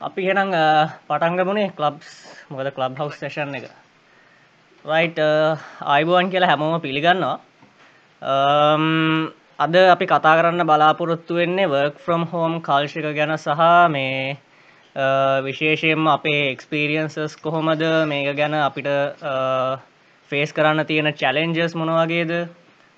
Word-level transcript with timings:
අපි 0.00 0.22
හෙනම් 0.24 0.52
පටන්ගමුණේ 1.06 1.70
කලබ්ස් 1.72 2.10
මොකද 2.50 2.68
කලබ් 2.70 2.92
හවස් 2.96 3.16
සේෂන් 3.18 3.54
එක 3.54 3.64
රයිට් 4.84 5.18
අයිබුවන් 5.84 6.30
කියලා 6.30 6.50
හැමෝම 6.50 6.80
පිළිගන්නවා. 6.80 7.38
අද 9.58 9.74
අපි 9.74 10.06
කතා 10.06 10.34
කරන්න 10.34 10.62
බලාපොරොත්තු 10.64 11.34
වෙන්නේ 11.34 11.66
වර්ක් 11.66 11.98
ෆ්‍රම් 11.98 12.22
හෝම් 12.26 12.54
කල්ශික 12.60 13.08
ගැන 13.12 13.34
සහ 13.36 13.64
මේ 13.88 14.38
විශේෂයෙන්ම 15.42 16.06
අපේ 16.08 16.46
එක්ස්පීරියන්සස් 16.46 17.36
කොහොමද 17.38 17.82
මේක 18.06 18.30
ගැන 18.36 18.54
අපිට 18.60 18.88
ෆේස් 20.30 20.52
කරන්න 20.52 20.86
තියෙන 20.86 21.12
චැලෙන්ජස් 21.14 21.74
මොනවගේද 21.74 22.32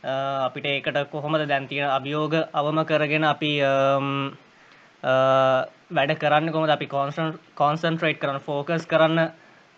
අපිට 0.04 0.66
ඒකට 0.66 1.02
කොහොමද 1.10 1.48
දැන්තියෙන 1.48 1.90
අභියෝග 1.90 2.34
අවම 2.54 2.84
කරගෙන 2.84 3.24
අපි 3.26 3.52
වැඩ 5.90 6.12
කරන්න 6.16 6.52
කොමද 6.52 6.70
අපි 6.70 6.86
කොන්සන් 6.88 7.32
කොන්සන්ට්‍රේට් 7.54 8.20
කරන්න 8.20 8.42
ෆෝකස් 8.42 8.84
කරන්න 8.86 9.32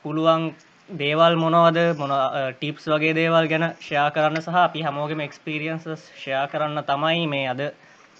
පුළුවන් 0.04 0.50
දේවල් 0.88 1.36
මොනවද? 1.36 1.78
මොන 1.96 2.12
ටිප්ස් 2.54 2.84
වගේ 2.86 3.14
දේවල් 3.14 3.48
ගැන 3.48 3.64
ෂයා 3.76 4.10
කරන්න 4.10 4.42
සහ 4.42 4.58
අපි 4.58 4.82
හැමෝගෙම 4.82 5.22
එක්ස්පිරියන්සස් 5.22 5.88
ෂයා 5.94 6.44
කරන්න 6.48 6.84
තමයි 6.84 7.24
මේ 7.26 7.48
අද 7.48 7.62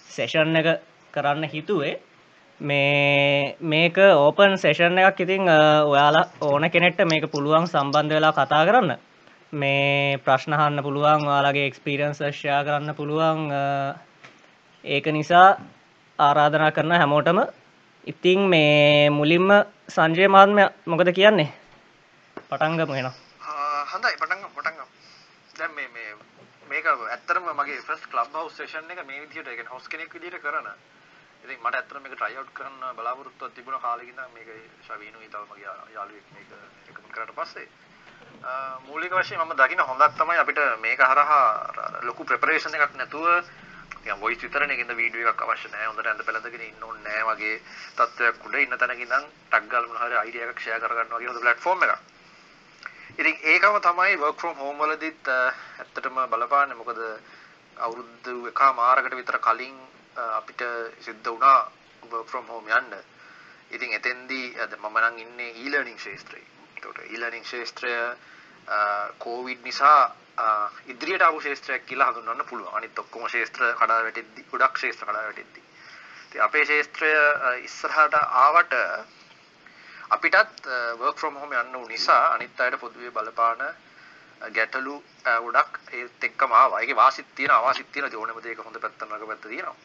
සෙෂන් 0.09 0.57
එක 0.57 0.81
කරන්න 1.15 1.45
හිතුවේ. 1.47 2.01
මේ 2.61 3.57
මේක 3.63 3.99
ඕපන් 3.99 4.57
සෙෂන් 4.57 4.99
එකක් 4.99 5.21
ඉතිං 5.21 5.49
ඔයාලා 5.85 6.27
ඕන 6.43 6.71
කෙනෙක්ට 6.71 7.05
මේක 7.07 7.31
පුළුවන් 7.31 7.69
සම්බන්ධ 7.69 8.15
වෙලා 8.15 8.33
කතා 8.33 8.65
කරන්න. 8.65 8.97
මේ 9.53 10.19
ප්‍රශ්නහන්න 10.19 10.83
පුළුවන් 10.83 11.29
ඔයාලගේ 11.29 11.67
එක්ස්පිරියන්ස් 11.67 12.25
ෂයා 12.25 12.65
කරන්න 12.65 12.95
පුළුවන් 12.95 13.51
ඒක 14.85 15.07
නිසා 15.13 15.49
ආරාධනා 16.19 16.73
කරන 16.73 16.93
හැමෝටම 16.95 17.41
ඉතිං 18.05 18.49
මේ 18.49 19.11
මුලින්ම 19.11 19.49
සංජය 19.89 20.27
මාත්ම 20.29 20.59
මොකද 20.87 21.11
කියන්නේ? 21.15 21.51
පටන්ගම 22.51 22.91
වෙන 22.91 23.07
හඳයි. 23.91 24.17
පටන්ග 24.21 24.43
පටන්ගම් 24.57 24.89
දැන් 25.59 25.75
මේ 25.75 25.89
මේ 25.89 26.11
මේක 26.69 26.87
ඇත්තරම 26.87 27.47
මගේ 27.55 27.79
ෆස් 27.81 28.03
ලබ් 28.11 28.35
හවස් 28.35 28.57
සේෂන් 28.57 28.91
එක 28.91 29.07
මේ 29.07 29.21
විදිහට 29.23 29.49
එක 29.49 29.63
හවස් 29.65 29.87
කෙනෙක් 29.89 30.15
විදිහට 30.15 30.43
කරන. 30.43 30.67
ඉතින් 31.45 31.59
මට 31.63 31.75
ඇත්තට 31.75 32.03
මේක 32.03 32.19
try 32.19 32.35
out 32.37 32.51
කරන්න 32.53 32.97
බලාපොරොත්තුවක් 32.97 33.55
තිබුණා 33.55 33.81
කාලෙක 33.81 34.09
ඉඳන් 34.09 34.35
මේක 34.35 34.51
ශවීනුයි 34.87 35.31
තව 35.31 35.43
මගේ 35.51 35.71
යාළුවෙක් 35.95 36.27
මේක 36.35 36.51
එකම 36.91 37.07
කරාට 37.15 37.35
පස්සේ. 37.39 37.69
මූලික 38.87 39.13
වශයෙන් 39.15 39.41
මම 39.41 39.55
දකින 39.55 39.81
හොඳක් 39.81 40.15
තමයි 40.19 40.39
අපිට 40.43 40.61
මේක 40.81 41.01
හරහා 41.01 41.43
ලොකු 42.03 42.25
ප්‍රෙපරේෂන් 42.25 42.75
එකක් 42.75 42.97
නැතුව 42.97 43.47
නිකන් 44.05 44.21
වොයිස් 44.21 44.43
විතරනේ 44.43 44.81
ඉන්න 44.83 44.97
වීඩියෝ 44.97 45.31
එකක් 45.33 45.43
අවශ්‍ය 45.47 45.69
නැහැ. 45.69 45.87
හොඳට 45.91 46.07
ඇඳ 46.07 46.23
බැලඳගෙන 46.27 46.65
ඉන්න 46.69 46.87
ඕනේ 46.87 47.03
නැහැ 47.05 47.27
වගේ 47.29 47.55
තත්ත්වයක් 47.99 48.47
උඩ 48.47 48.57
ඉන්න 48.63 48.79
තැනක 48.79 49.05
ඉඳන් 49.05 49.29
ටග් 49.51 49.71
ගාලා 49.73 49.91
මොන 49.91 50.01
හරි 50.03 50.17
අයිඩියා 50.23 50.49
එකක් 50.51 50.61
ෂෙයා 50.63 50.81
කරගන්න 50.83 51.15
වගේ 51.17 51.31
හොඳ 51.31 51.43
ප්ලැට්ෆෝම් 51.45 51.85
එකක්. 51.87 51.99
ඉතින් 53.21 53.37
ඒකම 53.53 53.79
තමයි 53.87 54.17
work 54.25 54.39
from 54.41 54.57
home 54.57 54.79
වලදීත් 54.83 55.29
ඇත්තටම 55.37 56.19
බලපාන්නේ. 56.33 56.79
මොකද 56.81 57.01
අවුරුදු 57.77 58.35
එකමාරකට 58.51 59.17
විතර 59.21 59.39
කලින් 59.47 59.79
අපිට 60.17 60.63
සිද්ධ 61.01 61.29
වුණා 61.29 61.71
work 62.13 62.29
from 62.29 62.47
home 62.47 62.69
යන්න. 62.79 62.97
ඉතින් 63.71 63.93
එතෙන්දී 63.99 64.47
මම 64.79 64.99
නම් 65.03 65.19
ඉන්නේ 65.19 65.51
e-learning 65.65 65.99
ශාස්ත්‍රයේ. 65.99 66.47
ඒකට 66.77 66.99
e-learning 67.15 67.45
ශාස්ත්‍රය 67.45 67.95
කෝවිඩ් 69.19 69.63
නිසා 69.65 70.17
ඉදිරියට 70.93 71.23
ආපු 71.23 71.41
ශේෂ්ත්‍රයක් 71.41 71.87
කියලා 71.87 72.11
හඳුන්වන්න 72.11 72.45
පුළුවන්. 72.51 72.75
අනිත් 72.77 72.99
ඔක්කොම 72.99 73.29
ශේෂ්ත්‍ර 73.29 73.75
කඩා 73.81 74.03
වැටෙද්දි 74.07 74.47
ගොඩක් 74.51 74.79
ශේෂ්ත්‍ර 74.79 75.07
කඩා 75.07 75.25
වැටෙද්දි. 75.29 75.63
ඉතින් 76.29 76.43
අපේ 76.43 76.65
ශේෂ්ත්‍රය 76.67 77.11
ඉස්සරහට 77.69 78.15
ආවට 78.45 78.73
අපිටත් 80.17 80.67
work 80.99 81.17
from 81.19 81.37
home 81.37 81.57
යන්න 81.61 81.77
උන 81.77 81.89
නිසා 81.89 82.35
අනිත් 82.35 82.61
අයට 82.61 82.81
පොදුවේ 82.81 83.11
බලපාන 83.11 83.65
ගැටලු 84.57 84.97
ගොඩක් 85.25 85.79
ඒත් 85.93 86.25
එක්කම 86.29 86.53
ආවා. 86.53 86.81
ඒකේ 86.81 86.97
වාසිත් 86.97 87.35
තියෙනවා 87.35 87.59
අවාසිත් 87.59 87.93
තියෙනවා. 87.93 88.13
ඒ 88.13 88.21
ඕනෙම 88.23 88.43
දෙයක 88.45 88.65
හොඳ 88.65 88.81
පැත්ත 88.81 89.05
නරක 89.09 89.27
පැත්ත 89.27 89.47
තියෙනවා. 89.49 89.77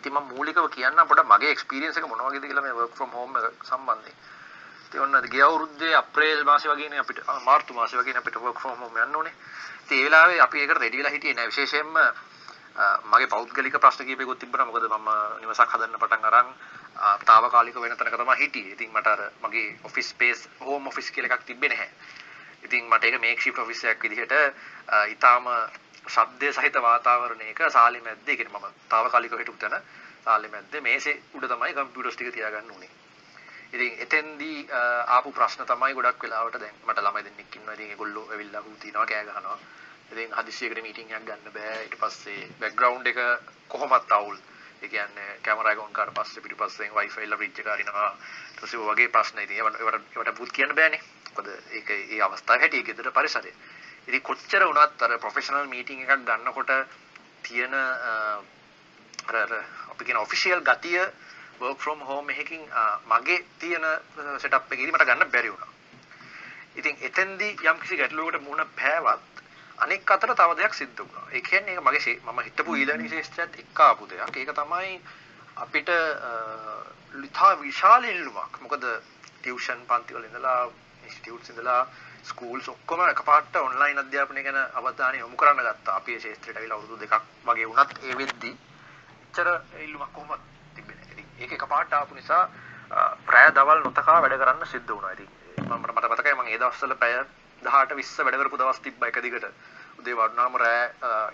ඉතින් 0.00 0.12
මම 0.12 0.34
මූලිකව 0.34 0.66
කියන්නම් 0.76 1.08
පොඩ්ඩක් 1.08 1.30
මගේ 1.34 1.52
එක්ස්පීරියන්ස් 1.54 1.96
එක 1.98 2.08
මොන 2.08 2.24
වගේද 2.26 2.48
කියලා 2.48 2.66
මේ 2.66 2.76
work 2.80 2.94
from 2.98 3.10
home 3.10 3.38
එක 3.38 3.64
සම්බන්ධයෙන්. 3.70 4.16
ඉතින් 4.88 5.00
ඔන්න 5.00 5.28
ගිය 5.30 5.42
අවුරුද්දේ 5.42 5.94
අප්‍රේල් 5.94 6.44
මාසේ 6.44 6.72
වගේනේ 6.72 6.98
අපිට 6.98 7.20
මාර්තු 7.44 7.74
මාසේ 7.74 8.00
වගේනේ 8.00 8.18
අපිට 8.18 8.36
work 8.38 8.60
from 8.60 8.78
home 8.78 8.96
යන්න 8.98 9.16
ඕනේ. 9.16 9.32
ඉතින් 9.84 9.98
ඒ 9.98 10.04
වෙලාවේ 10.04 10.40
අපි 10.40 10.60
ඒකට 10.60 10.78
රෙඩි 10.78 10.98
වෙලා 10.98 11.12
හිටියේ 11.12 11.34
නෑ 11.34 11.46
විශේෂයෙන්ම 11.46 11.92
මගේ 13.04 13.28
පෞද්ගලික 13.28 13.76
ප්‍රශ්න 13.76 14.06
කීපයකුත් 14.06 14.38
තිබුණා 14.38 14.66
මොකද 14.66 14.86
මම 14.88 15.08
නිවසක් 15.40 15.74
හදන්න 15.74 15.98
පටන් 15.98 16.24
අරන් 16.24 16.48
తాවකාලික 17.24 17.76
වෙන 17.76 17.96
තැනක 17.96 18.16
තමයි 18.16 18.36
හිටියේ. 18.36 18.72
ඉතින් 18.72 18.90
මට 18.92 19.06
අර 19.06 19.20
මගේ 19.42 19.76
ඔෆිස් 19.84 20.10
ස්පේස් 20.10 20.48
හෝම් 20.60 20.86
ඔෆිස් 20.86 21.10
කියලා 21.10 21.34
එකක් 21.34 21.44
තිබ්බේ 21.44 21.68
නැහැ. 21.68 21.90
ඉතින් 22.64 22.88
මට 22.88 23.04
ඒක 23.04 23.20
මේක් 23.20 23.40
ෂිෆ්ට් 23.40 23.58
ඔෆිස් 23.58 23.84
එකක් 23.84 24.02
විදිහට 24.02 24.32
ඊටාම 25.04 25.50
ශබ්දයේ 26.08 26.52
සහිත 26.54 26.76
වාතාවරණයක 26.82 27.60
සාලි 27.70 28.00
මැද්දේ 28.00 28.36
කියන්නේ 28.36 28.60
මම 28.60 28.78
తాවකාලිකව 28.88 29.38
හිටපු 29.38 29.58
තැන 29.58 29.82
සාලි 30.24 30.48
මැද්දේ 30.48 30.80
මේසේ 30.80 31.20
උඩ 31.34 31.46
තමයි 31.46 31.74
කම්පියුටර්ස් 31.74 32.16
ටික 32.16 32.34
තියාගන්න 32.34 32.70
උනේ. 32.70 32.97
ඉතින් 33.72 33.98
එතෙන්දී 34.00 34.58
ආපු 35.08 35.32
ප්‍රශ්න 35.32 35.66
තමයි 35.66 35.94
ගොඩක් 35.94 36.22
වෙලාවට 36.22 36.60
දැන් 36.60 36.76
මට 36.86 37.02
ළමයි 37.04 37.24
දෙන්නෙක් 37.24 37.56
ඉන්නවා. 37.56 37.74
ඉතින් 37.74 37.90
ඒගොල්ලෝ 37.90 38.26
ඇවිල්ලා 38.30 38.62
හු 38.62 38.76
තිනවා 38.80 39.06
කෑ 39.06 39.24
ගහනවා. 39.26 39.58
ඉතින් 40.12 40.32
හදිස්සියකට 40.32 40.82
මීටින් 40.82 41.10
එකක් 41.10 41.26
ගන්න 41.26 41.52
බෑ. 41.52 41.82
ඊට 41.84 41.98
පස්සේ 42.00 42.48
බෑග්ග්‍රවුන්ඩ් 42.60 43.10
එක 43.12 43.20
කොහොමත් 43.68 44.12
අවුල්. 44.12 44.38
ඒ 44.82 44.88
කියන්නේ 44.88 45.38
කැමරා 45.42 45.72
එක 45.72 45.82
ඔන් 45.84 45.92
කරලා 45.92 46.16
පස්සේ 46.16 46.42
පිටිපස්සෙන් 46.42 46.94
Wi-Fi 46.96 47.26
ලා 47.26 47.38
බ්‍රිජ් 47.38 47.60
එක 47.60 47.68
අරිනවා. 47.68 48.10
ඊට 48.48 48.60
පස්සේ 48.62 48.84
වගේ 48.86 49.08
ප්‍රශ්න 49.10 49.44
ඉතින් 49.44 49.56
ඒවට 49.58 49.80
ඒවට 50.16 50.38
පුත් 50.38 50.52
කියන්න 50.52 50.74
බෑනේ. 50.74 51.02
මොකද 51.36 51.48
ඒක 51.72 51.90
ඒ 51.90 52.22
අවස්ථාවේ 52.22 52.62
හැටි 52.62 52.82
ගෙදර 52.82 53.12
පරිසරය. 53.12 53.52
ඉතින් 54.08 54.22
කොච්චර 54.22 54.64
වුණත් 54.64 55.02
අර 55.02 55.18
ප්‍රොෆෙෂනල් 55.18 55.68
මීටින් 55.68 56.04
එකක් 56.04 56.24
ගන්නකොට 56.24 56.72
තියෙන 57.42 57.74
අර 57.74 59.36
අපි 59.90 60.04
කියන 60.04 60.16
ඔෆිෂියල් 60.16 60.64
ගතිය 60.64 61.02
work 61.60 61.78
from 61.78 62.00
home 62.00 62.30
එකකින් 62.32 62.62
මගේ 63.06 63.38
තියෙන 63.58 63.86
setup 64.38 64.72
එකේදී 64.72 64.92
මට 64.92 65.08
ගන්න 65.08 65.32
බැරි 65.32 65.52
වුණා. 65.52 65.72
ඉතින් 66.76 66.96
එතෙන්දී 67.02 67.52
යම්කිසි 67.64 67.96
ගැටලුවකට 67.96 68.42
මුහුණ 68.42 68.70
පෑවත් 68.76 69.42
අනෙක් 69.78 70.10
අතට 70.10 70.26
තව 70.32 70.56
දෙයක් 70.56 70.74
සිද්ධ 70.74 71.00
වුණා. 71.00 71.24
ඒ 71.32 71.40
කියන්නේ 71.42 71.74
ඒක 71.74 71.82
මගේ 71.82 72.14
මම 72.24 72.40
හිතපු 72.40 72.74
ඊළඟ 72.74 73.08
ශේෂ්ත්‍රයත් 73.10 73.58
එක්ක 73.62 73.80
ආපු 73.80 74.10
දෙයක්. 74.10 74.36
ඒක 74.36 74.52
තමයි 74.54 75.00
අපිට 75.56 75.90
ලිතා 77.14 77.52
විශාල 77.60 78.04
ඉල්ලුමක්. 78.06 78.60
මොකද 78.60 78.84
ටියුෂන් 79.38 79.80
පන්ති 79.88 80.14
වල 80.14 80.28
ඉඳලා 80.28 80.60
ඉන්ස්ටිටියුට්ස් 81.04 81.50
ඉඳලා 81.50 81.82
ස්කූල්ස් 82.24 82.68
ඔක්කොම 82.68 83.02
එකපාරට 83.08 83.56
ඔන්ලයින් 83.56 83.98
අධ්‍යාපනය 83.98 84.42
ගැන 84.42 84.60
අවධානය 84.74 85.18
යොමු 85.18 85.36
කරන්න 85.36 85.64
ගත්තා. 85.66 85.96
අපි 85.96 86.12
මේ 86.12 86.20
ශේෂ්ත්‍රයට 86.20 86.56
ඇවිල්ලා 86.56 86.78
අවුරුදු 86.78 87.00
දෙකක් 87.02 87.14
වගේ 87.46 87.68
වුණත් 87.70 87.98
ඒ 88.04 88.18
වෙද්දී 88.20 88.54
එච්චර 89.24 89.48
ඉල්ලුමක් 89.84 90.12
කොහොමද 90.12 90.57
ඒක 91.38 91.52
එකපාරට 91.56 91.92
ආපු 91.92 92.14
නිසා 92.14 92.42
රෑ 93.32 93.50
දවල් 93.56 93.82
නොතකා 93.86 94.20
වැඩ 94.22 94.38
කරන්න 94.42 94.66
සිද්ධ 94.72 94.92
වුණා. 94.94 95.12
ඉතින් 95.12 95.28
මම 95.66 95.84
මට 95.94 96.10
මතකයි 96.12 96.34
මම 96.34 96.48
ඒ 96.52 96.58
දවස්වල 96.62 96.94
පැය 97.02 97.14
18 97.62 97.94
20 97.94 98.24
වැඩ 98.26 98.40
කරපු 98.40 98.58
දවස් 98.62 98.80
තිබ්බා 98.86 99.08
එක 99.08 99.20
දිගට. 99.22 99.46
උදේ 99.98 100.16
වඩුනාම 100.18 100.56
රෑ 100.62 100.82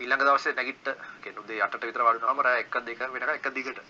ඊළඟ 0.02 0.24
දවසේ 0.28 0.54
නැගිට 0.58 0.90
කියන්නේ 1.22 1.44
උදේ 1.44 1.60
8ට 1.66 1.88
විතර 1.88 2.04
වඩුනාම 2.08 2.42
රෑ 2.46 2.60
1 2.64 2.84
2 2.90 3.12
වෙනකන් 3.14 3.34
එක 3.36 3.48
දිගට. 3.56 3.80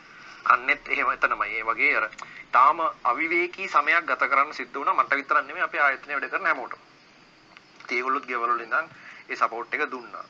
කන්නේත් 0.45 0.89
එහෙම 0.89 1.11
එතනමයි. 1.15 1.51
ඒ 1.59 1.65
වගේ 1.71 1.97
අර 1.99 2.09
තාම 2.53 2.81
අවිවේකී 3.13 3.69
සමයක් 3.75 4.07
ගත 4.11 4.31
කරන්න 4.31 4.55
සිද්ධ 4.55 4.79
වුණා. 4.79 4.95
මට 4.95 5.21
විතරක් 5.21 5.47
නෙමෙයි 5.47 5.67
අපේ 5.67 5.83
ආයතනයේ 5.87 6.21
වැඩ 6.21 6.31
කරන 6.31 6.47
හැමෝටම. 6.47 6.81
ඉතින් 7.83 7.99
ඒගොල්ලොත් 7.99 8.27
ගෙවල් 8.31 8.55
වල 8.55 8.65
ඉඳන් 8.67 8.91
ඒ 9.31 9.37
සපෝට් 9.37 9.75
එක 9.75 9.91
දුන්නා. 9.91 10.27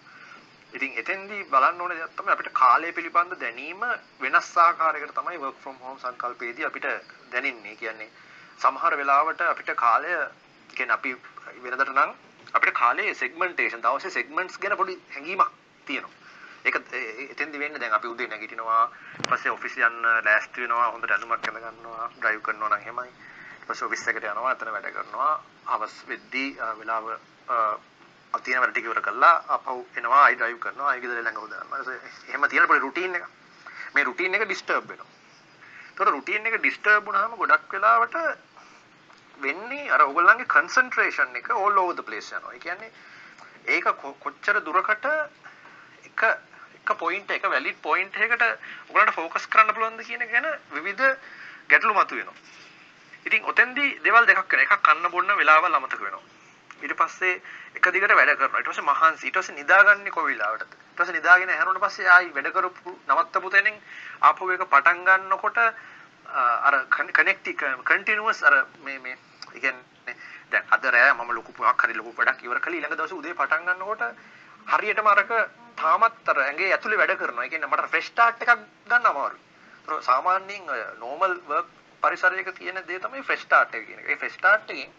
ඉතින් 0.75 0.93
එතෙන්දී 1.03 1.45
බලන්න 1.53 1.81
ඕනේ 1.81 1.99
දෙයක් 1.99 2.15
තමයි 2.19 2.33
අපිට 2.35 2.51
කාලය 2.61 2.93
පිළිබඳ 2.93 3.35
දැනීම 3.43 3.83
වෙනස් 4.23 4.51
ආකාරයකට 4.65 5.15
තමයි 5.19 5.39
work 5.45 5.59
from 5.65 5.77
home 5.85 6.01
සංකල්පයේදී 6.03 6.67
අපිට 6.71 6.87
දැනෙන්නේ. 7.33 7.77
කියන්නේ 7.83 8.11
සමහර 8.63 8.97
වෙලාවට 9.01 9.41
අපිට 9.53 9.71
කාලය 9.85 10.11
කියන්නේ 10.75 10.97
අපි 10.99 11.15
වෙනදට 11.65 11.95
නම් 11.95 12.13
අපිට 12.53 12.75
කාලේ 12.81 13.15
සෙග්මන්ටේෂන් 13.15 13.85
දවසේ 13.87 14.15
සෙග්මන්ට්ස් 14.19 14.59
ගැන 14.59 14.77
පොඩි 14.77 14.99
හැඟීමක් 15.15 15.51
තියෙනවා. 15.87 16.13
ඒක 16.65 16.77
එතෙන්දි 17.31 17.59
වෙන්නේ 17.59 17.81
දැන් 17.81 17.95
අපි 17.95 18.09
උදේ 18.09 18.27
නැගිටිනවා, 18.27 18.83
ඊපස්සේ 19.23 19.53
ඔෆිස් 19.53 19.75
යන්න 19.79 20.07
ලෑස්ති 20.27 20.63
වෙනවා, 20.63 20.91
හොඳට 20.93 21.11
ඇඳුමක් 21.11 21.33
අඳ 21.33 21.59
ගන්නවා, 21.65 22.11
ඩ්‍රයිව් 22.19 22.41
කරනවා 22.47 22.71
නම් 22.71 22.79
එහෙමයි. 22.81 23.11
ඊපස්සේ 23.63 23.87
ඔෆිස් 23.89 24.07
එකට 24.09 24.31
යනවා, 24.31 24.53
එතන 24.53 24.71
වැඩ 24.77 24.93
කරනවා. 24.95 25.35
හවස් 25.73 25.97
වෙද්දී 26.09 26.49
වෙලාව 26.81 27.11
තියෙන 28.41 28.61
වැඩ 28.61 28.73
ටික 28.73 28.85
ඉවර 28.85 29.01
කරලා 29.01 29.35
අපහු 29.49 29.77
එනවා 29.97 30.23
ආයි 30.23 30.37
ඩ්‍රයිව් 30.37 30.59
කරනවා. 30.59 30.89
ආයි 30.91 31.01
ගෙදර 31.01 31.19
ළඟ 31.19 31.37
හොදනවා. 31.37 31.99
එහෙම 32.29 32.49
තියෙන 32.49 32.67
පොඩි 32.67 32.81
රුටීන් 32.81 33.15
එක 33.15 33.27
මේ 33.95 34.05
රුටීන් 34.05 34.35
එක 34.35 34.47
ඩිස්ටර්බ් 34.47 34.89
වෙනවා. 34.89 35.11
ඒතකොට 35.87 36.11
රුටීන් 36.11 36.47
එක 36.47 36.59
ඩිස්ටර්බ් 36.59 37.07
වුණාම 37.07 37.37
ගොඩක් 37.37 37.73
වෙලාවට 37.73 38.17
වෙන්නේ 39.39 39.91
අර 39.91 40.03
ඕගොල්ලන්ගේ 40.03 40.51
කන්සන්ට්‍රේෂන් 40.55 41.37
එක 41.37 41.51
all 41.53 41.79
over 41.79 41.95
the 41.95 42.03
place 42.03 42.33
යනවා. 42.33 42.53
ඒ 42.53 42.59
කියන්නේ 42.59 42.91
ඒක 43.67 43.87
කොච්චර 44.21 44.61
දුරකට 44.61 45.07
එක 46.05 46.23
එක 46.25 46.97
පොයින්ට් 46.99 47.31
එක 47.31 47.49
වැලිඩ් 47.49 47.81
පොයින්ට් 47.83 48.17
එකකට 48.17 48.45
ඔයගලන්ට 48.91 49.17
ફોකස් 49.17 49.49
කරන්න 49.49 49.75
පුළුවන්ද 49.75 50.05
කියන 50.05 50.27
එක 50.27 50.33
ගැන 50.33 50.49
විවිධ 50.73 51.07
ගැටලු 51.71 51.95
මතුවෙනවා. 51.95 52.37
ඉතින් 53.27 53.45
ඔතෙන්දී 53.45 53.99
දේවල් 54.05 54.27
දෙකක් 54.27 54.49
කරන 54.49 54.65
එකක් 54.67 54.81
කන්න 54.83 55.11
බොන්න 55.11 55.37
වෙලාවල් 55.41 55.79
අමතක 55.81 56.01
වෙනවා. 56.01 56.34
ඊට 56.85 56.97
පස්සේ 56.97 57.35
එක 57.75 57.89
දිගට 57.89 58.13
වැඩ 58.13 58.35
කරනවා 58.35 58.61
ඊට 58.61 58.71
පස්සේ 58.71 58.87
මහන්සි 58.87 59.27
ඊට 59.27 59.39
පස්සේ 59.39 59.57
නිදාගන්නේ 59.57 60.11
කොයි 60.11 60.31
වෙලාවටද 60.31 60.71
ඊට 60.71 60.99
පස්සේ 60.99 61.17
නිදාගෙන 61.17 61.53
හැරුණාට 61.53 61.87
පස්සේ 61.87 62.11
ආයි 62.11 62.31
වැඩ 62.33 62.53
කරපු 62.53 62.95
නවත්තපු 63.09 63.51
තැනින් 63.51 63.81
ආපහු 64.23 64.51
එක 64.51 64.69
පටන් 64.69 65.05
ගන්නකොට 65.07 65.59
අර 66.67 66.79
කනෙක්ටි 67.13 67.57
කන්ටිනියස් 67.85 68.43
අර 68.43 68.57
මේ 68.81 68.99
මේ 69.01 69.19
ඒ 69.51 69.61
කියන්නේ 69.61 70.17
දැන් 70.51 70.65
අද 70.71 70.89
රෑ 70.91 71.13
මම 71.13 71.31
ලොකු 71.33 71.53
මොකක් 71.59 71.85
හරි 71.85 71.95
ලොකු 71.95 72.15
වැඩක් 72.15 72.43
ඉවර 72.43 72.61
කළා 72.61 72.79
ඊළඟ 72.79 72.97
දවසේ 72.97 73.19
උදේ 73.19 73.35
පටන් 73.35 73.69
ගන්නකොට 73.69 74.03
හරියටම 74.67 75.07
අරක 75.09 75.33
තාමත් 75.77 76.29
අර 76.29 76.39
ඇඟේ 76.39 76.71
ඇතුලේ 76.71 76.99
වැඩ 76.99 77.17
කරනවා. 77.17 77.45
ඒ 77.45 77.49
කියන්නේ 77.49 77.69
මට 77.69 77.91
ෆ්‍රෙෂ් 77.91 78.07
ස්ටාර්ට් 78.07 78.43
එකක් 78.43 78.53
ගන්න 78.87 79.07
අමාරුයි. 79.07 79.41
ඒතර 79.79 80.03
සාමාන්‍යයෙන් 80.03 80.69
නෝමල් 80.99 81.35
වර්ක් 81.47 81.69
පරිසරයක 82.03 82.53
තියෙන 82.55 82.83
දේ 82.87 83.01
තමයි 83.01 83.23
ෆ්‍රෙෂ් 83.23 83.43
ස්ටාර්ට් 83.43 83.75
එක 83.75 83.87
කියන 83.87 83.99
එක. 83.99 84.09
ඒ 84.09 84.17
ෆ්‍රෙෂ් 84.17 84.35
ස්ටාර්ට් 84.35 84.71
එකෙන් 84.71 84.93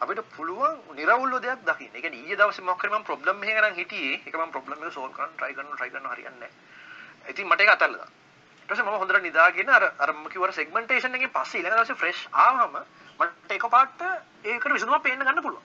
අපිට 0.00 0.20
පුළුවන් 0.36 0.74
නිර්වුල්ව 0.94 1.40
දෙයක් 1.40 1.60
දකින්න. 1.64 1.94
ඒ 1.94 2.00
කියන්නේ 2.00 2.20
ඊයේ 2.20 2.36
දවසේ 2.36 2.64
මොකක් 2.64 2.82
හරි 2.82 2.90
මම 2.90 3.04
ප්‍රොබ්ලම් 3.04 3.42
එකක 3.42 3.60
නම් 3.60 3.74
හිටියේ. 3.74 4.20
ඒක 4.26 4.36
මම 4.36 4.50
ප්‍රොබ්ලම් 4.50 4.82
එක 4.82 4.92
සෝල්ව් 4.92 5.12
කරන්න 5.12 5.36
try 5.38 5.52
කරනවා 5.52 5.76
try 5.76 5.90
කරනවා 5.90 6.14
හරියන්නේ 6.14 6.40
නැහැ. 6.40 6.52
ඉතින් 7.28 7.48
මට 7.48 7.60
ඒක 7.60 7.72
අතල්ලා 7.74 7.98
දාන්න. 7.98 8.12
ඊට 8.58 8.68
පස්සේ 8.68 8.84
මම 8.84 8.98
හොඳට 9.00 9.22
නිදාගෙන 9.22 9.70
අර 9.70 9.84
අර 9.98 10.12
මම 10.12 10.26
කිව්ව 10.28 10.52
සෙග්මන්ටේෂන් 10.52 11.14
එකෙන් 11.14 11.30
පස්සේ 11.30 11.60
ඊළඟ 11.60 11.78
දවසේ 11.78 12.00
ෆ්‍රෙෂ් 12.02 12.20
ආවම 12.32 12.76
මට 13.20 13.56
එකපාරට 13.58 14.02
ඒකට 14.44 14.74
විසඳුමක් 14.74 15.02
පේන්න 15.02 15.22
ගන්න 15.22 15.42
පුළුවන්. 15.42 15.64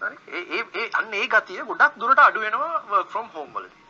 හරි? 0.00 0.16
ඒ 0.28 0.42
ඒ 0.50 0.62
ඒ 0.74 0.88
අන්න 0.92 1.14
ඒ 1.14 1.26
ගතිය 1.28 1.64
ගොඩක් 1.64 1.98
දුරට 1.98 2.24
අඩු 2.26 2.44
වෙනවා 2.46 2.82
work 2.90 3.10
from 3.10 3.28
home 3.34 3.52
වලදී. 3.54 3.82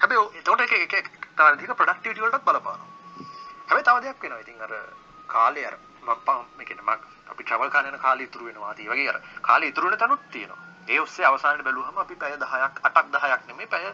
හැබැයි 0.00 0.38
එතකොට 0.38 0.60
ඒක 0.60 0.76
ඒක 0.76 1.10
තව 1.36 1.48
ටික 1.54 1.76
ප්‍රොඩක්ටිවිටි 1.76 2.24
වලටත් 2.24 2.44
බලපානවා. 2.44 2.88
හැබැයි 3.68 3.88
තව 3.88 3.96
දෙයක් 4.02 4.22
වෙනවා. 4.22 4.44
ඉතින් 4.44 4.62
අර 4.62 4.72
කාලේ 5.28 5.66
අර 5.66 5.76
මම 6.02 6.46
මේ 6.56 6.66
කියන්නේ 6.66 6.88
මම 6.90 7.13
අපි 7.30 7.42
ට්‍රැවල් 7.44 7.70
කරන 7.70 7.90
යන 7.90 7.98
කාලේ 7.98 8.26
ඉතුරු 8.28 8.44
වෙනවා. 8.46 8.74
ඒ 8.74 8.88
වගේ 8.88 9.08
අර 9.08 9.20
කාලේ 9.42 9.68
ඉතුරු 9.68 9.90
වෙන 9.90 9.98
තැනුත් 9.98 10.26
තියෙනවා. 10.30 10.64
ඒ 10.88 11.00
ඔස්සේ 11.00 11.26
අවසානයේ 11.26 11.64
බැලුවම 11.64 11.98
අපි 11.98 12.16
පැය 12.16 12.34
10ක් 12.34 12.82
8ක් 12.82 13.06
10ක් 13.14 13.46
නෙමෙයි 13.48 13.68
පැය 13.68 13.86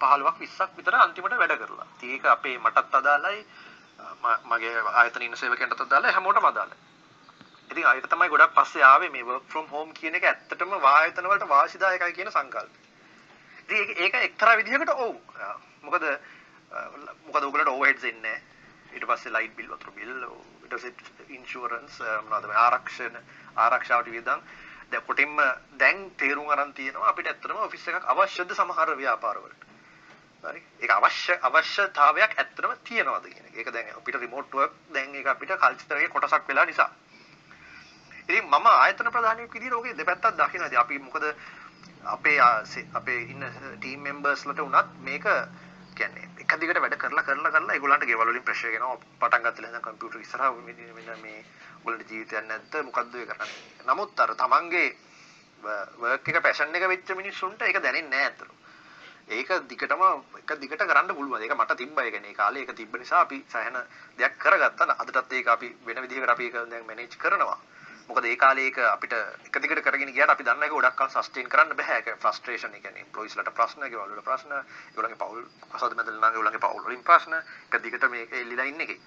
15ක් 0.00 0.36
20ක් 0.40 0.76
විතර 0.76 0.94
අන්තිමට 0.96 1.40
වැඩ 1.42 1.56
කරලා. 1.62 1.88
ඉතින් 1.96 2.10
ඒක 2.10 2.24
අපේ 2.26 2.58
මටත් 2.58 2.94
අදාළයි 2.94 3.40
මගේ 4.44 4.76
ආයතන 4.94 5.22
ඉන්න 5.22 5.36
සේවකයන්ටත් 5.36 5.84
අදාළයි 5.86 6.14
හැමෝටම 6.16 6.46
අදාළයි. 6.52 6.78
ඉතින් 7.70 7.86
ආයෙත් 7.86 8.06
තමයි 8.12 8.28
ගොඩක් 8.28 8.54
පස්සේ 8.54 8.84
ආවේ 8.84 9.10
මේ 9.10 9.24
work 9.24 9.44
from 9.48 9.66
home 9.68 9.92
කියන 9.94 10.14
එක 10.14 10.28
ඇත්තටම 10.30 10.76
වායතන 10.86 11.28
වලට 11.30 11.48
වාසිදායකයි 11.48 12.12
කියන 12.12 12.30
සංකල්පය. 12.30 12.78
ඉතින් 13.60 13.76
ඒක 13.78 13.98
ඒක 13.98 14.14
එක්තරා 14.28 14.56
විදිහකට 14.56 14.94
ඔව්. 15.06 15.14
මොකද 15.82 16.04
මොකද 17.26 17.44
ඔයගලට 17.44 17.72
ඕවර්හෙඩ්ස් 17.74 18.08
එන්නේ 18.12 18.38
ඊට 18.94 19.06
පස්සේ 19.10 19.34
ලයිට් 19.36 19.56
බිල් 19.56 19.70
වතුර 19.74 19.94
බිල් 19.98 20.14
ඊට 20.70 20.82
පස්සේ 20.82 21.36
ඉන්ෂුරන්ස් 21.36 21.96
මොනවද 22.24 22.46
මේ 22.48 22.58
ආරක්ෂණ 22.58 23.16
ආරක්ෂාවට 23.56 24.10
වියදම් 24.10 24.42
දැන් 24.90 25.02
කොටින්ම 25.06 25.36
දැන් 25.74 26.10
තේරුම් 26.16 26.48
අරන් 26.48 26.72
තියෙනවා 26.72 27.08
අපිට 27.08 27.26
ඇත්තටම 27.26 27.58
ඔෆිස් 27.58 27.86
එකක් 27.88 28.06
අවශ්‍යද 28.06 28.54
සමහර 28.54 28.92
ව්‍යාපාරවලට. 28.96 29.64
හරි 30.44 30.62
ඒක 30.80 30.90
අවශ්‍ය 30.90 31.38
අවශ්‍යතාවයක් 31.42 32.36
ඇත්තටම 32.36 32.74
තියෙනවද 32.84 33.26
කියන 33.26 33.46
එක. 33.46 33.56
ඒක 33.56 33.72
දැන් 33.72 33.90
අපිට 33.92 34.16
රිමෝට් 34.16 34.52
වර්ක් 34.52 34.76
දැන් 34.90 35.14
ඒක 35.14 35.26
අපිට 35.26 35.56
කල්චර් 35.56 35.96
එකේ 35.96 36.08
කොටසක් 36.10 36.46
වෙලා 36.48 36.66
නිසා. 36.66 36.90
ඉතින් 38.20 38.44
මම 38.44 38.66
ආයතන 38.68 39.10
ප්‍රධානියෙක් 39.10 39.52
විදිහට 39.52 39.74
ඔකේ 39.74 39.96
දෙපැත්තක් 39.96 40.36
දකිනවා. 40.36 40.80
අපි 40.80 40.98
මොකද 41.00 41.24
අපේ 42.06 42.38
අපේ 42.94 43.20
ඉන්න 43.24 43.44
ටීම් 43.74 44.00
මෙම්බර්ස්ලට 44.02 44.60
උනත් 44.60 44.94
මේක 45.00 45.26
කියන්නේ 45.94 46.28
එක 46.40 46.52
දිගට 46.60 46.80
වැඩ 46.80 46.96
කරලා 46.96 47.24
කරලා 47.24 47.52
කරලා 47.52 47.74
ඒගොල්ලන්ට 47.74 48.06
ගෙවල් 48.06 48.30
වලින් 48.30 48.44
ප්‍රෙෂර් 48.44 48.72
ගෙනවා 48.74 48.96
පටන් 49.20 49.46
ගත්තලා 49.46 49.70
ඉඳන් 49.70 49.84
කම්පියුටර් 49.86 50.20
ඉස්සරහා 50.20 50.52
මෙන්න 50.52 51.20
මේ 51.22 51.44
ඔයගොල්ලන්ට 51.80 52.10
ජීවිතයක් 52.10 52.46
නැද්ද? 52.46 52.74
මොකද්ද 52.84 53.14
ඒ 53.14 53.26
කරන්නේ? 53.26 53.60
නමුත් 53.86 54.20
අර 54.20 54.34
තමන්ගේ 54.36 54.88
වර්ක් 55.62 56.28
එක 56.28 56.42
පැෂන් 56.42 56.74
එක 56.74 56.88
වෙච්ච 56.88 57.14
මිනිස්සුන්ට 57.16 57.62
ඒක 57.62 57.82
දැනෙන්නේ 57.82 58.10
නැහැ 58.10 58.32
අතට 58.32 58.58
ඒක 59.30 59.50
දිගටම 59.70 60.02
එක 60.38 60.50
දිගට 60.58 60.82
කරන්න 60.82 61.14
පුළුවන්. 61.14 61.42
ඒක 61.42 61.54
මට 61.54 61.76
තිබ්බා. 61.76 62.04
ඒ 62.04 62.10
කියන්නේ 62.10 62.30
ඒ 62.30 62.34
කාලේ 62.34 62.62
ඒක 62.62 62.74
තිබ්බ 62.74 62.96
නිසා 62.96 63.20
අපි 63.20 63.44
සෑහෙන 63.48 63.78
දෙයක් 64.18 64.38
කරගත්තා. 64.38 64.96
අදටත් 64.98 65.32
ඒක 65.32 65.48
අපි 65.48 65.68
වෙන 65.86 66.02
විදිහකට 66.02 66.30
අපි 66.30 66.44
ඒක 66.44 66.56
දැන් 66.66 66.86
මැනේජ් 66.86 67.16
කරනවා. 67.16 67.58
මොකද 68.10 68.26
ඒ 68.26 68.36
කාලේ 68.36 68.66
ඒක 68.66 68.78
අපිට 68.84 69.14
එක 69.14 69.56
දිගට 69.62 69.82
කරගෙන 69.86 70.12
ගියාට 70.14 70.34
අපි 70.34 70.44
දන්න 70.44 70.66
එක 70.66 70.74
ගොඩක් 70.74 70.96
කල් 70.98 71.10
සස්ටේන් 71.14 71.48
කරන්න 71.48 71.76
බෑ. 71.78 71.98
ඒක 71.98 72.20
ෆ්‍රස්ට්‍රේෂන් 72.22 72.74
ඒ 72.74 72.84
කියන්නේ 72.84 73.06
එම්ප්ලොයිස්ලට 73.06 73.50
ප්‍රශ්න 73.54 73.86
ගෙවල් 73.86 74.12
වල 74.12 74.26
ප්‍රශ්න 74.28 74.54
ඒගොල්ලන්ගේ 74.56 75.20
පවුල් 75.22 75.42
කසාද 75.70 75.96
මැදලා 75.98 76.20
නම් 76.20 76.28
ඒගොල්ලන්ගේ 76.30 76.64
පවුල් 76.64 76.86
වලින් 76.86 77.04
ප්‍රශ්න 77.04 77.36
එක 77.36 77.82
දිගට 77.84 78.08
මේක 78.14 78.38
එල්ලිලා 78.40 78.70
ඉන්න 78.70 78.86
එකේ. 78.86 79.00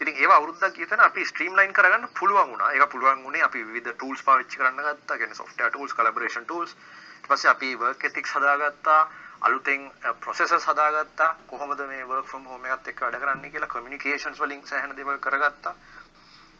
ඉතින් 0.00 0.16
ඒව 0.16 0.32
අවුරුද්දක් 0.32 0.74
ගියතන 0.74 1.00
අපි 1.02 1.24
ස්ට්‍රීම්ලයින් 1.24 1.72
කරගන්න 1.72 2.08
පුළුවන් 2.18 2.50
වුණා. 2.50 2.72
ඒක 2.72 2.90
පුළුවන් 2.90 3.24
වුණේ 3.24 3.42
අපි 3.42 3.64
විවිධ 3.64 3.94
ටූල්ස් 3.94 4.22
පාවිච්චි 4.22 4.58
කරන්න 4.58 4.82
ගත්තා. 4.88 5.16
කියන්නේ 5.16 5.40
සොෆ්ට්වෙයාර් 5.40 5.72
ටූල්ස් 5.72 5.94
කොලැබොරේෂන් 5.94 6.44
ටූල්ස් 6.44 6.74
ඊට 6.74 7.28
පස්සේ 7.30 7.50
අපි 7.50 7.72
වර්ක් 7.76 8.04
එතික්ස් 8.04 8.34
හදාගත්තා. 8.34 9.00
අලුතෙන් 9.42 9.90
ප්‍රොසෙසර්ස් 10.20 10.66
හදාගත්තා. 10.66 11.30
කොහොමද 11.46 11.80
මේ 11.86 12.04
වර්ක් 12.04 12.26
ෆ්‍රොම් 12.26 12.46
හෝම් 12.46 12.66
එකත් 12.66 12.88
එක්ක 12.88 13.00
වැඩ 13.00 13.20
කරන්නේ 13.20 13.50
කියලා 13.50 13.68
කමියුනිකේෂන්ස් 13.68 14.40
වලින් 14.40 14.66
සෑහෙන 14.66 14.96
දේවල් 14.96 15.18
කරගත්තා. 15.20 15.74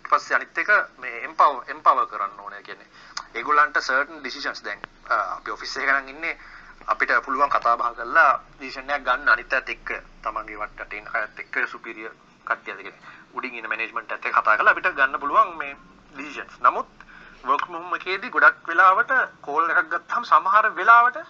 පස්සේ 0.08 0.36
අනිත් 0.36 0.58
එක 0.58 0.70
මේ 0.98 1.24
එම්පවර් 1.24 1.72
එම්පවර් 1.74 2.06
කරන්න 2.06 2.40
ඕනේ 2.40 2.62
කියන්නේ. 2.62 2.88
ඒගොල්ලන්ට 3.34 3.80
සර්ටන් 3.80 4.20
ඩිසිෂන්ස් 4.20 4.62
දැන් 4.64 4.80
අපි 5.08 5.50
ඔෆිස් 5.50 5.76
එකක 5.76 5.92
නම් 5.92 6.08
ඉන්නේ 6.08 6.38
අපිට 6.86 7.12
පුළුවන් 7.24 7.50
කතා 7.50 7.76
බහ 7.76 7.92
කරලා 7.96 8.32
ඩිසිෂන් 8.54 8.90
එකක් 8.90 9.04
ගන්න. 9.04 9.28
අනිත් 9.28 9.52
අයත් 9.52 9.68
එක්ක 9.68 9.94
තමන්ගේ 10.22 10.58
වටට 10.58 10.92
ඉන්න 10.94 11.10
අයත් 11.14 11.38
එක්ක 11.38 11.60
සුපීරියර් 11.66 12.14
කට්ටියද 12.44 12.78
කියන්නේ 12.78 13.16
උඩින් 13.34 13.54
ඉන්න 13.54 13.68
මැනේජ්මන්ට් 13.68 14.12
එකත් 14.12 14.26
එක්ක 14.26 14.38
කතා 14.38 14.56
කරලා 14.56 14.72
අපිට 14.72 14.92
ගන්න 14.92 15.20
පුළුවන් 15.20 15.56
මේ 15.56 15.74
ඩිසිෂන්ස් 16.12 16.60
නමුත් 16.60 17.08
වර්ක් 17.44 17.64
ෆ්‍රොම් 17.64 17.82
හෝම් 17.82 17.94
එකේදී 17.94 18.30
ගොඩක් 18.30 18.66
වෙලාවට 18.66 19.12
කෝල් 19.42 19.70
එකක් 19.72 19.90
ගත්තාම 19.90 20.24
සමහර 20.26 20.72
වෙලාවට 20.74 21.26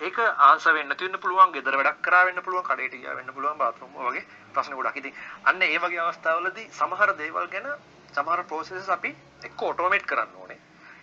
ඒක 0.00 0.18
ආන්සර් 0.18 0.72
වෙන්න 0.74 0.92
තියෙන්න 0.92 1.18
පුළුවන්, 1.18 1.52
ගෙදර 1.52 1.76
වැඩක් 1.76 2.00
කරා 2.02 2.24
වෙන්න 2.26 2.42
පුළුවන්, 2.42 2.64
කඩේට 2.64 2.94
ගියා 2.94 3.16
වෙන්න 3.16 3.32
පුළුවන්, 3.32 3.56
බාත්රූම් 3.56 3.92
වගේ 3.98 4.24
ප්‍රශ්න 4.52 4.74
ගොඩක්. 4.74 4.96
ඉතින් 4.96 5.14
අන්න 5.44 5.62
ඒ 5.62 5.78
වගේ 5.78 6.00
අවස්ථාවලදී 6.00 6.68
සමහර 6.70 7.12
දේවල් 7.16 7.48
ගැන 7.48 7.68
සමහර 8.16 8.42
processes 8.52 8.88
අපි 8.96 9.10
එක්ක 9.48 9.62
automate 9.68 10.06
කරන්න 10.10 10.36
ඕනේ. 10.42 10.58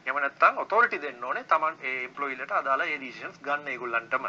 එහෙම 0.05 0.19
නැත්නම් 0.23 0.61
authority 0.63 0.97
දෙන්න 1.05 1.23
ඕනේ 1.29 1.43
Taman 1.51 1.77
ඒ 1.89 1.99
employee-ලට 2.07 2.53
අදාළ 2.61 2.85
ඒ 2.87 2.97
decisions 3.03 3.37
ගන්න 3.47 3.67
ඒගොල්ලන්ටම. 3.73 4.25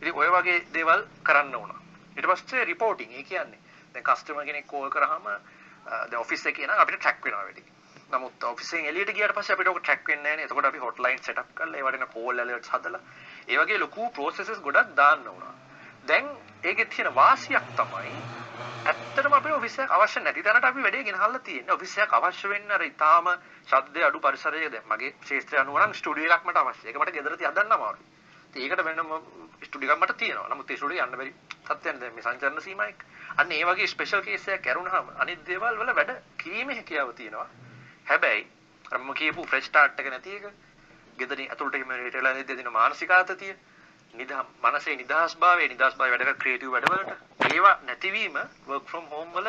ඉතින් 0.00 0.14
ඔය 0.22 0.30
වගේ 0.36 0.56
දේවල් 0.76 1.04
කරන්න 1.28 1.54
ඕන. 1.60 1.70
ඊට 2.16 2.28
පස්සේ 2.30 2.64
reporting 2.72 3.12
ඒ 3.18 3.22
කියන්නේ 3.30 3.60
දැන් 3.94 4.04
customer 4.10 4.44
කෙනෙක් 4.48 4.66
call 4.72 4.90
කරාම 4.96 5.28
දැන් 5.28 6.20
office 6.24 6.48
එකේ 6.50 6.66
නම් 6.66 6.82
අපිට 6.84 7.00
track 7.04 7.24
වෙනවා 7.24 7.44
වැඩි. 7.48 7.64
නමුත් 8.12 8.44
office 8.52 8.72
එකෙන් 8.76 8.88
එළියට 8.92 9.14
ගියාට 9.18 9.36
පස්සේ 9.36 9.54
අපිට 9.56 9.72
ඔක 9.74 9.82
track 9.88 10.08
වෙන්නේ 10.08 10.24
නැහැ 10.24 10.36
නේ. 10.36 10.46
එතකොට 10.48 10.70
අපි 10.70 10.84
hotline 10.86 11.20
setup 11.26 11.50
කරලා 11.58 11.78
ඒවට 11.82 12.00
එන 12.00 12.08
call 12.14 12.42
alerts 12.44 12.72
හදලා 12.74 13.02
ඒ 13.48 13.60
වගේ 13.60 13.78
ලොකු 13.84 14.10
processes 14.18 14.64
ගොඩක් 14.66 14.96
දාන්න 15.00 15.28
උනා. 15.36 15.54
දැන් 16.06 16.30
ඒකේ 16.64 16.84
තියෙන 16.86 17.14
වාසියක් 17.14 17.66
තමයි 17.76 18.14
ඇත්තටම 18.84 19.32
අපේ 19.32 19.52
ඔෆිස් 19.52 19.76
එකක් 19.78 19.92
අවශ්‍ය 19.92 20.20
නැති 20.20 20.42
තැනට 20.42 20.64
අපි 20.64 20.82
වැඩේ 20.82 21.04
ගෙනහල්ලා 21.04 21.38
තියෙන්නේ. 21.40 21.74
ඔෆිස් 21.74 21.94
එකක් 21.98 22.12
අවශ්‍ය 22.12 22.48
වෙන්නේ 22.48 22.76
අර 22.76 22.82
ඊටාම 22.82 23.30
ශබ්ද 23.66 24.02
අඩු 24.02 24.20
පරිසරයක 24.20 24.66
දැන් 24.70 24.86
මගේ 24.86 25.14
ක්ෂේත්‍රය 25.14 25.58
අනුව 25.58 25.78
නම් 25.78 25.94
ස්ටුඩියෝ 25.94 26.36
එකක් 26.36 26.44
මට 26.44 26.56
අවශ්‍යයි. 26.58 26.88
ඒක 26.88 27.00
මට 27.00 27.14
ගෙදර 27.16 27.36
තියන්න 27.36 27.72
අමාරුයි. 27.72 28.06
ඒකට 28.56 28.84
වෙනම 28.84 29.12
ස්ටුඩියෝ 29.62 29.94
එකක් 29.94 30.02
මට 30.02 30.16
තියෙනවා. 30.16 30.48
නමුත් 30.50 30.70
ඒ 30.70 30.76
ස්ටුඩියෝ 30.76 31.06
යන්න 31.06 31.16
බැරි 31.16 31.32
තත්ත්වයන් 31.64 32.00
දැන් 32.00 32.14
මේ 32.14 32.24
සංචරණ 32.24 32.62
සීමා 32.62 32.88
එක්ක. 32.88 33.04
අන්න 33.36 33.52
ඒ 33.52 33.64
වගේ 33.64 33.88
ස්පෙෂල් 33.88 34.22
කේස් 34.22 34.48
එකක් 34.48 34.66
ඇරුණාම 34.66 35.12
අනිත් 35.18 35.46
දේවල් 35.46 35.80
වල 35.80 35.94
වැඩ 35.94 36.12
කිරීමේ 36.38 36.76
හැකියාව 36.76 37.14
තියෙනවා. 37.14 37.48
හැබැයි 38.06 38.46
අර 38.84 38.98
මම 38.98 39.14
කියපු 39.14 39.46
ෆ්‍රෙෂ් 39.46 39.66
ස්ටාර්ට් 39.66 40.00
එක 40.00 40.10
නැති 40.10 40.36
එක 40.36 40.44
ගෙදරින් 41.18 41.48
ඇතුළට 41.48 41.74
එහෙම 41.74 41.96
හිටලා 41.98 42.34
දෙදින 42.42 42.72
මානසික 42.72 43.10
ආතතිය 43.12 43.56
නිදහ 44.14 44.34
මනසේ 44.62 44.96
නිදහස්භාවය 44.96 45.68
නිදහස්භාවය 45.68 46.10
වැඩ 46.12 46.26
කර 46.26 46.36
ක්‍රියේටිව් 46.36 46.70
වැඩවලට 46.70 47.48
ඒවා 47.48 47.74
නැතිවීම 47.82 48.36
work 48.66 48.86
from 48.86 49.06
home 49.06 49.32
වල 49.34 49.48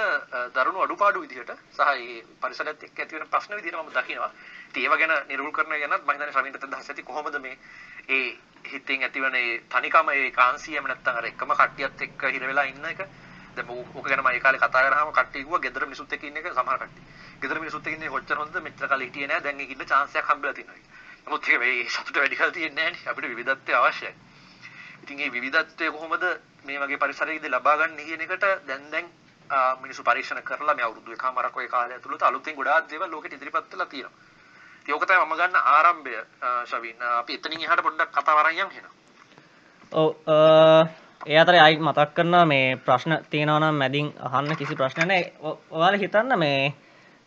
දරුණු 0.56 0.82
අඩුපාඩු 0.82 1.22
විදිහට 1.22 1.52
සහ 1.72 1.90
ඒ 1.92 2.24
පරිසරයත් 2.42 2.84
එක්ක 2.84 3.00
ඇති 3.00 3.18
වෙන 3.18 3.30
ප්‍රශ්න 3.30 3.56
විදිහට 3.56 3.78
මම 3.78 3.92
දකිනවා. 3.92 4.32
ඉතින් 4.68 4.84
ඒව 4.84 4.98
ගැන 4.98 5.14
නිරූල් 5.28 5.52
කරන 5.52 5.74
ගැනත් 5.74 5.94
මම 6.00 6.12
හිතන්නේ 6.12 6.32
ශ්‍රවින්ට 6.32 6.68
අදහස් 6.70 6.90
ඇති 6.90 7.04
කොහොමද 7.04 7.38
මේ 7.40 7.58
ඒ 8.10 8.26
හිතින් 8.66 9.04
ඇතිවන 9.04 9.36
ඒ 9.36 9.54
තනිකම 9.70 10.12
ඒ 10.12 10.32
කාන්සියම 10.32 10.86
නැත්තම් 10.86 11.16
අර 11.16 11.30
එකම 11.32 11.54
කට්ටියත් 11.54 12.02
එක්ක 12.02 12.28
හිර 12.30 12.48
වෙලා 12.48 12.66
ඉන්න 12.66 12.86
එක 12.86 13.06
දැන් 13.56 13.70
ඕක 13.70 14.04
ගැන 14.04 14.20
මම 14.20 14.32
ඒ 14.32 14.40
කාලේ 14.40 14.60
කතා 14.60 14.84
කරාම 14.84 15.14
කට්ටිය 15.14 15.44
කිව්වා 15.44 15.62
ගෙදර 15.62 15.86
මිනිස්සුත් 15.86 16.14
එක්ක 16.14 16.24
ඉන්න 16.24 16.38
එක 16.38 16.52
සමහර 16.52 16.80
කට්ටිය. 16.80 17.04
ගෙදර 17.42 17.60
මිනිස්සුත් 17.60 17.88
එක්ක 17.88 17.98
ඉන්නේ 17.98 18.10
කොච්චර 18.10 18.38
හොඳද 18.38 18.62
මෙච්චර 18.62 18.88
කාලේ 18.88 19.08
හිටියේ 19.08 19.28
නෑ 19.28 19.44
දැන් 19.44 19.60
ඒක 19.60 19.72
ඉන්න 19.72 19.88
chance 19.88 20.18
එකක් 20.18 20.32
හම්බෙලා 20.32 20.54
තියෙනවා. 20.54 20.82
නමුත් 21.26 21.48
ඒක 21.48 21.60
මේ 21.60 21.90
සතුට 21.90 22.16
වැඩි 22.16 22.36
කරලා 22.36 22.56
තියෙන්නේ 22.58 22.86
නෑනේ 22.86 23.12
අපිට 23.12 23.30
විවිධත්වය 23.32 23.74
අවශ්‍යයි. 23.76 24.16
ඉතින් 25.06 25.18
මේ 25.18 25.32
විවිධත්වය 25.32 25.92
කොහොමද 25.92 26.24
මේ 26.66 26.80
වගේ 26.80 26.98
පරිසරයකදී 26.98 27.52
ලබා 27.52 27.78
ගන්න 27.78 27.98
කියන 28.00 28.22
එකට 28.22 28.46
දැන් 28.64 28.86
දැන් 28.92 29.06
මිනිස්සු 29.78 30.04
පරීක්ෂණ 30.04 30.42
කරලා 30.42 30.76
මේ 30.76 30.86
අවුරුදු 30.86 31.14
එකමාරක් 31.14 31.58
ඔය 31.58 31.68
කාලය 31.68 31.94
ඇතුළත 31.94 32.24
අලුතෙන් 32.24 32.56
ගොඩාක් 32.56 32.90
දේවල් 32.90 33.10
ලෝකෙට 33.10 33.34
ඉදිරිපත් 33.34 33.72
වෙලා 33.72 33.86
තියෙනවා. 33.86 34.14
ඉතින් 34.82 34.94
ඕක 34.94 35.06
තමයි 35.06 35.20
මම 35.20 35.36
ගන්න 35.36 35.56
ආරම්භය 35.68 36.16
ශවින්. 36.66 36.98
අපි 37.12 37.34
එතනින් 37.36 37.62
එහාට 37.62 37.84
පොඩ්ඩක් 37.84 38.12
කතා 38.12 38.36
වරන් 38.36 38.56
යමු 38.56 38.72
එහෙනම්. 38.72 38.94
ඔව් 39.92 40.10
ඒ 41.26 41.38
අතර 41.38 41.56
අයි 41.58 41.78
මතක් 41.80 42.10
කරනවා 42.12 42.46
මේ 42.46 42.76
ප්‍රශ්න 42.78 43.14
තියෙනවා 43.28 43.60
නම් 43.62 43.76
මැදින් 43.76 44.08
අහන්න 44.22 44.56
කිසි 44.56 44.76
ප්‍රශ්න 44.76 45.02
නැහැ. 45.04 45.32
ඔයාලා 45.72 46.00
හිතන්න 46.00 46.40
මේ 46.40 46.74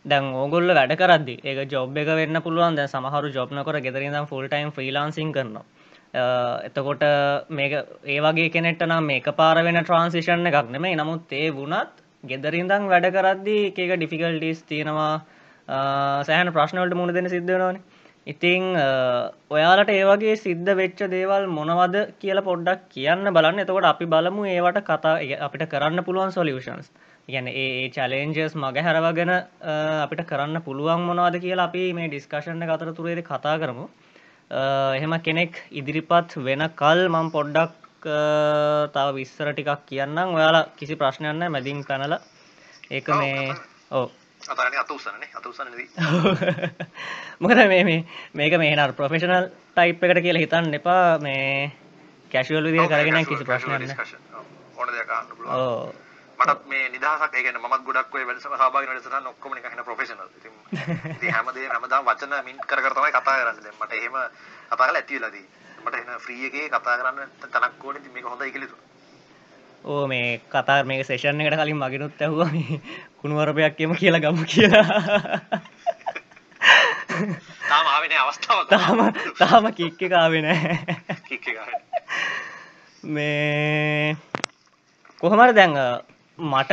දැන් 0.05 0.31
ඕගොල්ල 0.35 0.73
වැඩ 0.73 0.95
කරදදි 0.97 1.35
ඒ 1.43 1.65
ජොබ් 1.67 1.97
එක 1.97 2.15
වෙන්න 2.15 2.41
පුළුවන් 2.41 2.75
දැ 2.75 2.87
සමහරු 2.87 3.31
ජොබ්න 3.31 3.63
කර 3.63 3.79
ගෙදරිදම් 3.81 4.25
ෆුල් 4.25 4.47
ටයිම් 4.47 4.71
්‍රීලාන්සිං 4.71 5.31
කරනවා 5.31 5.78
එතකොට 6.13 7.03
මේක 7.49 7.73
ඒවගේ 8.05 8.49
කෙනෙට 8.49 8.81
නම් 8.81 9.05
මේක 9.05 9.27
පාර 9.35 9.57
වෙන 9.59 9.77
ට්‍රන්සිෂන් 9.77 10.47
එකක් 10.47 10.71
නෙමේ 10.71 10.95
නමුත් 10.95 11.31
ඒ 11.33 11.49
වුණත් 11.51 12.01
ගෙදරින්දං 12.23 12.87
වැඩ 12.87 13.11
කරද්දී 13.11 13.65
ඒක 13.67 13.95
ඩිෆිකල්ටිස් 13.95 14.63
තියෙනවා. 14.63 15.21
සෑහන 15.67 16.51
ප්‍රශ්නවලට 16.51 16.95
මුණ 16.95 17.13
දෙන 17.13 17.29
සිද්ධනවානේ 17.29 17.81
ඉතිං 18.27 18.63
ඔයාලට 19.49 19.89
ඒවගේ 19.89 20.35
සිද්ධ 20.37 20.71
වෙච්ච 20.75 20.99
දේවල් 21.07 21.45
මොනවද 21.49 21.95
කියල 22.19 22.41
පොඩ්ඩක් 22.41 22.89
කියන්න 22.89 23.23
බලන්න. 23.27 23.59
එතකොට 23.59 23.85
අපි 23.85 24.05
බලමු 24.05 24.43
ඒවට 24.47 24.81
කතා 24.83 25.15
අපිට 25.39 25.63
කරන්න 25.67 26.03
පුළුවන් 26.03 26.31
සොලියෂන්ස් 26.31 26.91
ගැන 27.27 27.47
ඒ 27.47 27.89
චලෙන්ජස් 27.89 28.53
මග 28.55 28.75
හැරවගෙන 28.79 29.31
අපිට 30.03 30.21
කරන්න 30.25 30.61
පුළුවන් 30.61 31.01
මොනවද 31.03 31.39
කියලා 31.39 31.69
අපි 31.69 31.93
මේ 31.93 32.09
ඩිස්කශන්න 32.09 32.69
අතර 32.69 32.93
තුරේද 32.93 33.23
කතා 33.23 33.57
කරමු. 33.57 33.87
එහෙම 34.51 35.13
කෙනෙක් 35.21 35.61
ඉදිරිපත් 35.71 36.35
වෙන 36.39 36.63
කල් 36.75 37.07
මං 37.07 37.31
පොඩ්ඩක් 37.31 38.07
තව 38.89 39.07
විස්සර 39.13 39.53
ටිකක් 39.53 39.85
කියන්නම්. 39.85 40.33
ඔයාලා 40.33 40.69
කිසි 40.75 40.95
ප්‍රශ්නයන්න 40.95 41.45
මැදින් 41.47 41.85
පැනල. 41.85 42.17
ඒක 42.91 43.07
මේ 43.11 43.53
ඕ 43.91 44.09
මොකද 47.41 47.59
මේ 47.67 48.03
මේක 48.33 48.53
මේනර් 48.55 48.93
ප්‍රොෆෙෂනල් 48.93 49.49
ටයිප් 49.71 50.03
එකට 50.03 50.21
කියලා 50.21 50.41
හිතන්න 50.41 50.73
එපා. 50.73 51.19
මේ 51.19 51.71
කැශුවල් 52.31 52.65
විදිහ 52.65 52.87
කරගෙන 52.87 53.25
කිසි 53.25 53.43
අහන්න 55.11 55.31
පුළුවන් 55.31 56.08
මටත් 56.39 56.65
මේ 56.65 56.89
නිදහසක් 56.89 57.33
ඒ 57.33 57.43
කියන්නේ 57.43 57.61
මමත් 57.61 57.83
ගොඩක් 57.83 58.15
ඔය 58.15 58.25
වැඩසටහන 58.25 58.55
සහභාගී 58.55 58.79
වෙන 58.81 58.89
වැඩසටහන 58.91 59.27
ඔක්කොම 59.27 59.53
නිකන් 59.53 59.71
හින 59.71 59.83
ප්‍රොෆෙෂනල් 59.83 60.29
ඉතින් 60.33 60.53
ඉතින් 61.15 61.31
හැමදේම 61.31 61.71
හැමදාම 61.71 62.05
වචන 62.05 62.35
මින් 62.43 62.57
කර 62.63 62.79
කර 62.79 62.93
තමයි 62.93 63.11
කතා 63.11 63.35
කරන්නේ. 63.35 63.63
දැන් 63.63 63.77
මට 63.77 63.93
එහෙම 63.93 64.15
කතා 64.65 64.77
කරලා 64.79 64.95
ඇති 64.95 65.15
වෙලා 65.15 65.31
තියෙන්නේ. 65.31 65.59
මට 65.81 65.95
එන 65.95 66.19
ෆ්‍රී 66.19 66.45
එකේ 66.45 66.69
කතා 66.69 66.97
කරන්න 66.97 67.29
තනක් 67.43 67.83
ඕනේ. 67.83 68.01
ඉතින් 68.01 68.13
මේක 68.13 68.25
හොඳයි 68.25 68.51
කියලා 68.51 68.87
ඕ 69.83 70.07
මේ 70.07 70.41
කතා 70.47 70.83
මේ 70.83 71.03
සේෂන් 71.03 71.41
එකට 71.41 71.57
කලින් 71.57 71.77
මගෙනුත් 71.77 72.21
ඇහුව 72.21 72.51
මේ 72.51 72.81
කුණුවරපයක් 73.17 73.75
කියම 73.75 73.95
කියලා 73.95 74.21
ගමු 74.21 74.43
කියලා. 74.45 74.87
තාම 77.69 77.85
ආවෙන 77.87 78.15
අවස්ථාව 78.17 78.59
තාම 78.67 78.99
තාම 79.37 79.65
කික්ක 79.73 80.01
කාවෙන 80.07 80.47
මේ 83.03 84.15
කොහමර 85.21 85.53
දැඟ 85.53 85.77
මට 86.39 86.71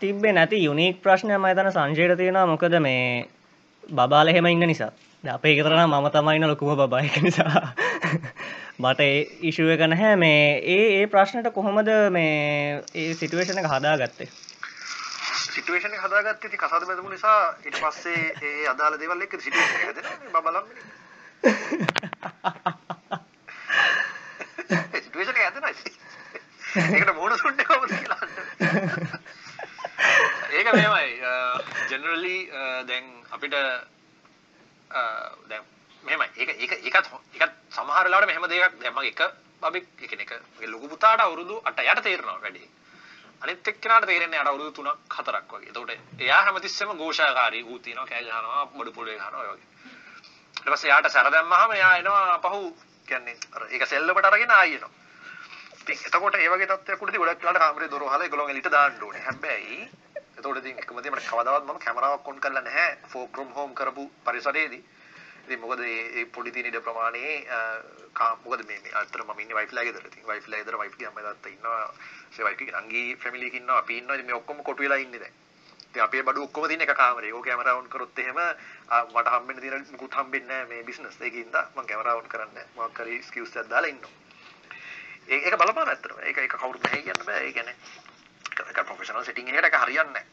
තිබ්බේ 0.00 0.32
නැති 0.32 0.60
යුනික් 0.60 1.00
ප්‍රශ්නය 1.00 1.34
ම 1.34 1.46
තන 1.50 1.70
සංශයට 1.70 2.16
තියෙනවා. 2.16 2.46
මොකද 2.46 2.78
මේ 2.80 3.28
බබාල 3.84 4.28
එහෙම 4.28 4.46
ඉන්න 4.46 4.66
නිසා. 4.66 4.92
අපේ 5.24 5.54
ගෙතරන 5.54 5.84
මම 5.84 6.10
තමයින 6.10 6.48
ලොකුම 6.48 6.76
බබායක 6.76 7.16
නිසා. 7.18 7.74
මට 8.78 9.00
ඉශුව 9.42 9.68
එක 9.70 9.84
නැහැ. 9.86 10.16
මේ 10.16 10.40
ඒ 10.68 10.86
ඒ 10.94 11.06
ප්‍රශ්නට 11.08 11.52
කොහොමද 11.52 11.92
මේ 12.10 12.82
ඒ 12.94 13.12
සිටුවේෂන 13.14 13.58
එක 13.58 13.68
හදා 13.68 13.98
ගත්තේ 13.98 14.30
සිටුවේෂන 15.52 15.94
හදාගත්ත 15.96 16.44
ති 16.44 16.58
කසාද 16.58 16.84
බැදමු 16.84 17.08
නිසා 17.08 17.40
ඉට 17.64 17.76
පස්සේ 17.78 18.20
ඒ 18.42 18.68
අදාල 18.68 18.94
දෙවල් 18.96 19.22
එක 19.22 19.34
සිටුවේෂන 19.38 19.82
හැද 19.82 19.98
බලම් 20.44 20.66
සිටුවේෂන 24.96 25.40
ඇදන 25.40 25.66
ඒකට 26.94 27.12
මෝන 27.14 27.34
සුන්ට 27.38 27.64
කොමද 27.64 27.92
කියලා 27.92 28.21
ඒක 30.52 30.68
මේමයි 30.72 31.08
ජෙනරලි 31.88 32.36
දැන් 32.84 33.04
අපිට 33.30 33.54
දැන් 35.46 35.64
මෙම 36.04 36.22
ඒ 36.22 36.44
ඒ 36.44 36.66
එකත් 36.82 37.08
එකත් 37.36 37.54
සමහරලාට 37.70 38.26
මෙහම 38.26 38.46
දෙයක් 38.48 38.78
දැම 38.80 39.00
එක 39.02 39.20
බබෙක් 39.62 39.86
එකන 40.00 40.20
එක 40.20 40.32
ලොකු 40.66 40.86
පුතාට 40.88 41.20
අවුරුදු 41.20 41.56
අට 41.62 41.78
යට 41.80 42.02
තේරනවා 42.02 42.38
වැඩි. 42.38 42.64
අනිත් 43.42 43.68
එක්කනට 43.68 44.06
තේරෙන්නේ 44.06 44.40
අට 44.40 44.48
අවුරුදු 44.48 44.70
තුනක් 44.72 45.14
හතරක් 45.16 45.52
වගේ. 45.52 45.72
තොට 45.72 45.90
එයා 46.20 46.40
හැමතිස්සම 46.42 46.90
ගෝෂාකාරී 46.94 47.64
ඌතිනවා 47.64 48.06
කෑගහනවා 48.06 48.66
බඩු 48.68 48.92
පොලේ 48.92 49.18
හනවා 49.18 49.44
වගේ. 49.48 49.68
ඊට 50.56 50.68
පස්සේ 50.68 50.90
යාට 50.90 51.10
සැර 51.10 51.30
දැම්මහම 51.30 51.70
එයා 51.72 51.94
එනවා 51.96 52.38
පහු 52.40 52.60
කියන්නේ 53.08 53.36
ඒක 53.70 53.86
සෙල්ලමට 53.86 54.24
අරගෙන 54.24 54.50
ආයෙනවා 54.52 55.01
ඉතින් 55.82 55.98
එතකොට 56.00 56.34
ඒ 56.36 56.48
වගේ 56.48 56.68
තත්ත්වයක් 56.68 57.02
උඩදී 57.02 57.18
ගොඩක් 57.18 57.42
වෙලාට 57.42 57.58
කාමරේ 57.58 57.90
දොර 57.90 58.04
වහලා 58.04 58.22
ඒගොල්ලෝ 58.22 58.48
එලිට 58.48 58.70
දාන්න 58.70 59.02
ඕනේ 59.02 59.22
හැබැයි 59.22 59.78
එතකොට 60.32 60.58
ඉතින් 60.58 60.78
එකම 60.78 60.98
දේ 60.98 61.10
මට 61.10 61.28
කවදාවත් 61.28 61.64
මම 61.64 61.78
කැමරාවක් 61.78 62.28
ඔන් 62.28 62.40
කරලා 62.40 62.62
නැහැ 62.62 62.90
ෆෝක් 63.08 63.36
රූම් 63.36 63.50
හෝම් 63.52 63.74
කරපු 63.74 64.10
පරිසරයේදී 64.24 64.84
ඉතින් 65.44 65.60
මොකද 65.60 65.80
මේ 65.80 66.24
පොඩි 66.26 66.52
තියෙන 66.52 66.66
ඉඩ 66.66 66.80
ප්‍රමාණයේ 66.80 67.34
මොකද 68.44 68.62
මේ 68.64 68.78
මේ 68.78 68.94
අතර 68.94 69.24
මම 69.24 69.38
ඉන්නේ 69.38 69.56
වයිෆ්ලා 69.56 69.84
ගෙදර. 69.84 70.06
ඉතින් 70.06 70.24
වයිෆ්ලා 70.24 70.58
ගෙදර 70.58 70.78
වයිෆ්ගේ 70.78 71.06
අම්මා 71.06 71.22
තාත්තා 71.22 71.50
ඉන්නවා. 71.50 71.94
ඒ 72.32 72.44
වයිෆ්ගේ 72.44 72.80
නංගි 72.80 73.02
ෆැමිලි 73.16 73.46
එක 73.46 73.54
ඉන්නවා. 73.54 73.78
අපි 73.78 73.98
ඉන්නවා. 73.98 74.16
ඉතින් 74.16 74.26
මේ 74.26 74.34
ඔක්කොම 74.34 74.62
කොටු 74.62 74.82
වෙලා 74.82 74.98
ඉන්නේ 74.98 75.20
දැන්. 75.20 75.34
ඉතින් 75.84 76.02
අපේ 76.02 76.22
බඩු 76.22 76.44
ඔක්කොම 76.44 76.68
තියෙන 76.68 76.82
එක 76.82 76.94
කාමරේ. 76.94 77.32
ඕක 77.32 77.44
කැමරා 77.44 77.74
ඔන් 77.74 77.88
කරොත් 77.88 78.18
එහෙම 78.18 78.40
මට 79.10 79.28
හම්බෙන්න 79.28 79.60
තියෙන 79.60 79.86
මුකුත් 79.90 80.14
හම්බෙන්නේ 80.14 80.48
නැහැ 80.50 80.68
මේ 80.70 80.82
බිස්නස් 80.84 81.20
එකකින්ද 81.20 81.56
මම 81.66 81.86
කැමරා 81.86 82.16
ඔන් 82.16 82.28
කරන්නේ 82.28 82.54
නැහැ. 82.54 82.74
මොකක් 82.76 82.98
හරි 82.98 83.22
ස්කිල්ස් 83.22 83.56
එකක් 83.56 83.68
දාලා 83.68 83.90
ඉන්නවා. 83.90 84.21
ඒක 85.28 85.56
බලපාන 85.56 85.88
ඇත්තටම. 85.88 86.18
ඒක 86.22 86.38
ඒක 86.38 86.54
කවුරුත් 86.54 86.82
නැහැ 86.84 87.02
කියන්න 87.02 87.26
බෑ. 87.26 87.42
ඒ 87.46 87.52
කියන්නේ 87.52 87.76
ඒක 88.68 88.86
ප්‍රොෆෙෂනල් 88.86 89.24
සෙටින් 89.24 89.48
එකකට 89.48 89.64
ඒක 89.64 89.82
හරියන්නේ 89.82 90.12
නැහැ. 90.12 90.26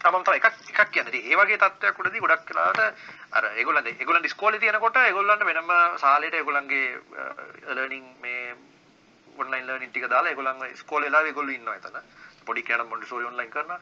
තමන් 0.00 0.24
තව 0.24 0.34
එකක් 0.34 0.46
එකක් 0.72 0.90
කියන්නේ. 0.92 1.22
ඒ 1.22 1.36
වගේ 1.36 1.58
තත්ත්වයක් 1.58 2.00
උඩදී 2.00 2.20
ගොඩක් 2.20 2.50
වෙලාවට 2.50 2.80
අර 3.32 3.44
ඒගොල්ලන් 3.52 3.86
ඒගොල්ලන් 3.86 4.24
ඉස්කෝලේ 4.24 4.60
තියෙනකොට 4.60 4.96
ඒගොල්ලන්ට 5.02 5.44
වෙනම 5.44 5.72
සාලේට 5.98 6.34
ඒගොල්ලන්ගේ 6.34 6.86
ලර්නින් 7.74 8.06
මේ 8.20 8.56
ඔන්ලයින් 9.36 9.66
ලර්නින් 9.66 9.90
ටික 9.90 10.08
දාලා 10.10 10.30
ඒගොල්ලන් 10.30 10.66
ඉස්කෝලේ 10.72 11.10
වෙලාවෙ 11.10 11.32
ඒගොල්ලෝ 11.32 11.54
ඉන්නවා 11.54 11.76
එතන. 11.76 11.98
පොඩි 12.46 12.62
කෑන 12.62 12.86
මොන්ටිසෝරි 12.86 13.24
ඔන්ලයින් 13.24 13.50
කරනවා. 13.50 13.80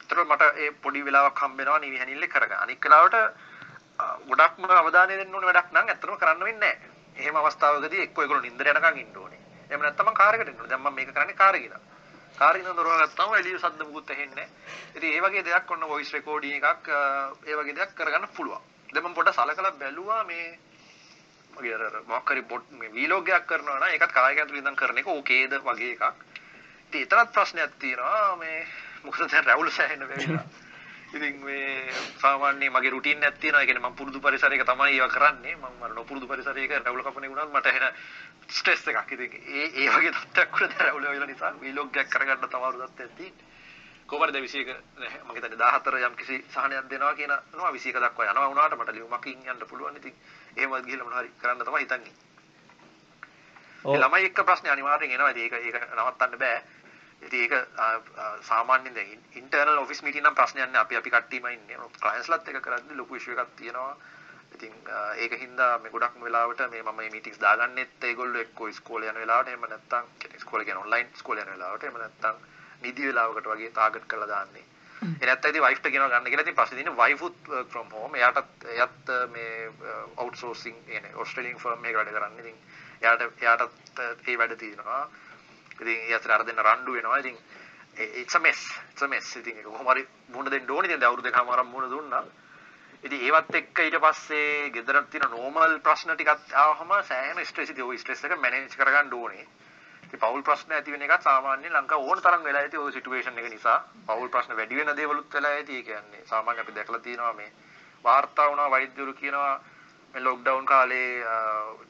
ඒතර 0.00 0.24
මට 0.24 0.42
ඒ 0.56 0.70
පොඩි 0.82 1.04
වෙලාවක් 1.04 1.42
හම්බ 1.42 1.58
වෙනවා 1.58 1.78
නිවි 1.78 1.98
හැනිල්ල 1.98 2.28
කරගන්න. 2.28 2.62
අනික් 2.64 2.84
වෙලාවට 2.84 3.16
ගොඩක්ම 4.28 4.70
අවධානය 4.76 5.16
දෙන්න 5.16 5.34
ඕන 5.34 5.46
වැඩක් 5.48 5.72
නම් 5.72 5.88
ඇත්තටම 5.88 6.16
කරන්න 6.16 6.44
වෙන්නේ 6.44 6.74
නැහැ. 6.74 6.96
එහෙම 7.16 7.36
අවස්ථාවකදී 7.36 8.02
එක්ක 8.06 8.18
ඒගොල්ලෝ 8.18 8.46
නින්දර 8.46 8.72
යනකම් 8.72 9.00
ඉන්න 9.02 9.16
ඕනේ. 9.16 9.39
එහෙම 9.70 9.80
නැත්නම් 9.80 10.06
මම 10.06 10.14
කාර් 10.14 10.34
එකට 10.34 10.48
එන්න 10.48 10.56
ඕනේ. 10.56 10.70
දැන් 10.70 10.82
මම 10.82 10.94
මේක 10.94 11.14
කරන්නේ 11.14 11.36
කාර් 11.36 11.54
එකේ. 11.54 11.80
කාරින 12.38 12.64
දොරව 12.72 12.92
ගත්තාම 13.02 13.34
එළිය 13.34 13.58
සද්ද 13.58 13.86
මුකුත් 13.86 14.10
ඇහෙන්නේ 14.10 14.36
නැහැ. 14.36 14.50
ඉතින් 14.96 15.12
ඒ 15.12 15.20
වගේ 15.20 15.44
දෙයක් 15.44 15.70
ඔන්න 15.70 15.88
වොයිස් 15.88 16.12
රෙකෝඩින් 16.12 16.56
එකක් 16.58 16.88
ඒ 17.46 17.56
වගේ 17.56 17.76
දෙයක් 17.76 17.94
කරගන්න 17.94 18.28
පුළුවන්. 18.36 18.62
දැන් 18.88 19.04
මම 19.04 19.14
පොඩ්ඩක් 19.14 19.36
සලකලා 19.36 19.72
බැලුවා 19.74 20.24
මේ 20.24 20.46
මගේ 21.50 21.74
අර 21.76 22.00
මොකක් 22.06 22.30
හරි 22.30 22.42
පොඩ් 22.44 22.72
මේ 22.72 22.92
වීලොග් 22.92 23.28
එකක් 23.30 23.46
කරනවා 23.46 23.78
නම් 23.78 23.88
ඒකත් 23.88 24.12
කායක 24.12 24.38
ඇතුළේ 24.38 24.62
ඉඳන් 24.62 24.76
කරන 24.76 24.98
එක 24.98 25.08
ඕකේද 25.08 25.58
වගේ 25.60 25.92
එකක්. 25.92 26.04
ඉතින් 26.86 27.00
ඒතරත් 27.00 27.32
ප්‍රශ්නයක් 27.34 27.78
තියෙනවා 27.78 28.36
මේ 28.36 28.58
මොකද 29.04 29.20
දැන් 29.26 29.44
රැවුල් 29.44 29.70
සෑහෙන 29.70 30.08
වෙවිලා. 30.08 30.44
ඉතින් 31.12 31.36
මේ 31.38 31.92
සාමාන්‍ය 32.18 32.70
මගේ 32.70 32.90
රුටීන් 32.90 33.22
එකක් 33.22 33.38
තියෙනවා. 33.38 33.60
ඒ 33.60 33.66
කියන්නේ 33.66 33.82
මම 33.82 33.94
පුරුදු 33.94 34.20
පරිසරයක 34.20 34.64
තමයි 34.64 34.90
ඒවා 34.90 35.08
කරන්නේ. 35.08 35.56
මම 35.56 35.82
අර 35.82 35.90
නොපුරුදු 35.90 36.26
පරිසරයක 36.26 36.70
රැවුල් 36.72 37.02
කපන්නේ 37.02 37.30
වුණාත් 37.30 37.50
මට 37.50 37.66
එන 37.68 37.94
ස්ට්‍රෙස් 38.48 38.86
එකක්. 38.86 39.12
ඉතින් 39.12 39.32
ඒ 39.50 39.66
ඒ 39.76 39.88
වගේ 39.88 40.12
තත්ත්වයක් 40.12 40.54
උඩ 40.56 40.74
රැවුල් 40.78 41.02
වෙලා 41.04 41.26
නිසා 41.26 41.52
වීලොග් 41.60 41.96
එකක් 41.96 42.10
කරගන්න 42.10 42.48
තමාරු 42.48 42.86
තත්ත්වයක් 42.86 43.16
තියෙන්නේ. 43.16 43.44
කොහමද 44.06 44.34
21 44.34 44.74
මම 45.24 45.34
හිතන්නේ 45.34 45.58
14 45.58 45.98
යම් 46.00 46.16
කිසි 46.16 46.36
සහනයක් 46.48 46.90
දෙනවා 46.90 47.14
කියන 47.14 47.34
නෝ 47.52 47.66
21 47.68 48.00
දක්වා 48.00 48.30
යනවා 48.30 48.48
වුණාට 48.48 48.74
මට 48.74 48.90
ලියුමකින් 48.92 49.38
යන්න 49.44 49.66
පුළුවන්. 49.66 49.96
ඉතින් 49.96 50.14
එහෙමවත් 50.56 50.84
ගිහලා 50.84 51.04
මොනවා 51.04 51.22
හරි 51.22 51.32
කරන්න 51.38 51.64
තමයි 51.64 51.80
හිතන්නේ. 51.80 52.14
ළමයි 53.84 54.26
එක්ක 54.26 54.44
ප්‍රශ්නේ 54.44 54.72
අනිවාර්යෙන් 54.72 55.10
එනවා. 55.10 55.30
ඉතින් 55.30 55.42
ඒක 55.44 55.54
ඒක 55.64 55.76
නවත්තන්න 55.92 56.38
බෑ. 56.38 56.62
ඒක 57.22 57.52
සාමාන්‍යයෙන් 58.42 58.94
දැන් 58.94 59.18
ඉන්ටර්නල් 59.40 59.82
ඔෆිස් 59.82 60.02
මීටින් 60.02 60.24
නම් 60.24 60.34
ප්‍රශ්නයක් 60.34 60.70
නෑ. 60.70 60.82
අපි 60.82 60.96
අපි 60.96 61.10
කට්ටියම 61.10 61.46
ඉන්නේ. 61.52 61.76
ක්ලයන්ට්ස්ලත් 62.00 62.48
එක 62.48 62.62
කරද්දි 62.62 62.96
ලොකු 62.96 63.16
ඉෂුව 63.16 63.38
එකක් 63.38 63.52
තියෙනවා. 63.56 63.96
ඉතින් 64.54 64.72
ඒක 65.16 65.36
හින්දා 65.40 65.78
මේ 65.78 65.92
ගොඩක්ම 65.92 66.24
වෙලාවට 66.24 66.64
මේ 66.70 66.82
මම 66.82 66.96
මේ 66.96 67.10
මීටින්ග්ස් 67.10 67.40
දාගන්නෙත් 67.44 68.08
ඒගොල්ලෝ 68.10 68.42
එක්ක 68.46 68.60
ඉස්කෝලේ 68.72 69.12
යන 69.12 69.20
වෙලාවට. 69.22 69.48
එහෙම 69.48 69.68
නැත්නම් 69.68 70.34
ඉස්කෝලේ 70.40 70.64
කියන 70.64 70.82
ඔන්ලයින් 70.82 71.14
ඉස්කෝලේ 71.14 71.44
යන 71.44 71.52
වෙලාවට. 71.54 71.84
එහෙම 71.84 72.02
නැත්නම් 72.02 72.36
නිදි 72.82 73.08
වෙලාවකට 73.08 73.50
වගේ 73.52 73.70
ටාගට් 73.70 74.10
කරලා 74.10 74.28
දාන්නේ. 74.34 74.66
නැත්නම් 75.02 75.50
ඉතින් 75.50 75.62
වයිෆ්ට 75.66 75.86
කියනවා 75.92 76.10
ගන්න 76.10 76.30
කියලා. 76.32 76.46
ඉතින් 76.48 76.58
පස්සේ 76.58 76.78
දින 76.82 76.96
වයිෆ් 76.96 77.22
උත් 77.22 77.48
work 77.48 77.70
from 77.70 77.90
home. 77.92 78.18
එයාටත් 78.18 78.68
එයත් 78.76 79.14
මේ 79.36 79.72
අවුට්සෝර්සින් 80.16 80.84
කියන්නේ 80.86 81.14
ඕස්ට්‍රේලියානු 81.14 81.64
ෆර්ම් 81.64 81.84
එකක 81.84 81.96
වැඩ 82.00 82.14
කරන්නේ. 82.18 82.42
ඉතින් 82.44 82.58
එයාට 83.02 83.42
එයාටත් 83.42 84.28
ඒ 84.28 84.38
වැඩ 84.38 84.56
තියෙනවා 84.64 85.02
ඉතින් 85.79 85.97
ඒ 86.01 86.13
අතර 86.13 86.31
අර 86.31 86.43
දෙන්න 86.43 86.59
රණ්ඩු 86.59 86.91
වෙනවා. 86.91 87.19
ඉතින් 87.19 87.37
it's 88.15 88.35
a 88.35 88.39
mess. 88.39 88.61
it's 88.91 89.01
a 89.01 89.07
mess. 89.07 89.35
ඉතින් 89.35 89.57
ඒක 89.57 89.65
කොහොම 89.65 89.87
හරි 89.87 90.07
මුණ 90.29 90.49
දෙන්න 90.49 90.69
ඕනේ. 90.69 90.89
ඉතින් 90.89 91.03
අවුරුදු 91.03 91.27
දෙකමාරක් 91.27 91.65
මුණ 91.65 91.89
දුන්නා. 91.89 92.23
ඉතින් 93.03 93.19
ඒවත් 93.21 93.55
එක්ක 93.55 93.79
ඊට 93.79 93.99
පස්සේ 93.99 94.71
ගෙදරට 94.71 95.09
තියෙන 95.09 95.29
normal 95.31 95.79
ප්‍රශ්න 95.81 96.13
ටිකක් 96.13 96.55
ආවම 96.55 96.91
සෑහෙන 97.03 97.45
ස්ට්‍රෙස් 97.45 97.69
ඉතින් 97.69 97.85
ওই 97.85 97.97
ස්ට්‍රෙස් 97.97 98.23
එක 98.23 98.37
මැනේජ් 98.37 98.73
කරගන්න 98.73 99.13
ඕනේ. 99.13 99.45
ඉතින් 100.05 100.19
පෞල් 100.19 100.41
ප්‍රශ්න 100.41 100.71
ඇති 100.71 100.91
වෙන 100.91 101.01
එකත් 101.01 101.23
සාමාන්‍යයෙන් 101.23 101.73
ලංකාව 101.73 102.01
ඕන 102.01 102.19
තරම් 102.19 102.43
වෙලා 102.43 102.61
ඇති 102.61 102.77
ওই 102.77 102.91
සිටුේෂන් 102.91 103.37
එක 103.37 103.49
නිසා 103.49 103.77
පෞල් 104.05 104.29
ප්‍රශ්න 104.29 104.55
වැඩි 104.55 104.75
වෙන 104.75 104.95
දේවලුත් 104.95 105.33
වෙලා 105.33 105.51
ඇති 105.51 105.77
ඒ 105.77 105.83
කියන්නේ 105.83 106.25
සාමාන්‍ය 106.25 106.59
අපි 106.59 106.75
දැකලා 106.75 106.99
තියෙනවා 106.99 107.33
මේ 107.33 107.51
වාර්තා 108.05 108.49
වුණා 108.49 108.69
වෛද්‍යවරු 108.71 109.13
කියනවා 109.13 109.53
මේ 110.13 110.23
ලොක්ඩවුන් 110.23 110.65
කාලේ 110.65 111.09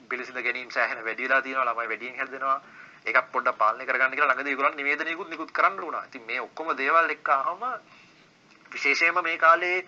පිළිසිඳ 0.10 0.40
ගැනීම 0.40 0.72
සෑහෙන 0.72 1.04
වැඩි 1.06 1.24
වෙලා 1.24 1.42
තියෙනවා 1.42 1.68
ළමයි 1.68 1.90
වැඩියෙන් 1.90 2.18
හැදෙනවා 2.18 2.58
ඒකත් 3.07 3.33
පොඩ්ඩක් 3.33 3.59
පාලනය 3.59 3.87
කරගන්න 3.87 4.13
කියලා 4.13 4.31
ළඟදී 4.31 4.53
ඒගොල්ලන් 4.53 4.77
නිවේදනයකුත් 4.77 5.29
නිකුත් 5.29 5.53
කරන්න 5.53 5.77
වුණා. 5.79 6.05
ඉතින් 6.05 6.27
මේ 6.27 6.41
ඔක්කොම 6.41 6.77
දේවල් 6.77 7.11
එක්ක 7.11 7.29
ආවම 7.31 7.65
විශේෂයෙන්ම 8.73 9.23
මේ 9.23 9.39
කාලේ 9.39 9.79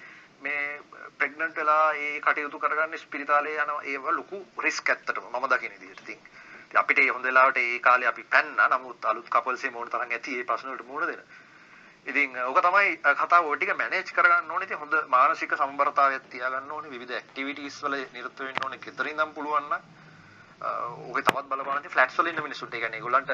මේ 0.40 0.80
ප්‍රෙග්නන්ට් 1.18 1.56
වෙලා 1.56 1.92
ඒ 1.96 2.20
කටයුතු 2.20 2.58
කරගන්න 2.58 2.98
ස්පිරිතාලේ 2.98 3.58
යනවා 3.58 3.82
ඒව 3.84 4.08
ලොකු 4.12 4.40
රිස්ක් 4.58 4.90
ඇත්තටම 4.90 5.28
මම 5.30 5.46
දකින 5.48 5.74
විදිහට. 5.74 6.02
ඉතින් 6.02 6.18
අපිට 6.74 6.98
ඒ 6.98 7.08
හොඳ 7.08 7.24
වෙලාවට 7.24 7.58
ඒ 7.58 7.78
කාලේ 7.80 8.08
අපි 8.08 8.24
පැන්නා. 8.26 8.68
නමුත් 8.68 9.04
අලුත් 9.04 9.28
කපල්ස් 9.28 9.64
ඒ 9.64 9.70
මොන 9.70 9.88
තරම් 9.88 10.10
ඇති 10.10 10.38
ඒ 10.38 10.44
ප්‍රශ්න 10.44 10.72
වලට 10.72 10.86
මුහුණ 10.86 11.08
දෙන්න. 11.08 11.24
ඉතින් 12.06 12.38
ඕක 12.40 12.60
තමයි 12.60 12.96
කතාව 13.16 13.46
ඔය 13.46 13.56
ටික 13.56 13.74
මැනේජ් 13.76 14.04
කරගන්න 14.10 14.50
ඕනේ. 14.50 14.66
ඉතින් 14.66 14.78
හොඳ 14.78 14.94
මානසික 15.08 15.52
සමබරතාවයක් 15.54 16.24
තියාගන්න 16.30 16.72
ඕනේ. 16.72 16.90
විවිධ 16.90 17.14
ඇක්ටිවිටීස් 17.14 17.82
වල 17.84 17.98
නිරත 18.12 18.38
වෙන්න 18.40 18.64
ඕනේ. 18.64 18.80
ගෙදරින් 18.80 19.16
නම් 19.16 19.34
පුළුවන් 19.34 19.68
නම් 19.68 19.82
ඕකේ 20.62 21.22
තවත් 21.22 21.48
බලපාන 21.48 21.78
ඉතින් 21.78 21.90
ෆ්ලැට්ස් 21.90 22.18
වල 22.18 22.26
ඉන්න 22.26 22.42
මිනිස්සුන්ට 22.42 22.74
ඒ 22.74 22.80
කියන්නේ 22.80 22.98
ඒගොල්ලන්ට 22.98 23.30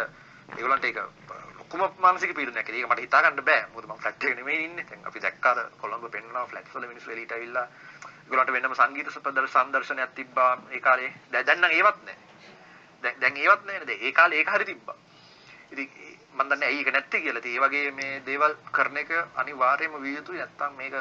ඒගොල්ලන්ට 0.56 0.85
ඒක 0.85 0.99
ලොකුම 1.58 1.82
මානසික 1.99 2.35
පීඩනයක්. 2.35 2.68
ඒක 2.68 2.88
මට 2.88 3.00
හිතා 3.00 3.23
ගන්න 3.23 3.44
බෑ. 3.44 3.66
මොකද 3.75 3.87
මම 3.87 3.97
ෆ්ලැට් 3.97 4.16
එකේ 4.16 4.35
නෙමෙයි 4.35 4.64
ඉන්නේ. 4.64 4.85
දැන් 4.85 5.06
අපි 5.06 5.20
දැක්කා 5.20 5.52
අර 5.52 5.70
කොළඹ 5.80 6.11
පෙන්නවා 6.11 6.47
ෆ්ලැට්ස් 6.47 6.75
වල 6.75 6.87
මිනිස්සු 6.87 7.11
එළියට 7.11 7.32
ඇවිල්ලා 7.32 7.66
ඒගොල්ලන්ට 8.23 8.52
වෙනම 8.52 8.75
සංගීත 8.75 9.11
සම්දර්ශනයක් 9.12 10.14
තිබ්බා 10.14 10.52
ඒ 10.70 10.80
කාලේ. 10.80 11.12
දැන් 11.32 11.61
නම් 11.61 11.70
ඒවත් 11.70 12.00
නැහැ. 12.02 12.16
දැන් 13.02 13.20
දැන් 13.20 13.37
ඒවත් 13.37 13.64
නැහැ 13.64 13.85
නේද? 13.85 14.00
ඒ 14.00 14.12
කාලේ 14.12 14.38
ඒක 14.38 14.49
හරි 14.49 14.64
තිබ්බා. 14.64 14.97
ඉතින් 15.73 15.88
මම 16.32 16.49
දන්නේ 16.49 16.68
ඇයි 16.68 16.80
ඒක 16.80 16.92
නැත්තේ 16.92 17.20
කියලා. 17.20 17.40
ඉතින් 17.40 17.54
ඒ 17.54 17.61
වගේ 17.61 17.90
මේ 17.92 18.23
දේවල් 18.26 18.54
කරන 18.73 18.97
එක 18.97 19.11
අනිවාර්යයෙන්ම 19.37 20.02
විය 20.02 20.14
යුතුයි. 20.14 20.38
නැත්තම් 20.38 20.76
මේක 20.76 20.94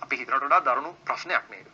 අපි 0.00 0.16
හිතනට 0.16 0.40
වඩා 0.40 0.64
දරුණු 0.64 0.96
ප්‍රශ්නයක් 1.04 1.50
මේක. 1.50 1.73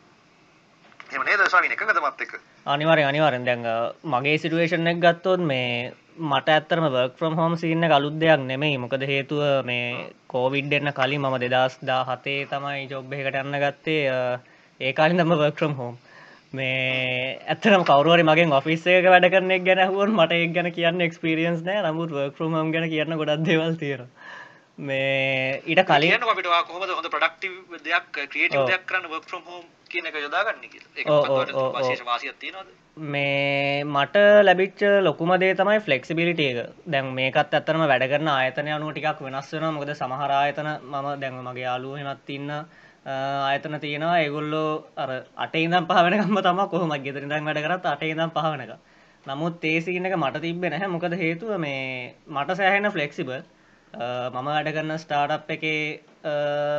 එහෙම 1.11 1.25
නේද 1.27 1.41
ස්වාමීන් 1.45 1.73
එකඟද 1.75 1.99
මත් 2.01 2.25
එක්ක? 2.25 2.35
අනිවාර්යෙන් 2.67 3.09
අනිවාර්යෙන් 3.09 3.45
දැන් 3.45 3.65
මගේ 4.07 4.37
සිටුවේෂන් 4.39 4.91
එක 4.91 5.01
ගත්තොත් 5.05 5.41
මේ 5.43 5.93
මට 6.31 6.49
ඇත්තරම 6.49 6.87
වර්ක් 6.87 7.17
ෆ්‍රොම් 7.19 7.35
හෝම් 7.35 7.57
සීන් 7.57 7.83
එක 7.85 7.93
අලුත් 7.93 8.19
දෙයක් 8.21 8.43
නෙමෙයි. 8.43 8.79
මොකද 8.79 9.03
හේතුව 9.13 9.65
මේ 9.65 10.13
කෝවිඩ් 10.29 10.73
එන්න 10.73 10.93
කලින් 10.93 11.21
මම 11.21 11.37
2017 11.39 12.47
තමයි 12.53 12.87
ජොබ් 12.91 13.13
එකකට 13.13 13.41
යන්න 13.43 13.59
ගත්තේ. 13.65 14.05
ඒ 14.81 14.93
කාලේ 14.93 15.19
තමයි 15.19 15.41
වර්ක් 15.41 15.59
ෆ්‍රොම් 15.59 15.75
හෝම්. 15.75 15.99
මේ 16.53 17.41
ඇත්තනම් 17.47 17.85
කවරුවරි 17.85 18.27
මගෙන් 18.27 18.53
ඔෆිස් 18.53 18.87
එක 18.87 19.11
වැඩ 19.15 19.29
කරන 19.35 19.57
එක 19.57 19.67
ගැන 19.67 19.83
හුවන් 19.89 20.15
මට 20.15 20.39
එක් 20.39 20.55
ගැන 20.55 20.71
කියන්න 20.73 21.07
එක්ස්පිරියන්ස් 21.09 21.67
නෑ 21.67 21.83
නමුත් 21.89 22.15
වර්ක් 22.17 22.39
ෆ්‍රොම් 22.39 22.55
හෝම් 22.55 22.73
ගැන 22.73 22.89
කියන්න 22.89 23.19
ගොඩක් 23.19 23.45
දේවල් 23.49 23.75
තියෙනවා. 23.83 24.09
මේ 24.81 25.61
ඊට 25.67 25.85
කලින් 25.87 26.15
අපිට 26.15 26.49
කොහොමද 26.69 26.97
හොඳ 26.97 27.13
ප්‍රොඩක්ටිව් 27.13 27.79
දෙයක් 27.85 28.11
ක්‍රියේටිව් 28.15 28.67
දෙයක් 28.67 28.87
කරන්න 28.87 29.11
වර්ක් 29.11 29.29
ෆ්‍රොම් 29.29 29.45
හෝම් 29.47 29.67
කියන 29.93 30.07
එක 30.11 30.17
යොදාගන්නේ 30.25 30.71
කියලා. 30.73 30.93
තියෙනවද? 32.43 32.69
මේ 33.13 33.85
මට 33.85 34.17
ලැබිච්ච 34.49 34.83
ලොකුම 35.07 35.33
දේ 35.43 35.55
තමයි 35.55 35.81
ෆ්ලෙක්සිබිලිටි 35.87 36.47
එක. 36.51 36.59
දැන් 36.93 37.15
මේකත් 37.19 37.41
ඇත්තටම 37.41 37.83
වැඩ 37.93 38.07
කරන 38.13 38.31
ආයතන 38.35 38.71
අනුව 38.77 38.93
ටිකක් 38.93 39.25
වෙනස් 39.27 39.51
වෙනවා. 39.55 39.73
මොකද 39.77 39.93
සමහර 39.95 40.37
ආයතන 40.41 40.71
මම 40.93 41.09
දැන් 41.23 41.43
මගේ 41.49 41.67
යාළුවෝ 41.67 41.99
එහෙමත් 41.99 42.31
ඉන්න 42.37 42.51
ආයතන 43.49 43.81
තියෙනවා 43.85 44.19
ඒගොල්ලෝ 44.25 44.71
අර 45.03 45.11
අටේ 45.45 45.65
ඉඳන් 45.67 45.87
පහ 45.91 46.03
වෙනකම්ම 46.07 46.41
තමයි 46.49 46.67
කොහොමද 46.73 47.05
ගෙදර 47.07 47.23
ඉඳන් 47.27 47.49
වැඩ 47.49 47.63
කරත් 47.67 47.87
අටේ 47.95 48.11
ඉඳන් 48.15 48.35
පහ 48.37 48.51
වෙනකම්. 48.53 48.81
නමුත් 49.27 49.65
ඒ 49.71 49.81
සීන් 49.87 50.07
එක 50.07 50.17
මට 50.17 50.43
තිබ්බේ 50.47 50.71
නැහැ. 50.75 50.93
මොකද 50.97 51.17
හේතුව 51.23 51.57
මේ 51.65 52.15
මට 52.37 52.57
සෑහෙන 52.61 52.93
ෆ්ලෙක්සිබල්. 52.97 53.43
මම 53.95 54.47
වැඩ 54.47 54.73
කරන 54.73 54.93
ස්ටාර්ට් 54.97 55.51
එකේ 55.51 56.01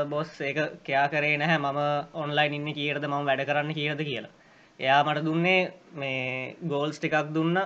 බොස් 0.07 0.29
ඒක 0.41 0.83
කයා 0.83 1.07
කරේ 1.07 1.37
නැහැ. 1.37 1.57
මම 1.59 1.79
ඔන්ලයින් 2.15 2.53
ඉන්න 2.53 2.73
කියරද 2.73 3.03
මම 3.03 3.25
වැඩ 3.25 3.45
කරන්න 3.45 3.73
කියද 3.73 4.01
කියලා. 4.01 4.31
එයා 4.79 5.03
මට 5.03 5.25
දුන්නේ 5.25 5.71
මේ 5.93 6.55
ගෝල්ස් 6.65 6.99
ටිකක් 6.99 7.33
දුන්න 7.33 7.57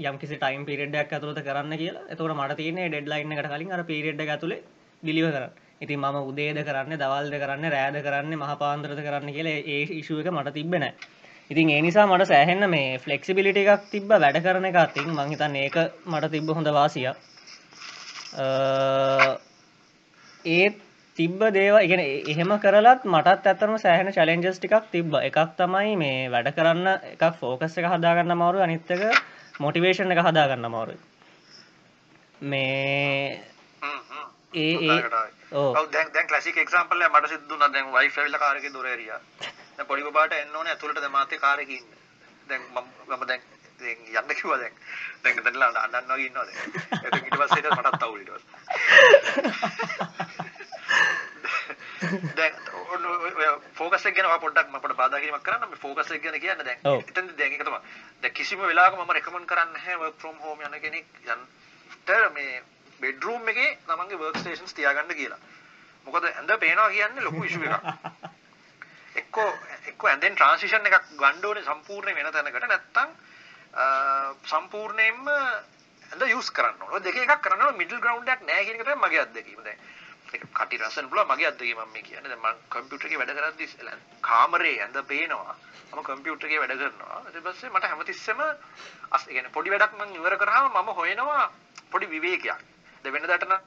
යම්කිසි 0.00 0.36
ටයිම් 0.36 0.64
පිරිඩ්ඩක් 0.64 1.12
ඇතුළත 1.12 1.40
කරන්න 1.40 1.76
කියලා. 1.76 2.06
එතකට 2.08 2.36
මට 2.36 2.56
තියන්නේ 2.56 2.88
ඩෙඩ්ලයින්න 2.88 3.32
එකට 3.32 3.48
කලින් 3.48 3.72
අර 3.72 3.82
පිරිඩ් 3.84 4.20
ඇතුළේ 4.20 4.62
දිලිව 5.02 5.26
කරන්න. 5.28 5.50
ඉතින් 5.80 5.98
මම 5.98 6.16
උදේද 6.22 6.58
කරන්න 6.62 6.94
දවල්ද 6.96 7.34
කරන්න 7.36 7.72
රෑද 7.72 7.96
කරන්න 8.00 8.36
මහ 8.36 8.52
පාන්දරද 8.58 9.00
කරන්න 9.00 9.32
කියලා 9.32 9.58
ඒ 9.66 9.82
ඉශුව 9.94 10.20
එක 10.20 10.30
මට 10.30 10.52
තිබෙන 10.52 10.86
ඉතින් 11.50 11.70
ඒ 11.70 11.80
නිසා 11.80 12.06
මට 12.06 12.26
සෑහෙන්න 12.26 12.70
මේ 12.70 12.98
ෆලෙක්සිබිලිටි 12.98 13.66
එකක් 13.66 13.90
තිබ 13.90 14.12
වැඩ 14.14 14.38
කරන 14.40 14.66
එක 14.66 14.76
අතින් 14.78 15.10
මංහිතන් 15.12 15.56
ඒක 15.58 15.78
මට 16.06 16.30
තිබ්බ 16.30 16.52
හොඳ 16.52 16.70
වාසිය 16.72 17.08
ඒත් 20.44 20.76
තිබ්බ 21.16 21.40
දේව 21.52 21.76
ඉගෙන 21.82 22.00
එහෙම 22.00 22.50
කරලත් 22.60 23.02
මටත් 23.04 23.46
ඇතරම 23.46 23.76
සෑහෙන 23.78 24.12
චලෙන්ජස් 24.12 24.58
ටිකක් 24.58 24.90
තිබ්බ. 24.90 25.12
එකක් 25.20 25.56
තමයි 25.58 25.96
මේ 25.96 26.30
වැඩ 26.30 26.54
කරන්න 26.54 26.86
එකක් 27.12 27.24
ෆෝකස් 27.40 27.78
එක 27.78 27.86
හදාගන්න 27.86 28.34
මවරු 28.34 28.58
අනිත්තක 28.62 29.02
මොටිවේෂන් 29.60 30.12
එක 30.12 30.22
හදාගන්න 30.22 30.66
මවරු 30.68 30.94
මේ 32.42 33.42
ඒ 34.54 35.00
දැන් 35.90 36.26
ක්ලසික 36.28 36.56
එක්සම්පල් 36.56 37.02
මට 37.08 37.28
සිදුන 37.28 37.64
දැන් 37.68 37.92
වයි 37.92 38.08
ෆෙල්ල 38.10 38.34
කාරක 38.38 38.66
දුරරිය 38.72 39.10
පොඩි 39.88 40.10
බාට 40.12 40.32
එන්න 40.32 40.56
ඕන. 40.56 40.66
ඇතුළට 40.66 41.02
දමාතය 41.02 41.38
කාරකින්න 41.38 41.86
දැන් 42.48 42.62
මම 42.62 43.26
දැන් 43.26 43.42
යන්න 43.80 44.34
කිව්වා 44.40 44.58
දැන්. 44.62 44.74
දැන් 45.22 45.36
දැන්ලා 45.44 45.70
අඬන්න 45.84 46.14
වගේ 46.14 46.26
ඉන්නවද 46.28 46.48
එතකොට 47.04 47.24
ඊට 47.24 47.38
පස්සේ 47.40 47.62
මටත් 47.70 48.02
අවුල් 48.06 48.20
ඊට 48.20 48.32
පස්සේ. 48.34 48.50
දැන් 52.38 52.54
ෆෝකස් 53.78 54.04
එක 54.06 54.14
ගැන 54.16 54.28
ඔයා 54.30 54.42
පොඩ්ඩක් 54.44 54.68
මම 54.70 54.80
පොඩ්ඩක් 54.80 55.00
බාධා 55.02 55.20
කිරීමක් 55.20 55.44
කරන්න. 55.46 55.68
මේ 55.70 55.82
ෆෝකස් 55.84 56.10
එක 56.16 56.22
ගැන 56.24 56.40
කියන්න 56.40 56.64
දැන් 56.64 56.78
එතෙන්ද 57.06 57.30
දැන් 57.38 57.52
ඒක 57.52 57.64
තමයි. 57.68 57.80
දැන් 58.22 58.34
කිසිම 58.34 58.60
වෙලාවක 58.64 58.94
මම 58.98 59.12
රෙකමන්ඩ් 59.18 59.48
කරන්නේ 59.52 59.74
නැහැ 59.76 59.96
වර්ක් 60.02 60.16
ෆ්‍රොම් 60.24 60.36
හෝම් 60.44 60.58
යන 60.66 60.74
කෙනෙක් 60.84 61.06
යන්න 61.28 61.42
මේ 62.36 62.52
බෙඩ්රූම් 63.00 63.48
එකේ 63.52 63.70
තමන්ගේ 63.86 64.20
වර්ක් 64.20 64.36
ස්ටේෂන්ස් 64.40 64.74
තියාගන්න 64.74 65.14
කියලා. 65.20 65.40
මොකද 66.06 66.24
ඇඳ 66.26 66.50
පේනවා 66.60 66.90
කියන්නේ 66.90 67.24
ලොකු 67.24 67.40
ඉෂුව 67.44 67.64
එකක්. 67.64 67.74
එක්කෝ 69.20 69.50
එක්කෝ 69.90 70.08
ඇඳෙන් 70.10 70.34
ට්‍රාන්සිෂන් 70.34 70.86
එකක් 70.88 71.06
ඕනේ 71.46 71.64
සම්පූර්ණ 71.68 72.16
වෙන 72.16 72.32
තැනකට. 72.32 72.66
නැත්තම් 72.66 73.10
සම්පූර්ණයෙන්ම 73.72 75.28
ඇඳ 75.28 76.22
යූස් 76.26 76.50
කරන්න 76.50 76.82
ඕන. 76.82 77.02
දෙක 77.02 77.16
එකක් 77.16 77.40
කරන්න 77.40 77.62
ඕන 77.62 77.76
මිඩල් 77.76 78.00
ග්‍රවුන්ඩ් 78.00 78.28
එකක් 78.28 78.42
නැහැ 78.42 78.64
කියන 78.64 78.80
එක 78.80 78.84
තමයි 78.84 78.98
මගේ 78.98 79.20
අත්දැකීම. 79.20 79.62
දැන් 79.62 79.78
ඒක 80.32 80.44
කටි 80.52 80.78
රසන් 80.78 81.08
පුළුවන් 81.08 81.30
මගේ 81.30 81.46
අත්දැකීම 81.46 81.78
මම 81.78 81.92
මේ 81.92 82.02
කියන්නේ. 82.02 82.28
දැන් 82.28 82.40
මම 82.40 82.58
කම්පියුටර් 82.68 83.06
එකේ 83.06 83.18
වැඩ 83.18 83.34
කරද්දී 83.36 83.68
කාමරේ 84.20 84.76
ඇඳ 84.80 84.98
පේනවා. 85.06 85.54
මම 85.92 86.02
කම්පියුටර් 86.02 86.46
එකේ 86.46 86.60
වැඩ 86.60 86.74
කරනවා. 86.74 87.22
ඊට 87.26 87.44
පස්සේ 87.44 87.70
මට 87.70 87.84
හැමතිස්සෙම 87.84 88.40
අස් 89.10 89.22
ඒ 89.26 89.32
කියන්නේ 89.32 89.54
පොඩි 89.54 89.70
වැඩක් 89.70 89.94
මම 89.98 90.18
ඉවර 90.18 90.36
කරාම 90.36 90.72
මම 90.72 90.90
හොයනවා 90.98 91.44
පොඩි 91.90 92.10
විවේකයක්. 92.10 92.58
දැන් 93.04 93.14
වෙනදාට 93.14 93.46
නම් 93.46 93.62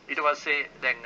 ඊට 0.07 0.19
පස්සේ 0.19 0.69
දැන් 0.81 0.97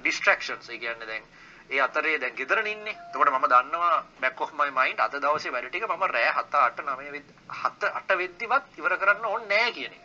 ඩිස්ට්‍රැක්ෂන්ස් 0.00 0.70
ඒ 0.70 0.78
කියන්නේ 0.78 1.06
දැන් 1.06 1.22
ඒ 1.70 1.80
අතරේ 1.80 2.20
දැන් 2.20 2.34
ගෙදරන 2.34 2.66
ඉන්නේ. 2.66 2.96
එතකොට 3.08 3.30
මම 3.30 3.48
දන්නවා 3.48 4.04
back 4.20 4.40
of 4.40 4.52
my 4.52 4.70
mind 4.70 5.00
අද 5.00 5.12
දවසේ 5.12 5.52
වැඩ 5.52 5.70
ටික 5.70 5.88
මම 5.88 6.04
රෑ 6.04 6.32
7 6.32 6.58
8 6.58 6.82
9 6.82 7.12
වෙද්දි 7.12 7.34
7 7.48 7.92
8 7.92 8.18
වෙද්දිවත් 8.18 8.78
ඉවර 8.78 8.96
කරන්න 8.96 9.24
ඕනේ 9.24 9.48
නැහැ 9.48 9.72
කියන 9.72 9.92
එක. 9.92 10.02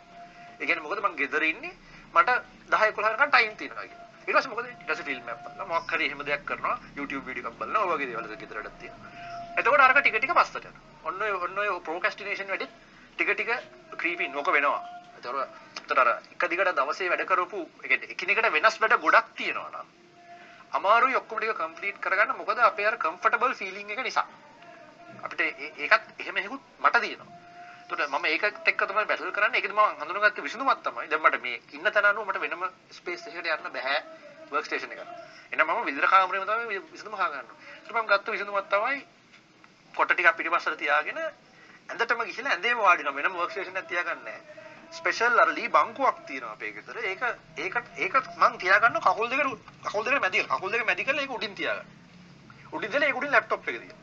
ඒ 0.60 0.66
කියන්නේ 0.66 0.82
මොකද 0.82 1.00
මම 1.00 1.16
ගෙදර 1.16 1.42
ඉන්නේ 1.42 1.74
මට 2.14 2.28
10 2.68 2.92
11 2.92 3.18
වෙනකන් 3.18 3.30
ටයිම් 3.30 3.56
තියෙනවා 3.56 3.86
කියලා. 3.86 4.01
ඊට 4.26 4.36
පස්සේ 4.36 4.52
මොකද? 4.52 4.66
ඊට 4.66 4.86
පස්සේ 4.88 5.06
ෆිල්ම් 5.08 5.28
එකක් 5.28 5.42
බලනවා. 5.44 5.66
මොකක් 5.72 5.92
හරි 5.92 6.06
එහෙම 6.06 6.22
දෙයක් 6.22 6.44
කරනවා. 6.44 6.76
YouTube 6.96 7.24
වීඩියෝ 7.26 7.50
එකක් 7.50 7.58
බලනවා. 7.58 7.84
ඔය 7.84 7.94
වගේ 7.94 8.08
දේවල් 8.10 8.26
ගෙදරටත් 8.36 8.78
තියෙනවා. 8.80 9.10
එතකොට 9.58 9.84
අරක 9.86 9.98
ටික 9.98 10.18
ටික 10.18 10.34
පස්සට 10.38 10.56
යනවා. 10.60 10.82
ඔන්න 11.04 11.22
ඔය 11.22 11.32
ඔන්න 11.46 11.58
ඔය 11.58 11.70
ප්‍රොක්‍රස්ටිනේෂන් 11.88 12.52
වැඩි 12.52 12.68
ටික 13.14 13.32
ටික 13.34 13.50
ක්‍රීපින් 13.96 14.32
නොක 14.32 14.52
වෙනවා. 14.56 14.80
එතකොට 15.18 15.48
එතකොට 15.82 15.98
අර 15.98 16.12
එක 16.12 16.48
දිගට 16.50 16.72
දවසේ 16.78 17.10
වැඩ 17.10 17.26
කරපු 17.26 17.64
ඒ 17.82 17.88
කියන්නේ 17.88 18.14
එකිනෙකට 18.14 18.52
වෙනස් 18.56 18.80
වැඩ 18.80 18.96
ගොඩක් 19.04 19.34
තියෙනවා 19.34 19.70
නම් 19.72 19.88
අමාරුයි 20.72 21.20
ඔක්කොම 21.20 21.38
ටික 21.38 21.58
කම්ප්ලීට් 21.60 22.00
කරගන්න. 22.00 22.38
මොකද 22.38 22.64
අපේ 22.70 22.86
අර 22.86 22.96
කම්ෆර්ටබල් 22.98 23.58
ෆීලිං 23.60 23.90
එක 23.90 24.02
නිසා. 24.02 24.26
අපිට 25.22 25.40
ඒකත් 25.78 26.20
එහෙම 26.20 26.36
හේකුත් 26.36 26.62
මට 26.80 27.00
තියෙනවා 27.00 27.41
එතකොට 27.82 28.08
මම 28.08 28.24
ඒකත් 28.26 28.68
එක්ක 28.68 28.82
තමයි 28.84 29.04
බැටල් 29.04 29.32
කරන්නේ. 29.32 29.58
ඒකද 29.58 29.72
මම 29.72 30.00
හඳුනාගත්ත 30.00 30.40
විසඳුමක් 30.40 30.82
තමයි. 30.82 31.08
දැන් 31.08 31.22
මට 31.22 31.42
මේ 31.42 31.60
ඉන්න 31.72 31.86
තැන 31.86 32.04
අනුව 32.06 32.26
මට 32.26 32.40
වෙනම 32.40 32.64
ස්පේස් 32.90 33.26
එකකට 33.26 33.46
යන්න 33.46 33.72
බෑ 33.72 33.96
වර්ක් 34.50 34.64
ස්ටේෂන් 34.66 34.92
එකට. 34.92 35.12
එහෙනම් 35.52 35.66
මම 35.68 35.84
විදිර 35.84 36.06
කාමරේම 36.08 36.44
තමයි 36.44 36.80
විසඳුම 36.88 37.14
හොයාගන්නවා. 37.14 37.56
ඊට 37.78 37.92
මම 37.92 38.06
ගත්ත 38.06 38.26
විසඳුමක් 38.28 38.68
තමයි 38.68 38.98
කොට 39.94 40.10
ටිකක් 40.10 40.36
පිටිපස්සට 40.36 40.76
තියාගෙන 40.78 41.20
ඇඳටම 41.20 42.22
ගිහිල්ලා 42.22 42.52
ඇඳේම 42.52 42.78
වාඩි 42.78 43.04
වෙනවා. 43.04 43.16
වෙනම 43.18 43.38
වර්ක් 43.38 43.50
ස්ටේෂන් 43.50 43.76
එකක් 43.76 43.88
තියාගන්නේ 43.88 44.24
නැහැ. 44.26 44.60
ස්පෙෂල් 44.92 45.38
අර 45.38 45.48
ලී 45.50 45.68
බංකුවක් 45.70 46.18
තියෙනවා 46.26 46.52
අපේ 46.52 46.72
ගෙදර. 46.72 46.96
ඒක 47.02 47.22
ඒක 47.56 47.74
ඒක 47.98 48.14
මං 48.36 48.58
තියාගන්න 48.58 49.00
කකුල් 49.00 49.28
දෙක 49.28 49.40
කකුල් 49.82 50.04
දෙක 50.04 50.20
මැදි 50.20 50.46
කකුල් 50.46 50.70
දෙක 50.70 50.86
මැදි 50.86 51.04
කරලා 51.04 51.22
ඒක 51.22 51.32
උඩින් 51.32 51.54
තියාගන්න. 51.54 51.88
උඩින් 52.72 52.90
දාලා 52.90 53.08
ඒක 53.08 53.16
උඩින් 53.16 53.32
ලැප්ටොප් 53.32 53.68
එක 53.68 53.78
තියන්න. 53.78 54.00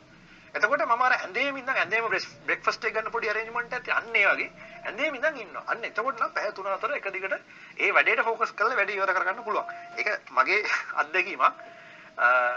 එතකොට 0.54 0.82
මම 0.82 1.02
අර 1.02 1.12
ඇඳේම 1.14 1.56
ඉඳන් 1.56 1.70
ඇඳේම 1.72 2.06
බ්‍රෙක්ෆාස්ට් 2.44 2.84
එක 2.84 2.94
ගන්න 2.94 3.10
පොඩි 3.10 3.28
අරේන්ජ්මන්ට් 3.28 3.74
එකක් 3.74 3.90
අන්න 3.92 4.14
ඒ 4.14 4.26
වගේ 4.26 4.48
ඇඳේම 4.84 5.14
ඉඳන් 5.14 5.36
ඉන්නවා. 5.38 5.62
අන්න 5.66 5.84
එතකොට 5.84 6.18
නම් 6.18 6.32
පැය 6.32 6.50
3-4 6.52 6.96
එක 6.96 7.06
දිගට 7.08 7.36
ඒ 7.78 7.92
වැඩේට 7.92 8.24
ફોකස් 8.24 8.52
කරලා 8.52 8.76
වැඩේ 8.76 8.96
ඉවර 8.96 9.12
කරගන්න 9.12 9.44
පුළුවන්. 9.44 9.70
ඒක 9.96 10.08
මගේ 10.30 10.58
අත්දැකීමක්. 11.00 11.62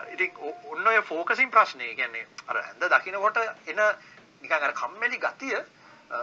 ඉතින් 0.10 0.32
ඔන්න 0.66 0.88
ඔය 0.88 1.02
ෆෝකසින් 1.04 1.52
ප්‍රශ්නේ 1.52 1.94
කියන්නේ 1.94 2.26
අර 2.48 2.58
ඇඳ 2.60 2.90
දකින්නකොට 2.90 3.38
එන 3.38 3.86
නිකන් 4.42 4.54
අර 4.60 4.74
කම්මැලි 4.74 5.20
ගතිය 5.20 5.56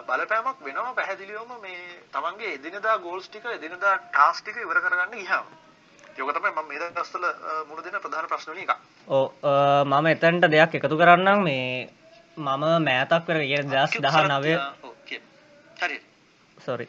බලපෑමක් 0.05 0.61
වෙනවා 0.63 0.95
පැහැදිලිවම 0.95 1.55
මේ 1.61 1.81
තමන්ගේ 2.13 2.55
එදිනදා 2.55 2.99
ගෝල්ස් 2.99 3.29
ටික 3.29 3.47
එදිනදා 3.49 3.95
ටාස්ක් 4.01 4.43
ටික 4.43 4.59
ඉවර 4.59 4.81
කරගන්න 4.81 5.17
ගියාම. 5.17 5.47
ඒක 6.21 6.35
තමයි 6.35 6.51
මම 6.53 6.69
මේ 6.69 6.79
දවස්වල 6.81 7.25
මුණ 7.69 7.83
දෙන 7.83 7.97
ප්‍රධාන 7.99 8.27
ප්‍රශ්න 8.27 8.53
වලින් 8.53 8.65
එකක්. 8.65 8.73
ඕ 9.09 9.27
මම 9.85 10.07
එතැන්ට 10.09 10.47
දෙයක් 10.47 10.75
එකතු 10.75 10.97
කරන්නම් 10.97 11.43
මේ 11.43 11.89
මම 12.37 12.65
මෑතක් 12.81 13.27
දහ 13.97 14.17
නවය 14.31 14.55
හරි. 15.77 15.99
සොරි 16.57 16.87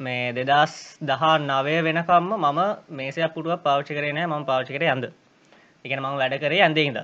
මේ 0.00 0.32
දෙදස් 0.34 0.74
දහා 1.02 1.38
නවය 1.40 1.76
වෙනකම්ම 1.82 2.30
මම 2.36 2.60
මේසයක් 2.90 3.34
පුටුවක් 3.34 3.62
පාවිච්චි 3.62 3.94
කරේ 3.94 4.12
නෑ 4.12 4.26
මම 4.26 4.44
පාවිච්චි 4.44 4.72
කරේ 4.72 4.90
යන්ද. 4.90 5.06
එකන 5.84 6.00
මං 6.00 6.16
වැඩ 6.16 6.38
කරේ 6.38 6.62
ඇඳේ 6.62 6.84
ඉඳ. 6.84 6.98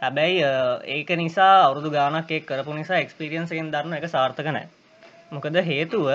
හැබැයි 0.00 0.42
ඒක 0.88 1.10
නිසා 1.16 1.54
අවුදු 1.64 1.90
ගානක් 1.90 2.30
එක් 2.30 2.46
කරපු 2.46 2.74
නිසා 2.74 2.98
එක්ස්පිරියන්සගෙන් 2.98 3.72
දරන්න 3.72 3.94
එක 3.94 4.06
සාර්ථක 4.08 4.48
නෑ. 4.48 4.68
මොකද 5.32 5.56
හේතුව 5.62 6.06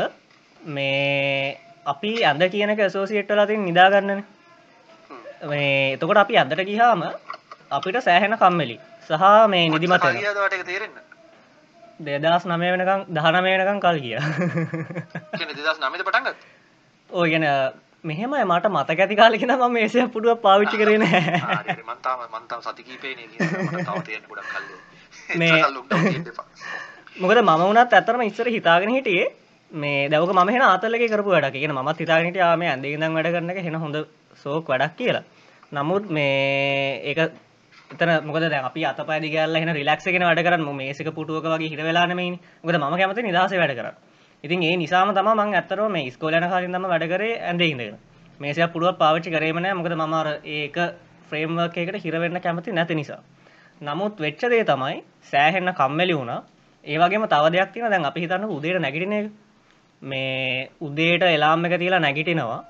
මේ 0.68 1.58
අපි 1.86 2.12
ඇඳ 2.24 2.44
කියනක 2.50 2.82
සෝසිට්ටල 2.90 3.46
තින් 3.46 3.66
නිදාගන්නන 3.66 4.24
මේ 5.44 5.94
එතකොට 5.94 6.18
අපි 6.18 6.38
අදට 6.38 6.64
ගිහාම 6.64 7.02
අපිට 7.72 7.98
සෑහෙන 8.00 8.36
කම්මලි. 8.36 8.78
සහ 9.04 9.24
මේ 9.48 9.70
නිදිමත 9.70 10.06
දෙදස් 12.00 12.46
නමය 12.46 12.68
වෙනකම් 12.74 13.02
දහනමයනකම් 13.10 13.80
කල් 13.80 13.98
කිය 14.00 14.18
ඕ 17.10 17.26
ගැන 17.26 17.46
මෙහෙම 18.04 18.32
මට 18.46 18.66
මතක 18.70 19.00
ඇති 19.00 19.16
කාලෙකින 19.16 19.52
ම 19.52 19.64
මේසය 19.72 20.08
පුඩුව 20.08 20.40
පාවිච්චි 20.40 20.78
කරන 20.78 21.04
මොකද 27.16 27.40
මම 27.40 27.62
වනත් 27.62 27.94
ඇතරම 27.94 28.22
ඉස්සර 28.24 28.48
හිතාගෙන 28.50 28.92
හිටියේ 28.92 29.28
මේ 29.72 30.10
දවක 30.10 30.32
ම 30.34 30.50
හෙන 30.50 30.64
අතල්ලක 30.64 31.04
කරපු 31.08 31.30
වැඩක්. 31.30 31.54
කියෙන 31.54 31.74
මත් 31.78 31.98
හිතාගනට 31.98 32.38
යාම 32.38 32.62
ඇදේදම් 32.64 33.14
වැඩ 33.14 33.30
කරන 33.30 33.50
හෙන 33.60 33.76
හොඳ 33.78 33.98
සෝක් 34.44 34.68
වැඩක් 34.68 34.96
කියලා. 34.96 35.24
නමුත් 35.72 36.10
මේ 36.10 37.02
ඒක 37.04 37.20
එතන 37.92 38.12
මොකද 38.24 38.46
දැන් 38.46 38.66
අපි 38.66 38.82
අතපය 38.84 39.20
දිගල්ලා 39.22 39.58
එහෙන 39.58 39.72
රිලැක්ස් 39.72 40.08
එකගෙන 40.08 40.24
වැඩ 40.24 40.42
කරන්න. 40.42 40.66
මේසක 40.74 41.10
පුටුවක 41.12 41.46
වගේ 41.46 41.70
හිර 41.70 41.82
වෙලා 41.82 42.06
නෙමෙයිනේ 42.06 42.40
මොකද 42.64 42.78
මම 42.78 42.96
කැමති 42.96 43.24
නිදහසේ 43.24 43.60
වැඩ 43.60 43.76
කරන්න. 43.76 43.96
ඉතින් 44.44 44.64
ඒ 44.64 44.76
නිසාම 44.78 45.14
තමයි 45.14 45.34
මම 45.36 45.54
ඇත්තටම 45.54 45.92
මේ 45.92 46.08
ඉස්කෝලේ 46.08 46.40
යන 46.40 46.50
කාලේ 46.50 46.68
ඉඳන්ම 46.68 46.88
වැඩ 46.88 47.08
කරේ 47.08 47.40
ඇඳේ 47.42 47.70
ඉඳගෙන. 47.70 47.98
මේසයක් 48.40 48.72
පුටුවක් 48.72 48.98
පාවිච්චි 48.98 49.30
කරේම 49.30 49.58
නෑ. 49.58 49.74
මොකද 49.74 49.94
මම 49.94 50.14
අර 50.14 50.28
ඒක 50.44 50.78
ෆ්‍රේම් 51.30 51.56
වර්ක් 51.56 51.78
එකකට 51.78 52.04
හිර 52.04 52.16
වෙන්න 52.16 52.42
කැමති 52.42 52.72
නැති 52.72 52.96
නිසා. 52.96 53.22
නමුත් 53.82 54.20
වෙච්ච 54.20 54.42
දේ 54.50 54.64
තමයි 54.64 55.04
සෑහෙන්න 55.24 55.74
කම්මැලි 55.74 56.14
වුණා. 56.14 56.42
ඒ 56.84 56.98
වගේම 56.98 57.28
තව 57.28 57.44
දෙයක් 57.52 57.72
තියෙනවා. 57.72 57.92
දැන් 57.92 58.06
අපි 58.06 58.20
හිතන්නකෝ 58.22 58.58
උදේට 58.58 58.82
නැගිටින 58.82 59.14
එක. 59.14 59.32
මේ 60.02 60.70
උදේට 60.82 61.24
එලාම් 61.28 61.66
එක 61.66 61.80
තියලා 61.80 62.00
නැගිටිනවා. 62.00 62.62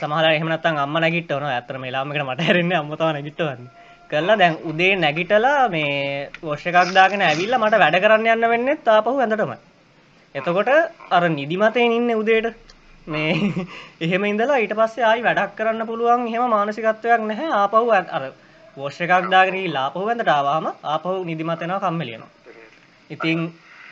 සමහර 0.00 0.26
එහෙම 0.26 0.48
නැත්නම් 0.48 0.78
අම්මා 0.78 1.00
නැගිටවනවා. 1.00 1.52
ඇත්තටම 1.52 1.84
එලාම් 1.84 2.12
එකට 2.12 2.24
මට 2.24 2.42
හැරෙන්නේ 2.42 2.78
අම්මා 2.78 2.96
තමයි 2.96 3.12
නැගිටවන්නේ. 3.12 3.70
කරලා 4.10 4.38
දැන් 4.38 4.58
උදේ 4.64 4.92
නැගිටලා 4.96 5.68
මේ 5.68 6.28
වොෂ් 6.42 6.66
එකක් 6.66 6.94
දාගෙන 6.94 7.22
ඇවිල්ලා 7.22 7.58
මට 7.58 7.78
වැඩ 7.78 7.98
කරන්න 7.98 8.28
යන්න 8.28 8.48
වෙන්නේ 8.48 8.76
තාපහු 8.82 9.18
ඇඳටමයි 9.18 9.58
එතකොට 10.34 10.70
අර 11.10 11.24
නිදිමතයෙන් 11.30 11.92
ඉන්නේ 11.92 12.16
උදේට. 12.16 12.56
මේ 13.06 13.34
එහෙම 14.04 14.24
ඉඳලා 14.24 14.58
ඊට 14.58 14.74
පස්සේ 14.74 15.04
ආයි 15.04 15.22
වැඩක් 15.22 15.58
කරන්න 15.58 15.86
පුළුවන්. 15.86 16.28
එහෙම 16.28 16.48
මානසිකත්වයක් 16.50 17.22
නැහැ. 17.22 17.50
ආපහු 17.54 17.90
අර 17.90 18.32
වොෂ් 18.76 19.00
එකක් 19.00 19.28
දාගෙන 19.28 19.56
ගිහලා 19.56 19.84
ආපහු 19.86 20.06
ඇඳට 20.06 20.30
ආවම 20.30 20.66
ආපහු 20.84 21.10
නිදිමත 21.24 21.60
වෙනවා 21.60 21.80
කම්මැලි 21.80 22.12
වෙනවා 22.12 22.30
ඉතින් 23.10 23.40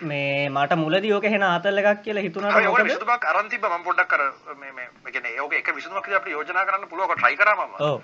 මේ 0.03 0.49
මට 0.49 0.77
මුලදී 0.77 1.13
ඕක 1.13 1.25
හෙන 1.25 1.43
ආතල් 1.43 1.79
එකක් 1.79 2.03
කියලා 2.03 2.23
හිතුණාට 2.23 2.57
ඔය 2.57 2.67
මොකද 2.67 2.85
විසඳුමක් 2.85 3.25
අරන් 3.25 3.49
තිබ්බ 3.49 3.65
මම 3.67 3.85
පොඩ්ඩක් 3.85 4.13
අර 4.13 4.23
මේ 4.57 4.73
මේ 4.73 4.89
ඒ 5.07 5.13
කියන්නේ 5.13 5.41
ඕක 5.41 5.53
එක 5.53 5.69
විදිහට 5.71 6.15
අපිට 6.15 6.27
යෝජනා 6.29 6.65
කරන්න 6.65 6.89
පුළුවන් 6.89 7.11
ඔක 7.11 7.19
try 7.19 7.37
කරා 7.37 7.57
මම. 7.57 7.75
ඔව් 7.81 8.03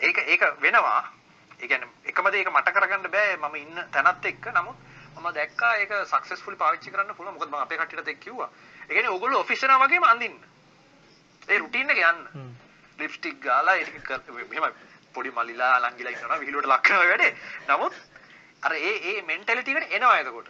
ඒක 0.00 0.18
ඒක 0.26 0.42
වෙනවා. 0.60 1.00
ඒ 1.60 1.66
කියන්නේ 1.66 1.88
එකම 2.06 2.30
දේ 2.30 2.40
ඒක 2.40 2.50
මට 2.50 2.72
කරගන්න 2.72 3.10
බෑ 3.10 3.36
මම 3.38 3.56
ඉන්න 3.56 3.80
තැනත් 3.90 4.24
එක්ක. 4.24 4.52
නමුත් 4.52 4.76
මම 5.16 5.32
දැක්කා 5.32 5.72
ඒක 5.76 5.96
සක්සස්ෆුලි 6.04 6.56
පාවිච්චි 6.56 6.90
කරන්න 6.90 7.14
පුළුවන්. 7.14 7.34
මොකද 7.34 7.48
මම 7.48 7.54
අපේ 7.56 7.78
කට්ටියට 7.78 8.08
ඒක 8.08 8.20
කිව්වා. 8.20 8.50
ඒ 8.82 8.94
කියන්නේ 8.94 9.10
ඕගොල්ලෝ 9.10 9.40
ඔෆිස් 9.40 9.62
යනවා 9.62 9.80
වගේම 9.80 10.04
අඳින්න. 10.04 10.38
ඒ 11.48 11.58
රුටීන් 11.58 11.90
එක 11.90 12.04
යන්න. 12.04 12.54
ලිප්ස්ටික් 12.98 13.40
ගාලා 13.40 13.76
ඒක 13.76 13.96
කර- 14.04 14.46
මෙහෙම 14.46 14.72
පොඩි 15.14 15.30
මල්ලිලා 15.32 15.74
ලංගිලා 15.80 16.12
ඉන්නවා 16.12 16.38
විහිළුවට 16.38 16.68
ලක් 16.68 16.82
කරනවා 16.82 17.08
වැඩේ. 17.08 17.34
නමුත් 17.68 17.94
අර 18.62 18.72
ඒ 18.74 18.96
ඒ 19.08 19.22
මෙන්ටැලිටි 19.22 19.72
එකට 19.72 19.92
එනවා 19.92 20.18
එතකොට. 20.18 20.48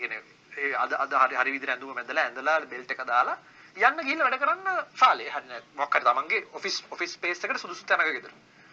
ඒ 0.00 0.72
අද 0.74 0.92
අද 0.94 1.12
හරි 1.14 1.36
හරි 1.36 1.52
විදිහට 1.52 1.70
ඇඳුම 1.70 1.94
මැදලා 1.94 2.24
ඇඳලා 2.24 2.60
බෙල්ට් 2.66 2.90
එක 2.90 3.02
දාලා 3.04 3.36
යන්න 3.76 3.98
ගිහිල්ලා 4.00 4.28
වැඩ 4.28 4.42
කරන්න 4.42 4.84
සාලේ 4.96 5.30
හරි 5.30 5.60
මොකක් 5.74 5.94
හරි 5.94 6.04
තමන්ගේ 6.04 6.44
ඔෆිස් 6.52 6.76
ඔෆිස් 6.90 7.12
ස්පේස් 7.12 7.44
එකට 7.44 7.60
සුදුසු 7.60 7.84
තැනක 7.84 8.12
ගෙදර. 8.12 8.32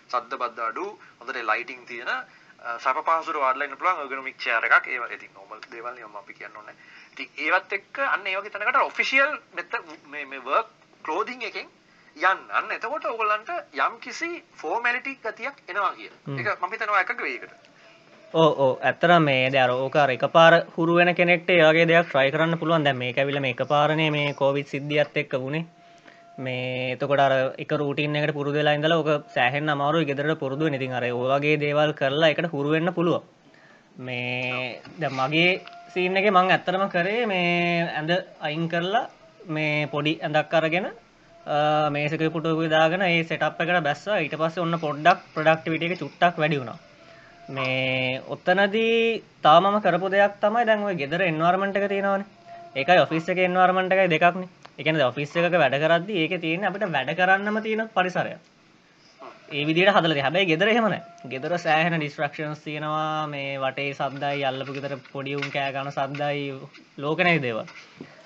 සද්ද 0.10 0.40
බද්ද 0.40 0.60
අඩු 0.62 0.86
හොඳට 1.20 1.44
ලයිටිං 1.44 1.86
තියෙන 1.86 2.12
සැප 2.80 3.00
පහසුර 3.02 3.38
වාඩිලා 3.38 3.68
ඉන්න 3.68 3.78
පුළුවන් 3.78 4.04
ergonomic 4.04 4.38
chair 4.38 4.64
එකක් 4.66 4.88
ඒ 4.88 5.00
වගේ 5.00 5.18
ඉතින් 5.18 5.34
normal 5.34 5.60
දේවල් 5.68 6.00
මම 6.00 6.16
අපි 6.16 6.34
කියන්න 6.34 6.56
ඕනේ. 6.56 6.76
ඉතින් 7.14 7.30
ඒවත් 7.38 7.74
එක්ක 7.74 8.00
අන්න 8.06 8.28
ඒ 8.28 8.38
වගේ 8.38 8.52
තැනකට 8.52 8.82
ඔෆිෂියල් 8.82 9.32
මේ 10.06 10.26
මේ 10.26 10.40
work 10.42 10.70
clothing 11.06 11.44
එකෙන් 11.44 11.68
යන්න. 12.16 12.42
අන්න 12.52 12.72
එතකොට 12.72 13.06
ඕගොල්ලන්ට 13.06 13.52
යම් 13.80 14.00
කිසි 14.00 14.32
formality 14.56 15.18
ගතියක් 15.18 15.62
එනවා 15.68 15.94
කියන. 15.94 16.16
හ්ම්. 16.26 16.40
ඒක 16.40 16.60
මම 16.60 16.72
හිතනවා 16.72 17.02
එකක 17.02 17.22
වෙයි 17.22 17.38
ඒකට. 17.38 17.63
ඕ 18.34 18.50
ඕ 18.58 18.72
ඇත්තර 18.82 19.12
මේ 19.20 19.50
දර 19.52 19.72
ඕක 19.76 19.96
එක 20.10 20.24
පාර 20.32 20.54
හුරු 20.76 20.94
වෙන 20.96 21.10
කෙනෙක්ට 21.16 21.50
ඒගේ 21.52 21.86
දෙයක් 21.86 22.08
ට්‍රයි 22.08 22.32
කරන්න 22.32 22.58
පුළුවන්. 22.58 22.84
දැ 22.84 22.94
මේ 22.94 23.14
ඇවිල 23.14 23.40
මේ 23.40 23.54
එක 23.56 23.62
පාරණය 23.68 24.10
මේ 24.10 24.34
කෝවිත් 24.34 24.68
සිද්ධියත් 24.68 25.18
එක්ක 25.18 25.34
වුණේ 25.36 25.66
මේ 26.38 26.94
එතකොට 26.94 27.20
අර 27.20 27.34
එක 27.58 27.72
රූටින් 27.74 28.16
එකට 28.16 28.34
පුරුදු 28.34 28.58
වෙලා 28.58 28.74
ඉඳලා 28.74 28.98
ඕක 28.98 29.30
සෑහෙන් 29.30 29.70
අමාරු 29.70 30.06
ගෙදරට 30.06 30.40
පුරුදු 30.40 30.66
වෙන. 30.66 30.74
ඉතින් 30.74 30.94
අර 30.94 31.04
ඔයගේ 31.04 31.58
දේවල් 31.58 31.94
කරලා 31.94 32.30
එකට 32.30 32.50
හුරු 32.54 32.70
වෙන්න 32.70 32.94
පුළුවන්. 32.94 33.22
මේ 33.98 34.82
ද 34.98 35.04
මගේ 35.12 35.62
සීන් 35.94 36.18
එක 36.18 36.28
මං 36.32 36.50
ඇත්තරම 36.52 36.86
කරේ 36.90 37.26
මේ 37.26 37.86
ඇඳ 37.92 38.12
අයින් 38.42 38.66
කරලා 38.68 39.04
මේ 39.48 39.86
පොඩි 39.88 40.14
ඇඳක් 40.20 40.54
අරගෙන 40.54 40.88
අ, 41.46 41.90
මේසක 41.92 42.24
පුටුවක 42.34 42.66
දාගෙන 42.70 43.02
ඒ 43.04 43.22
සෙටප් 43.26 43.62
එකට 43.62 43.84
බැස්ස 43.84 44.08
ඊට 44.16 44.36
පස්සේ 44.36 44.64
ඔන්න 44.66 44.80
පොඩ්ඩක් 44.80 45.20
ප්‍රඩක්ටිවිට 45.36 45.86
එක 45.88 46.02
චුට්ටක් 46.02 46.38
වැඩි 46.38 46.60
වුණා. 46.62 46.80
මේ 47.50 48.22
ඔත්තනදී 48.28 49.22
තාමම 49.42 49.82
කරපු 49.82 50.10
දෙයක් 50.10 50.40
තමයි 50.42 50.66
දැන් 50.66 50.84
ඔය 50.84 50.96
ගෙදර 50.96 51.22
එන්වර්මන්ට් 51.24 51.78
එක 51.78 51.90
තියෙනවනේ. 51.90 52.26
ඒකයි 52.76 53.00
ඔෆිස් 53.00 53.30
එකේ 53.30 53.46
එන්වර්මන්ට් 53.46 53.94
එකයි 53.94 54.10
දෙකක්නේ. 54.10 54.50
ඒ 54.78 54.84
කියන්නේ 54.84 55.06
ඔෆිස් 55.06 55.36
එකක 55.36 55.56
වැඩ 55.56 55.78
කරද්දි 55.78 56.20
ඒකේ 56.24 56.40
තියෙන්නේ 56.40 56.70
අපිට 56.70 56.88
වැඩ 56.90 57.16
කරන්නම 57.16 57.62
තියෙන 57.62 57.90
පරිසරය 57.90 58.36
ඒ 59.52 59.66
විදිහට 59.68 59.92
හදලා 59.92 60.02
තියෙනවා 60.02 60.24
හැබැයි 60.24 60.48
ගෙදර 60.48 60.68
එහෙම 60.68 60.86
නැහැ. 60.86 61.30
ගෙදර 61.30 61.54
සෑහෙන 61.58 61.96
ඩිස්ට්‍රැක්ෂන්ස් 62.00 62.64
තියෙනවා. 62.66 63.28
මේ 63.28 63.60
වටේ 63.60 63.92
සද්දයි 63.94 64.46
අල්ලපු 64.50 64.76
ගෙදර 64.78 64.96
පොඩි 65.12 65.36
උන් 65.36 65.50
කෑ 65.56 65.74
ගන්න 65.76 65.92
සද්දයි 65.92 66.42
ලෝකනේ 66.98 67.42
දේවල්. 67.42 67.68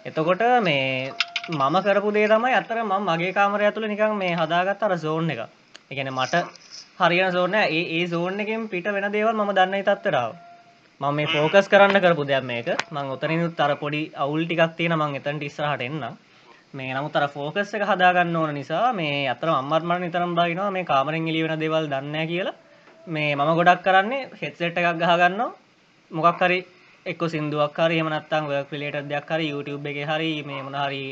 එතකොට 0.06 0.44
මේ 0.62 1.12
මම 1.50 1.76
කරපු 1.86 2.14
දේ 2.14 2.28
තමයි 2.28 2.54
අතර 2.54 2.80
මම 2.84 3.10
මගේ 3.10 3.34
කාමරය 3.34 3.66
ඇතුළේ 3.66 3.92
නිකන් 3.94 4.16
මේ 4.16 4.36
හදාගත්ත 4.36 4.84
අර 4.84 4.94
zone 4.98 5.34
එක. 5.34 5.42
ඒ 5.90 5.96
කියන්නේ 5.96 6.18
මට 6.20 6.36
හරියන 7.00 7.32
සෝන 7.32 7.56
ඒ 7.56 7.82
ඒ 7.96 8.08
සෝන් 8.08 8.40
එකෙන් 8.40 8.68
පිට 8.70 8.86
වෙන 8.88 9.12
දේවල් 9.12 9.34
මම 9.34 9.52
දන්න 9.54 9.84
තත්තරාව 9.84 10.32
මම 11.02 11.16
මේ 11.16 11.28
ෆෝකස් 11.28 11.68
කරන්න 11.70 12.02
කරපු 12.04 12.24
දෙයක් 12.26 12.44
මේක. 12.44 12.68
මං 12.92 13.12
ඔතනිනුත් 13.16 13.60
අර 13.60 13.76
පොඩි 13.76 14.00
අවුල් 14.16 14.46
ටිකක් 14.46 14.74
තියෙන 14.78 14.96
මං 14.98 15.14
එතනට 15.20 15.44
ඉස්සරහට 15.44 15.82
එන්නම්. 15.82 16.16
මේ 16.74 16.94
නමුත් 16.96 17.16
අර 17.16 17.28
ෆෝකස් 17.30 17.74
එක 17.76 17.84
හදාගන්න 17.84 18.36
ඕන 18.36 18.54
නිසා 18.54 18.94
මේ 18.94 19.30
අතර 19.30 19.50
අම්මත් 19.52 19.84
මට 19.84 20.00
නිතරම් 20.00 20.34
බයිනවා 20.34 20.72
මේ 20.72 20.86
කාමරෙන් 20.86 21.28
එළිය 21.30 21.44
වෙන 21.46 21.60
දේවල් 21.60 21.86
දන්නේ 21.88 22.26
කියලා. 22.26 22.56
මේ 23.08 23.36
මම 23.36 23.52
ගොඩක් 23.60 23.84
කරන්නේ 23.84 24.30
හෙඩ්සෙට් 24.42 24.78
එකක් 24.80 24.98
ගහගන්නවා. 24.98 25.52
මොකක් 26.12 26.42
හරි 26.42 26.60
එක්ක 27.06 27.22
සින්දුවක් 27.30 27.78
හරි 27.78 27.96
එහෙම 27.96 28.10
නැත්නම් 28.10 28.50
work 28.50 28.72
related 28.72 29.06
දෙයක් 29.06 29.30
හරි 29.30 29.52
YouTube 29.54 29.86
එකේ 29.86 30.10
හරි 30.12 30.32
මේ 30.44 30.64
මොන 30.64 30.74
හරි 30.76 31.04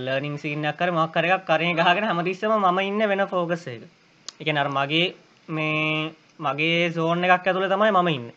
learning 0.00 0.38
scene 0.38 0.64
එකක් 0.64 0.80
හරි 0.80 0.90
මොකක් 0.92 1.14
හරි 1.14 1.36
එකක් 1.36 1.46
කරේ 1.46 1.76
ගහගෙන 1.76 2.08
හැමතිස්සෙම 2.10 2.56
මම 2.56 2.78
ඉන්නේ 2.80 3.12
වෙන 3.12 3.26
ෆෝකස් 3.28 3.68
එකේ. 3.68 3.92
කියන්නේ 4.40 4.60
අර 4.60 4.70
මගේ 4.70 5.06
මේ 5.48 6.12
මගේ 6.40 6.90
zone 6.90 7.26
එකක් 7.26 7.46
ඇතුලේ 7.46 7.68
තමයි 7.68 7.92
මම 7.92 8.08
ඉන්නේ. 8.08 8.34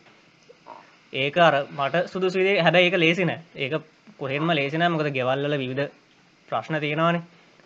ඒක 1.12 1.36
අර 1.38 1.54
මට 1.70 2.06
සුදුසුවිදේ 2.06 2.60
හැබැයි 2.60 2.86
ඒක 2.86 2.96
ලේසින 2.96 3.30
ඒක 3.30 3.74
කොහෙන්ම 4.18 4.50
ලේසින 4.50 4.86
මොකද 4.88 5.10
ගෙවල්ල 5.10 5.56
විවිධ 5.56 5.90
ප්‍රශ්න 6.48 6.80
තියෙනවානේ. 6.80 7.22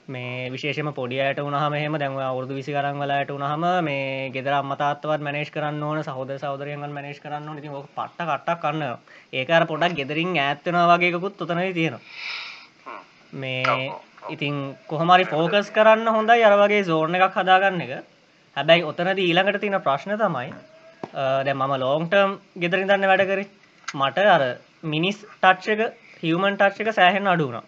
මේ 0.06 0.50
විශේෂම 0.50 0.88
පොඩියට 0.92 1.38
උනහම 1.40 1.74
එහෙම 1.74 1.94
දැන්ව 1.94 2.18
අවුරදු 2.20 2.54
විසි 2.54 2.72
කරන් 2.72 2.98
වලට 2.98 3.30
උනහම 3.32 3.64
මේ 3.82 4.30
ගෙදර 4.30 4.54
අම්මතාත්තවත් 4.54 5.20
මැනේශ් 5.20 5.50
කරන්න 5.50 5.82
ඕන 5.82 6.02
සහෝද 6.02 6.32
සෞදරයන්ගල් 6.36 6.90
මැනේශ් 6.90 7.20
කරන්න 7.20 7.48
ඕන. 7.48 7.58
ඉතින් 7.58 7.72
ඕක 7.72 7.88
පට්ට 7.90 8.20
කට්ටක් 8.22 8.60
කන්න 8.62 8.82
ඒක 9.32 9.50
අර 9.50 9.66
පොඩක් 9.66 9.94
ගෙදරින් 9.94 10.34
ඈත්වෙනවා 10.38 10.98
වගේකුත් 10.98 11.40
උතනයි 11.40 11.72
තියෙනවා. 11.72 12.02
මේ 13.34 13.92
ඉතින් 14.28 14.76
කොහමරි 14.86 15.24
ෆෝකස් 15.26 15.70
කරන්න 15.70 16.08
හොඳයි 16.08 16.42
අර 16.42 16.58
වගේ 16.58 16.84
සෝර්ණ 16.84 17.16
එකක් 17.16 17.36
හදාගන්න 17.36 17.80
එක 17.80 17.92
හැබැයි 18.56 18.84
ඔතනද 18.84 19.20
ඊළඟට 19.20 19.60
තියෙන 19.60 19.80
ප්‍රශ්න 19.80 20.16
තමයි 20.16 20.48
දැ 21.42 21.54
මම 21.54 21.74
ලෝන්ටර්ම් 21.78 22.32
ගෙදරින් 22.56 22.88
දන්න 22.88 23.10
වැඩ 23.10 23.26
කරේ. 23.26 23.48
මට 23.94 24.26
අර 24.28 24.42
මිනිස් 24.84 25.18
ටච්ක 25.36 25.80
හිවමන් 26.22 26.56
ටච්ක 26.56 26.92
සෑහෙන් 26.92 27.26
අඩුුණා 27.26 27.64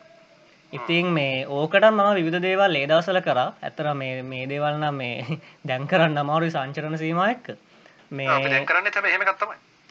ඉතින් 0.73 1.07
මේ 1.09 1.47
ඕකට 1.49 1.87
ම 1.89 2.01
විධ 2.19 2.41
දේවල් 2.41 2.71
ලේදවසල 2.71 3.21
කර. 3.21 3.39
ඇතර 3.63 3.95
මේ 3.95 4.23
මේ 4.25 4.47
දේවල් 4.47 4.75
නම් 4.75 4.95
මේ 4.95 5.39
දැන් 5.69 5.87
කරන්න 5.87 6.19
අමාරු 6.19 6.51
සංචරණ 6.51 6.99
සීම 6.99 7.23
එක්ක. 7.25 7.57
මේ 8.11 8.65
කරන්න 8.67 8.93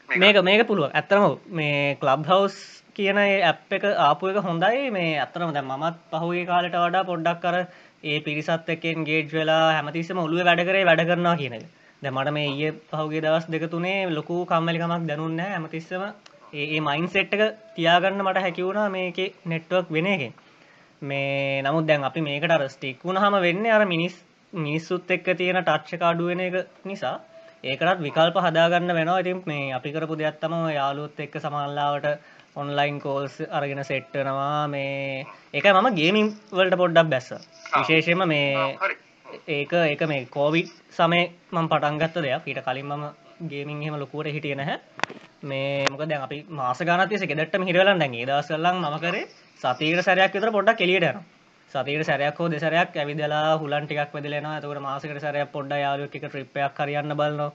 මේක. 0.09 0.41
මේක 0.41 0.67
පුළුව 0.67 0.91
ඇත්තරම 0.91 1.39
මේ 1.51 1.95
කලබ් 1.95 2.25
හවස් 2.25 2.57
කියන 2.93 3.17
ඇප් 3.17 3.71
එක 3.71 3.83
ආපු 3.99 4.27
එක 4.27 4.37
හොඳයි. 4.39 4.91
මේ 4.91 5.19
අතරම 5.19 5.53
දැ 5.53 5.63
මත් 5.63 5.95
පහුගේ 6.11 6.45
කාලට 6.45 6.75
වඩා 6.75 7.03
පොඩ්ඩක් 7.03 7.41
කර 7.41 7.55
ඒ 8.05 8.19
පිරිසත් 8.19 8.69
එකෙන් 8.69 9.03
ගේජ් 9.03 9.27
වෙලා 9.31 9.63
හැමතිස්සම 9.71 10.19
ඔලුව 10.19 10.41
වැඩ 10.43 10.61
කරේ 10.67 10.85
වැඩ 10.85 11.03
කරනවා 11.03 11.35
කියන 11.37 11.55
එක. 11.57 11.65
දැ 12.01 12.11
මට 12.11 12.33
මේ 12.33 12.49
ඒ 12.59 12.71
පහුගේ 12.89 13.21
දවස් 13.21 13.45
දෙක 13.49 13.65
තුනේ 13.69 13.97
ලොකු 14.11 14.35
කම්මලිකමක් 14.45 15.05
දැනුන්න 15.07 15.39
හැමතිස්සම 15.45 16.03
ඒ 16.55 16.79
මයින් 16.81 17.07
සෙට්ක 17.09 17.41
තියාගන්න 17.75 18.21
මට 18.21 18.43
හැකිවුණා 18.45 18.89
මේක 18.89 19.19
නෙට්වක් 19.45 19.87
වෙන 19.89 20.07
එකෙන්. 20.07 20.33
මේ 21.01 21.61
නමුත් 21.61 21.87
දැන් 21.87 22.03
අපි 22.03 22.21
මේකට 22.21 22.51
අර 22.51 22.63
ස්ටික් 22.69 22.99
වුණහම 23.03 23.37
වෙන්නේ 23.41 23.71
අර 23.71 23.83
මිනිස් 23.85 24.15
මිනිස්සුත් 24.53 25.11
එක්ක 25.11 25.27
තියෙන 25.35 25.59
ටච්ච 25.59 25.99
කාඩුවෙන 25.99 26.41
එක 26.41 26.55
නිසා. 26.85 27.15
ඒකටත් 27.63 27.99
විකල්ප 27.99 28.37
හදාගන්න 28.39 28.93
වෙනවා. 28.93 29.19
ඉතින් 29.19 29.41
මේ 29.45 29.73
අපි 29.73 29.89
කරපු 29.91 30.15
දෙයක් 30.15 30.37
තමයි 30.39 30.75
යාළුවොත් 30.75 31.19
එක්ක 31.19 31.35
සමහරලාවට 31.39 32.05
ඔන්ලයින් 32.55 32.99
කෝල්ස් 32.99 33.35
අරගෙන 33.51 33.83
සෙට්ටනවා 33.83 34.67
මේ 34.67 35.25
ඒක 35.53 35.67
මම 35.71 35.89
ගේමින් 35.93 36.27
වලට 36.51 36.77
පොඩ්ඩක් 36.77 37.09
බැස්ස 37.09 37.29
විශේෂයෙන්ම 37.73 38.25
මේ 38.27 38.49
ඒක 39.49 39.73
ඒක 39.83 40.03
මේ 40.05 40.25
කෝවිඩ් 40.27 40.73
සමය 40.91 41.21
මම 41.51 41.67
පටන්ගත්ත 41.67 42.21
දෙයක් 42.21 42.45
ඊට 42.45 42.63
කලින් 42.63 42.87
මම 42.87 43.05
ගේමින් 43.45 43.81
එහෙම 43.81 43.97
ලොකුවට 43.97 44.31
හිටිය 44.31 44.55
නැහැ 44.55 44.79
මේ 45.43 45.85
මොක 45.87 46.03
දැන් 46.03 46.21
අපි 46.21 46.37
මාස 46.51 46.79
ගනතිස 46.81 47.23
ගෙදටම 47.23 47.63
හිරවලන් 47.63 47.99
දැන් 47.99 48.13
ඒ 48.13 48.25
දවස්වල්ලන් 48.25 48.77
මම 48.81 48.99
කරේ 48.99 49.25
සතීර 49.59 50.01
සැරයක් 50.01 50.33
විතර 50.33 50.51
පොඩ්ඩක් 50.51 50.81
යනවා. 50.81 51.23
සතීර 51.71 52.03
සැරයක් 52.03 52.37
හෝ 52.37 52.49
දෙසරයක් 52.49 52.95
ඇවිදලා 52.95 53.57
හුලන් 53.57 53.85
ටිකක් 53.85 54.13
වැදලෙනවා. 54.13 54.57
එතකොට 54.57 54.81
මාසෙකට 54.81 55.21
සැරයක් 55.21 55.51
එක්ක 56.07 56.23
ට්‍රිප් 56.23 56.57
එකක් 56.59 56.79
හරියන්න 56.79 57.13
බලනවා. 57.13 57.51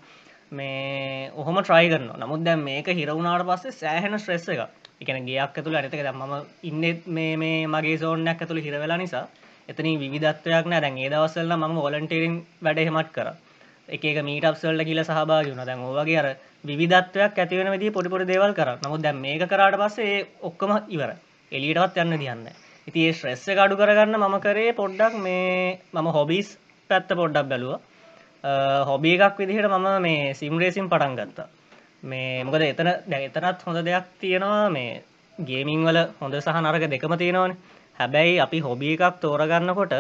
මේ 0.53 1.31
ඔහොම 1.33 1.59
try 1.63 1.85
කරනවා. 1.89 2.19
නමුත් 2.19 2.45
දැන් 2.45 2.61
මේක 2.61 2.89
හිර 2.91 3.11
වුණාට 3.11 3.47
පස්සේ 3.47 3.73
සෑහෙන 3.73 4.19
ස්ට්‍රෙස් 4.19 4.49
එකක්. 4.49 4.63
ඒ 5.01 5.05
කියන්නේ 5.05 5.27
ගියක් 5.29 5.59
ඇතුළේ 5.59 5.81
අනිත් 5.81 5.95
එක 5.95 6.03
දැන් 6.03 6.19
මම 6.19 6.35
ඉන්නේ 6.63 6.95
මේ 7.09 7.37
මේ 7.37 7.67
මගේ 7.67 7.99
zone 7.99 8.31
එකක් 8.31 8.43
ඇතුළේ 8.43 8.67
හිර 8.67 8.77
වෙලා 8.83 8.99
නිසා 8.99 9.25
එතනින් 9.69 10.01
විවිධත්වයක් 10.01 10.67
නෑ. 10.67 10.81
දැන් 10.81 10.99
ඒ 10.99 11.11
දවස්වල 11.11 11.49
නම් 11.49 11.65
මම 11.67 11.81
වොලන්ටියරින් 11.87 12.37
වැඩ 12.65 12.79
එහෙමත් 12.79 13.11
කරා. 13.13 13.35
එක 13.89 14.05
එක 14.05 14.23
මීටප්ස් 14.23 14.65
වලට 14.65 14.89
ගිහලා 14.89 15.09
සහභාගී 15.09 15.53
වුණා. 15.53 15.69
දැන් 15.71 15.83
ඔය 15.83 15.95
වගේ 15.99 16.19
අර 16.23 16.29
විවිධත්වයක් 16.65 17.39
ඇති 17.39 17.61
වෙන 17.61 17.75
විදිහේ 17.75 17.97
පොඩි 17.97 18.13
පොඩි 18.15 18.31
දේවල් 18.33 18.55
කරා. 18.55 18.79
නමුත් 18.85 19.03
දැන් 19.03 19.23
මේක 19.25 19.45
කරාට 19.53 19.79
පස්සේ 19.83 20.11
ඒ 20.15 20.27
ඔක්කොම 20.43 20.73
ඉවරයි. 20.89 21.19
එලියටවත් 21.53 22.03
යන්න 22.03 22.19
දියන්න 22.23 22.43
ඉති 22.89 23.07
ඒ 23.07 23.13
ශ්‍රෙස්ස 23.13 23.47
අඩු 23.57 23.79
කරගන්න 23.79 24.19
මම 24.19 24.37
කරේ 24.41 24.73
පොඩ්ඩක් 24.73 25.15
මේ 25.25 25.79
මම 25.95 26.09
හොබිස් 26.17 26.49
පැත්ත 26.91 27.11
පොඩ්ඩක් 27.13 27.49
බැලුව 27.53 27.75
හොබි 28.45 29.17
එකක් 29.17 29.37
විදිහට 29.37 29.69
මම 29.69 30.03
මේ 30.03 30.35
සිම්රේසිම් 30.35 30.89
පටන් 30.89 31.17
ගත්තා. 31.17 31.49
මේ 32.03 32.45
මොකද 32.45 32.63
එතන 32.63 32.91
දැ 33.07 33.25
එතනත් 33.27 33.63
හොඳ 33.63 33.85
දෙයක් 33.85 34.05
තියෙනවා. 34.19 34.71
මේ 34.71 35.03
ගේමිං 35.39 35.85
වල 35.85 35.99
හොඳ 36.21 36.35
සහ 36.37 36.49
නරක 36.57 36.89
දෙකම 36.89 37.17
තියෙනවන. 37.17 37.53
හැබැයි 38.01 38.41
අපි 38.41 38.61
හොබි 38.61 38.97
එකක් 38.97 39.21
තෝරගන්නකොට 39.21 39.93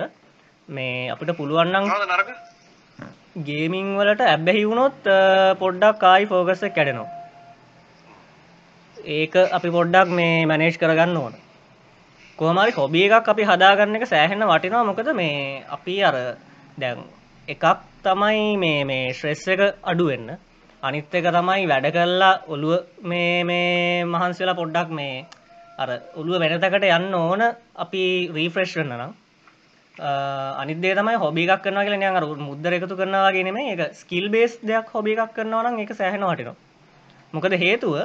මේ 0.68 1.10
අපිට 1.10 1.36
පුළුවන්නම් 1.36 1.84
ගේමිං 3.38 3.96
වලට 3.98 4.22
ඇබැහි 4.24 4.64
වුණොත් 4.64 5.04
පොඩ්ඩක් 5.58 5.98
කායි 5.98 6.26
ෆෝගස්ස 6.26 6.64
කැඩෙනවා. 6.68 7.08
ඒක 8.96 9.34
අපි 9.50 9.68
පොඩ්ඩක් 9.70 10.08
මේ 10.10 10.46
මැනේජ් 10.46 10.78
කරගන්න 10.78 11.16
ඕන. 11.16 11.34
කොහමරි 12.38 12.72
හොබිය 12.72 13.04
එකක් 13.08 13.28
අපි 13.28 13.44
හදාගන්න 13.44 13.96
එක 13.96 14.06
සෑහෙන්න 14.06 14.48
වටිනවා. 14.48 14.84
මොකද 14.84 15.12
මේ 15.14 15.62
අපි 15.68 16.02
අර 16.02 16.16
දැන් 16.78 17.04
එකක් 17.48 17.89
තමයි 18.02 18.56
මේ 18.58 18.84
මේ 18.84 19.12
ශ්‍රෙස්ස 19.12 19.48
එක 19.48 19.60
අඩුවෙන්න 19.84 20.30
අනිත් 20.82 21.12
එක 21.12 21.26
තමයි 21.30 21.66
වැඩ 21.66 21.86
කරලා 21.92 22.32
ඔළුව 22.48 23.04
මේ 23.04 23.44
මේ 23.44 24.04
මහන්සලා 24.06 24.56
පොඩ්ඩක් 24.56 24.90
මේ 24.92 25.26
අර 25.78 25.90
ඔළුව 26.14 26.40
වෙනතකට 26.40 26.86
යන්න 26.88 27.14
ඕන 27.14 27.42
අපි 27.76 28.04
රීෆ්‍රෙශ් 28.30 28.76
වෙන්න 28.76 28.94
නම්. 28.94 29.12
අනිදේ 30.56 30.94
තමයි 30.94 31.16
හොබි 31.16 31.44
එකක් 31.46 31.62
කරනවා 31.62 31.84
කියලා 31.84 32.00
නිකන් 32.00 32.16
අර 32.16 32.26
මුද්දර 32.40 32.72
එකතු 32.72 32.96
කරනවා 32.96 33.28
වගේ 33.28 33.44
නෙමෙයි. 33.44 33.72
ඒක 33.72 33.94
ස්කිල් 33.94 34.28
බේස් 34.28 34.56
දෙයක් 34.62 34.88
හොබි 34.88 35.16
එකක් 35.16 35.34
කරනවා 35.34 35.62
නම් 35.64 35.78
ඒක 35.78 35.92
සෑහෙන 35.92 36.24
වටිනවා. 36.24 36.56
මොකද 37.32 37.52
හේතුව 37.54 37.96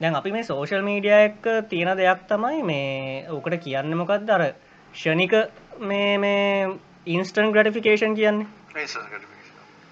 දැන් 0.00 0.14
අපි 0.14 0.32
මේ 0.32 0.44
සෝෂල් 0.44 0.82
මීඩිය 0.82 1.16
එක්ක 1.18 1.44
තියෙන 1.68 1.90
දෙයක් 1.96 2.22
තමයි 2.28 2.62
මේ 2.64 3.26
ඕකට 3.28 3.58
කියන්න 3.60 3.96
මොකක්ද 3.96 4.30
අර 4.30 4.46
ෂණික 4.94 5.34
මේ 5.82 6.14
මේ 6.18 6.70
ඉන්ස්ටන් 7.08 7.52
ග්‍රටිෆිකේෂන් 7.52 8.14
කියන්නේ. 8.14 8.46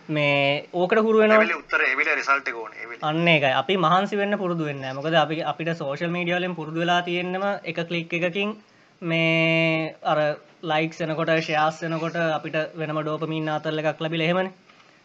මේ 0.09 0.69
ඕකට 0.75 1.01
හුරුවෙනවා 1.01 1.45
උත්තර 1.55 1.85
එවිල 1.85 2.11
රිසල්ට 2.13 2.51
ඕන 2.55 2.73
අන්න 3.03 3.29
එකයි 3.29 3.53
අපි 3.55 3.77
මහන්සි 3.79 4.17
වෙන්න 4.17 4.39
පුරුදු 4.39 4.65
වෙන්න 4.65 4.85
මොකද 4.95 5.15
අපි 5.17 5.43
අපිට 5.45 5.71
සෝෂල් 5.77 6.11
මීඩියවලෙන් 6.11 6.55
පුරුදු 6.55 6.81
වෙලා 6.81 7.01
තියෙන්නම 7.03 7.47
එක 7.65 7.81
කලික් 7.85 8.15
එකකින් 8.15 8.57
මේ 9.03 9.95
අර 10.05 10.19
ලයික් 10.63 10.93
සනකොට 10.93 11.31
ශයාස් 11.41 11.81
වෙනකොට 11.81 12.17
අපිට 12.17 12.57
වෙනම 12.75 12.99
ඩෝපමින් 12.99 13.49
අතරල 13.49 13.79
එකක් 13.81 14.01
ලබි 14.01 14.19
එහෙමන. 14.21 14.51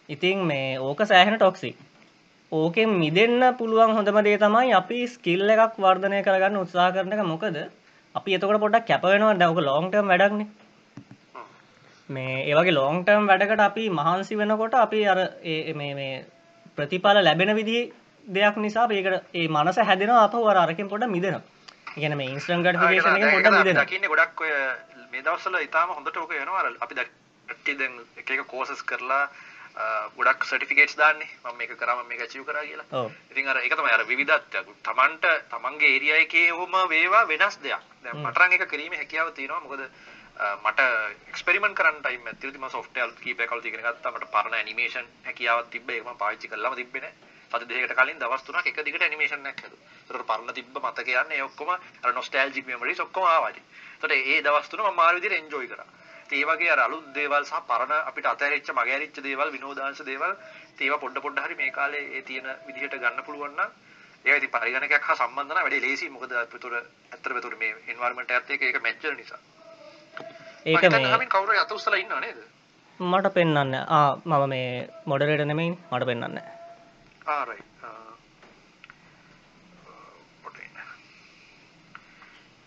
ඉතින් 0.09 0.37
මේ 0.43 0.79
ඕක 0.79 0.99
සෑහෙන 1.03 1.37
ටොක්සි 1.37 1.75
ඕකෙන් 2.51 2.89
මිදන්න 2.95 3.43
පුළුවන් 3.55 3.93
හොඳම 3.93 4.17
දේ 4.23 4.37
තමයි 4.39 4.73
අපි 4.73 5.07
ස්කිල් 5.07 5.49
එකක් 5.49 5.77
වර්ධනය 5.77 6.23
කරගන්න 6.23 6.57
උත්සාහ 6.57 6.91
කරන 6.91 7.13
එක. 7.13 7.23
මොකද 7.23 7.57
අපි 8.15 8.33
එතකොට 8.33 8.59
පොඩක් 8.59 8.87
කැපවෙනවා 8.87 9.35
දැවක 9.35 9.59
ලෝන්ටර්ම් 9.59 10.07
වැඩක්නේ 10.07 10.47
මේ 12.13 12.35
ඒවගේ 12.43 12.73
ලෝන්ටර්ම් 12.73 13.27
වැඩකට 13.27 13.61
අපි 13.61 13.85
මහන්සි 13.91 14.37
වෙනකොට 14.37 14.75
අපි 14.75 14.99
අර 15.07 15.19
මේ 15.75 16.11
ප්‍රතිඵල 16.77 17.19
ලැබෙන 17.21 17.55
විදි 17.55 17.77
දෙයක් 18.27 18.57
නිසා 18.57 18.87
ඒකට 18.91 19.35
ඒ 19.35 19.47
මනස 19.49 19.81
හැදෙන 19.81 20.13
අප 20.17 20.35
වර 20.39 20.57
අරකින් 20.57 20.89
පොඩ 20.89 21.07
මිදෙන 21.07 21.39
ඉගෙන 21.97 22.17
මේ 22.17 22.29
ඉන්ස්ට්‍රම් 22.29 22.63
ගටිකේෂන 22.63 23.25
පොඩ 23.29 23.51
මිදෙන 23.53 23.81
දකින්න 23.81 24.07
ගොඩක් 24.07 24.45
මේ 25.11 25.21
දවස්සල 25.21 25.57
ඉතාම 25.61 25.89
හොඳට 25.91 26.17
ඕක 26.17 26.35
යනවා 26.35 26.69
අපි 26.79 26.99
දැක්ටි 26.99 27.77
එක 28.29 28.45
කෝසස් 28.47 28.83
කරලා 28.83 29.25
ගොඩක් 30.15 30.45
සටිෆිකේට් 30.45 30.97
දාන්නේ 30.97 31.29
මම 31.43 31.57
මේක 31.57 31.75
කරා 31.75 31.95
මම 31.95 32.07
මේක 32.07 32.21
අචීව් 32.21 32.45
කරා 32.45 32.63
කියලා. 32.63 33.09
ඉතින් 33.31 33.47
අර 33.47 33.57
ඒක 33.57 33.73
තමයි 33.73 33.91
අර 33.91 34.05
විවිධත්වයක්. 34.07 34.67
Tamanට 34.83 35.25
තමන්ගේ 35.49 35.89
ඒරියා 35.89 36.19
එකේ 36.19 36.51
වොම 36.51 36.75
වේවා 36.89 37.27
වෙනස් 37.27 37.57
දෙයක්. 37.59 37.81
මට 38.13 38.37
නම් 38.39 38.51
ඒක 38.51 38.69
කිරීමේ 38.69 38.99
හැකියාව 38.99 39.31
තියෙනවා. 39.31 39.61
මොකද 39.61 39.81
මට 40.35 40.79
එක්ස්පෙරිමන්ට් 41.29 41.75
කරන්න 41.75 41.99
ටයිම් 41.99 42.27
එකක් 42.27 42.39
තියෙනවා. 42.39 42.67
මම 42.67 42.71
සොෆ්ට්වෙයාර් 42.71 43.11
කීපයක් 43.17 43.49
කල් 43.49 43.61
ඉගෙන 43.63 43.81
ගත්තා. 43.81 44.11
මට 44.11 44.31
පරණ 44.31 44.53
ඇනිමේෂන් 44.53 45.07
හැකියාවක් 45.25 45.69
තිබ්බේ. 45.69 45.97
ඒක 45.97 46.05
මම 46.05 46.17
පාවිච්චි 46.17 46.47
කළාම 46.47 46.75
තිබ්බේ 46.75 47.01
නැහැ. 47.01 47.31
සති 47.51 47.65
දෙකකට 47.71 47.95
කලින් 47.95 48.19
දවස් 48.19 48.43
තුනක් 48.43 48.65
එක 48.65 48.79
දිගට 48.81 49.01
ඇනිමේෂන් 49.01 49.45
එකක් 49.45 49.61
හැදුවා. 49.61 49.89
ඒතකොට 49.99 50.27
පරණ 50.27 50.53
තිබ්බ 50.53 50.79
මතක 50.79 51.07
යන්නේ 51.15 51.37
ඒ 51.37 51.43
ඔක්කොම 51.43 51.69
අර 51.69 52.13
නොස්ටැල්ජික් 52.13 52.65
මෙමරිස් 52.65 52.99
ඔක්කොම 52.99 53.25
ආවා 53.25 53.49
ඉතින්. 53.49 53.65
ඒතකොට 53.93 54.13
ඒ 54.13 54.41
දවස් 54.41 54.69
තුන 54.69 54.81
මම 54.81 54.95
මාරු 54.95 55.17
විදිහට 55.17 55.39
එන්ජොයි 55.39 55.67
කරා. 55.67 55.87
ඒ 56.31 56.43
වගේ 56.45 56.69
අර 56.69 56.79
අලුත් 56.79 57.05
දේවල් 57.13 57.45
සහ 57.45 57.63
පරණ 57.67 57.93
අපිට 58.01 58.25
අතහැරිච්ච 58.25 58.69
මගහැරිච්ච 58.71 59.17
දේවල් 59.21 59.49
විනෝදාංශ 59.51 60.03
දේවල් 60.03 60.31
ඒවා 60.79 60.99
පොඩ 60.99 61.17
පොඩ 61.21 61.39
හරි 61.39 61.55
මේ 61.55 61.71
කාලේ 61.71 62.05
ඒ 62.11 62.21
තියෙන 62.23 62.47
විදිහට 62.67 62.95
ගන්න 62.97 63.23
පුළුවන් 63.23 63.53
නම් 63.53 63.71
ඒවා 64.25 64.39
ඉතින් 64.39 64.51
පරිගණකයක් 64.51 65.03
හා 65.03 65.15
සම්බන්ධ 65.15 65.49
නැහැ 65.49 65.65
වැඩි 65.65 65.81
ලේසි 65.81 66.09
මොකද 66.09 66.33
අපිට 66.35 66.65
ඇත්තට 66.71 67.33
මෙතන 67.33 67.57
මේ 67.57 67.75
එන්වයරන්මන්ට් 67.87 68.33
එකත් 68.33 68.55
එක්ක 68.55 68.63
ඒක 68.63 68.81
මැච් 68.81 69.03
වෙන 69.03 69.17
නිසා 69.17 69.41
ඒක 70.65 70.83
මේ 70.91 71.27
කවුරු 71.33 71.59
අත 71.61 71.71
උස්සලා 71.71 72.01
ඉන්නව 72.03 72.19
නේද? 72.25 72.39
මට 72.99 73.27
පෙන්වන්න 73.35 73.75
ආ 73.97 74.09
මම 74.25 74.43
මේ 74.49 74.67
මොඩරේටර් 75.05 75.45
නෙමෙයි 75.45 75.71
මට 75.91 76.05
පෙන්වන්න 76.09 76.37
ආ. 77.27 77.43
රයිට් 77.45 77.71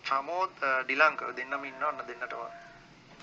චමෝත් 0.03 0.59
ඩිලංක 0.83 1.21
දෙන්නම 1.37 1.63
ඉන්න 1.69 1.83
ඔන්න 1.83 1.97
දෙන්නටම 2.07 2.43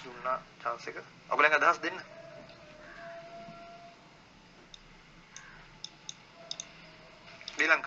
දුන්නා 0.03 0.39
chance 0.63 0.89
එක. 0.91 0.97
ඔයගොල්ලන්ගේ 1.31 1.59
අදහස් 1.59 1.79
දෙන්න. 1.85 1.99
ශ්‍රී 7.53 7.69
ලංක. 7.71 7.87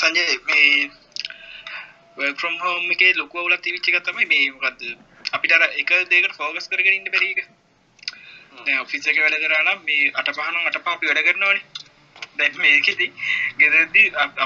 සංජය 0.00 0.26
මේ 0.48 0.90
from 2.18 2.54
home 2.54 2.92
එකේ 2.92 3.12
ලොකු 3.12 3.38
අවුලක් 3.38 3.60
තිබිච්ච 3.60 3.88
එක 3.88 4.02
තමයි 4.02 4.24
මේ 4.24 4.50
මොකද්ද? 4.50 4.96
අපිට 5.32 5.52
එක 5.52 5.92
දෙයකට 6.10 6.32
ෆෝකස් 6.32 6.68
කරගෙන 6.68 6.92
ඉන්න 6.92 7.04
බැරි 7.04 7.30
එක. 7.30 7.46
දැන් 8.66 8.78
ඔෆිස් 8.78 9.08
එකේ 9.08 9.20
වැඩ 9.20 9.32
කරා 9.32 9.62
නම් 9.62 9.84
මේ 9.84 10.10
අට 10.10 10.30
පහ 10.30 10.50
නම් 10.50 10.66
අට 10.66 10.76
පහ 10.76 10.88
අපි 10.88 11.06
වැඩ 11.06 11.18
කරනවානේ. 11.18 11.60
දැන් 12.36 12.52
මේකෙදි 12.56 13.06
ගෙදරදී 13.58 14.08
අප- 14.08 14.38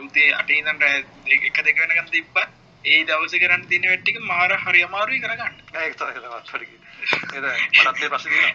උදේ 0.00 0.30
අටේ 0.30 0.62
දෙක- 0.62 1.42
එක 1.42 1.64
දෙක 1.64 1.78
වෙනකන් 1.78 2.10
තිබ්බා. 2.10 2.46
ඒ 2.84 3.04
දවසේ 3.04 3.38
කරන්න 3.38 3.66
තියෙන 3.66 3.88
වැඩ 3.88 4.02
ටික 4.02 4.20
මාර 4.20 4.56
හරි 4.56 4.82
අමාරුයි 4.82 5.18
කරගන්න. 5.18 5.78
තියෙනවා. 8.28 8.52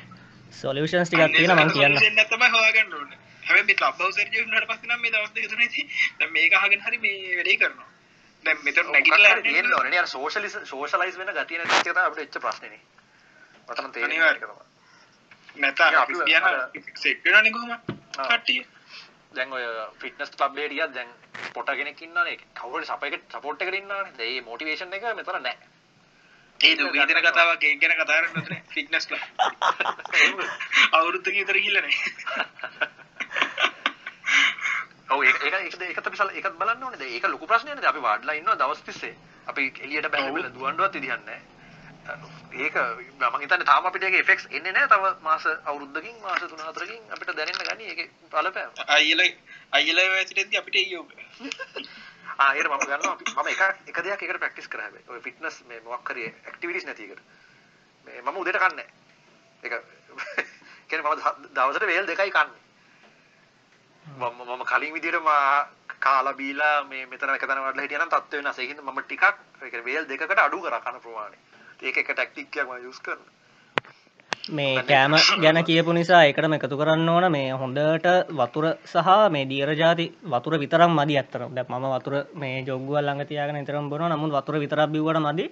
සොලියෂන්ස් 0.61 1.09
ටිකක් 1.09 1.35
තියෙන 1.35 1.55
මං 1.55 1.67
කියන්න. 1.67 1.95
තමයි 2.23 2.49
හොයාගන්න 2.49 2.93
ඕනේ. 2.93 3.17
හැබැයි 3.47 3.63
මේ 3.63 3.73
ක්ලබ් 3.73 4.01
හවුස් 4.01 4.19
එකේ 4.19 4.41
උනාට 4.41 4.67
පස්සේ 4.67 4.87
නම් 4.87 5.01
මේ 5.01 5.11
දවස් 5.11 5.31
දෙක 5.31 5.49
තුනේදී 5.49 5.89
දැන් 6.19 6.31
මේක 6.31 6.53
අහගෙන 6.53 6.81
හරි 6.81 6.97
මේ 6.97 7.35
වැඩේ 7.35 7.55
කරනවා 7.55 7.92
දැන් 8.45 8.59
මෙතන 8.63 8.91
නැගිටලා 8.91 9.41
තියෙන්න 9.41 9.73
ඕනේ 9.73 9.91
නේ. 9.91 9.99
අර 9.99 10.07
සෝෂලිස් 10.07 10.57
සෝෂලයිස් 10.65 11.17
වෙන 11.17 11.33
ගතිය 11.33 11.57
නැති 11.59 11.79
එක 11.79 11.87
තමයි 11.87 12.03
අපිට 12.03 12.23
එච්ච 12.25 12.39
ප්‍රශ්නේ 12.39 12.69
නේ. 12.69 12.81
මට 13.67 13.79
නම් 13.79 13.91
තේරෙන්නේ 13.91 14.29
ඒක 14.29 14.39
තමයි. 14.39 14.65
නැත්නම් 15.57 15.97
අපි 15.97 16.13
කියන 16.21 16.95
සෙට් 16.95 17.25
වෙනවනේ 17.25 17.51
කොහොම 17.51 17.71
ආ. 17.71 17.79
කට්ටිය. 18.27 18.65
දැන් 19.33 19.53
ඔය 19.53 19.67
ෆිට්නස් 19.99 20.33
ක්ලබ් 20.33 20.57
එකට 20.59 20.73
ගියත් 20.73 20.95
දැන් 20.95 21.13
පොට 21.53 21.71
කෙනෙක් 21.73 22.01
ඉන්නවනේ. 22.01 22.39
කවුරු 22.55 22.81
හරි 22.81 22.89
සපයකට 22.89 23.37
සපෝට් 23.37 23.61
එකට 23.61 23.79
ඉන්නවනේ. 23.79 24.01
දැන් 24.13 24.33
මේ 24.33 24.41
මොටිවේෂන් 24.43 24.93
එක 24.93 25.07
මෙතන 25.13 25.39
නැහැ. 25.39 25.71
ඒ 26.59 26.75
දුක 26.75 26.93
හිතෙන 26.93 27.21
කතාවක් 27.21 27.63
ඒක 27.63 27.79
ගැන 27.79 27.95
කතා 27.95 28.17
කරන්න 28.17 28.41
ඕනේ. 28.41 28.61
ෆිට්නස් 28.69 29.07
ක්ලබ් 29.07 30.43
අවුරුද්දක 30.95 31.33
විතර 31.33 31.57
ගිහලා 31.59 32.91
ඔව් 35.13 35.23
ඒක 35.23 35.37
ඒක 35.41 35.53
ඒක 35.55 35.81
ඒකත් 35.89 36.07
අපි 36.07 36.17
සල- 36.17 36.33
ඒකත් 36.33 36.57
බලන්න 36.59 36.83
ඕනේ. 36.83 36.99
දැන් 36.99 37.13
ඒක 37.13 37.27
ලොකු 37.27 37.47
ප්‍රශ්නයක් 37.47 37.75
නේද? 37.75 37.85
අපි 37.85 38.01
වාඩිලා 38.01 38.35
ඉන්නවා 38.35 38.55
දවස් 38.55 38.81
තිස්සේ. 38.81 39.15
අපි 39.47 39.73
එළියට 39.79 40.09
බැලලා 40.11 40.49
දුවන්නවත් 40.49 40.93
විදිහක් 40.93 41.25
නැහැ. 41.25 41.41
ඒක 42.53 42.75
මම 42.75 43.35
හිතන්නේ 43.41 43.65
තාම 43.65 43.85
අපිට 43.85 44.03
ඒක 44.03 44.15
ඉෆෙක්ට්ස් 44.15 44.47
එන්නේ 44.51 44.71
නැහැ. 44.71 44.89
තව 44.89 45.03
මාස 45.21 45.45
අවුරුද්දකින් 45.65 46.17
මාස 46.21 46.41
3-4කින් 46.43 47.11
අපිට 47.11 47.35
දැනෙන්න 47.35 47.67
ගනි. 47.69 47.85
ඒකේ 47.85 48.09
බලපෑම. 48.31 48.71
අයියලා 48.87 49.29
අයියලා 49.71 50.09
වැසිටෙද්දි 50.15 50.57
අපිට 50.57 50.91
යෝග 50.91 51.13
ආ 52.37 52.49
ඒක 52.55 52.67
මම 52.67 52.79
ගන්නවා. 52.81 53.15
මම 53.37 53.47
එක 53.47 53.61
එක 53.87 54.03
දෙයක් 54.03 54.23
එකට 54.23 54.39
ප්‍රැක්ටිස් 54.39 54.67
කරා 54.67 54.85
හැබැයි. 54.85 55.05
ඔය 55.09 55.21
ෆිට්නස් 55.21 55.61
මේ 55.67 55.79
මොකක් 55.81 56.09
හරි 56.09 56.27
ඇක්ටිවිටිස් 56.45 56.85
නැති 56.85 57.03
එකට. 57.05 57.23
මේ 58.05 58.21
මම 58.21 58.37
උදේට 58.37 58.59
කන්නේ. 58.59 58.87
ඒක 59.63 59.73
කියන්නේ 60.89 61.05
මම 61.05 61.49
දවසට 61.55 61.87
වේල් 61.87 62.07
දෙකයි 62.07 62.31
කන්නේ 62.31 62.62
මම 64.19 64.63
කලින් 64.71 64.93
විදිහට 64.93 65.19
කාලා 65.99 66.33
බීලා 66.33 66.83
මේ 66.89 67.05
මෙතන 67.05 67.35
එක 67.35 67.45
තැන 67.47 67.63
වඩලා 67.63 67.85
හිටියනම් 67.85 68.09
තත්ත්ව 68.09 68.43
වෙනස්. 68.43 68.59
ඒකින්ද 68.59 68.81
මම 68.81 68.99
ටිකක් 69.03 69.23
ඒ 69.23 69.69
කියන්නේ 69.69 69.85
වේල් 69.85 70.05
දෙකකට 70.09 70.43
අඩු 70.45 70.59
කරා 70.61 70.81
කන 70.81 70.99
ප්‍රමාණය. 71.03 71.37
ඒක 71.81 71.97
එක 71.97 72.11
ටැක්ටික් 72.11 72.47
එකක් 72.51 72.67
මම 72.67 72.83
යූස් 72.85 72.99
කරනවා. 72.99 73.31
මේ 74.49 74.83
කෑම 74.83 75.13
ගැන 75.43 75.59
කියපු 75.63 75.93
නිසා 75.93 76.23
එකටම 76.29 76.53
එකතු 76.57 76.75
කරන්න 76.77 77.09
ඕන. 77.09 77.25
මේ 77.31 77.51
හොඳට 77.61 78.07
වතුර 78.39 78.65
සහ 78.85 79.09
මේ 79.35 79.45
දියර 79.51 79.69
ජාති 79.81 80.05
වතුර 80.33 80.53
විතරම් 80.63 80.91
මදි 80.99 81.15
අත්තරම් 81.21 81.55
දැ 81.55 81.65
ම 81.69 81.85
වතුර 81.95 82.15
මේ 82.35 82.63
ජොග්ගුවල් 82.69 83.05
ළඟ 83.07 83.29
තියාගෙන 83.29 83.55
නිතරම් 83.55 83.87
බොන 83.89 84.03
නමුත් 84.11 84.35
වතුර 84.37 84.59
විතරක් 84.63 84.91
බිවට 84.95 85.23
මදි. 85.27 85.45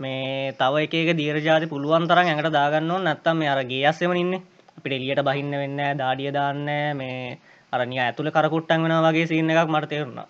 මේ 0.00 0.52
තව 0.60 0.74
එක 0.86 1.16
දියර 1.20 1.38
ජාති 1.46 1.70
පුළුවන් 1.72 2.08
තරම් 2.08 2.26
ඇඟට 2.26 2.52
දාගන්න 2.58 2.90
ඕන. 2.90 3.04
නැත්තම් 3.04 3.36
මේ 3.38 3.52
අරගේ 3.54 3.86
අස්සෙම 3.86 4.12
ඉන්න. 4.16 4.34
අපිට 4.76 4.98
එලියට 4.98 5.22
බහින්න 5.28 5.54
වෙන්න 5.62 5.80
දාඩිය 6.02 6.30
දාන්න 6.32 6.66
මේ 7.00 7.38
අරනිය 7.72 8.00
ඇතුළ 8.00 8.30
කරකුට්ටන් 8.30 8.84
වෙන 8.84 8.94
වගේ 9.04 9.26
සින්න 9.26 9.50
එකක් 9.52 9.68
මට 9.68 9.88
තේරුණා. 9.88 10.26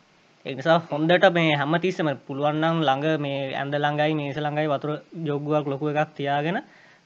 එනිසා 0.46 0.78
හොන්දට 0.90 1.26
මේ 1.32 1.56
හැම 1.56 1.74
තිස්සම 1.78 2.08
පුළුවන්නම් 2.26 2.78
ළඟ 2.82 3.20
මේ 3.20 3.40
ඇඳ 3.54 3.74
ළඟයි 3.76 4.14
මේස 4.14 4.36
ළඟයි 4.36 4.68
වතුර 4.68 4.90
ජොග්ගුවක් 5.22 5.66
ලොකු 5.66 5.92
එකක් 5.92 6.14
තියාගෙන 6.16 6.58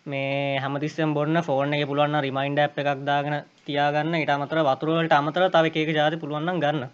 මේ 0.07 0.59
හැමතිස්සම් 0.59 1.15
බොන්න 1.15 1.43
ෆෝර්න 1.43 1.75
එක 1.75 1.89
පුළුවන්න 1.89 2.23
රිමයින්ඩ 2.23 2.59
ඇ් 2.59 2.69
එකක් 2.69 3.01
දාගෙන 3.05 3.37
තියාගන්න. 3.65 4.15
ඉට 4.17 4.31
අමතර 4.31 4.63
වතුරවලට 4.63 5.13
අමතර 5.13 5.49
තව 5.51 5.67
එක 5.75 5.91
ජාති 5.91 6.17
පුළුවන්නම් 6.17 6.61
ගන්න. 6.61 6.89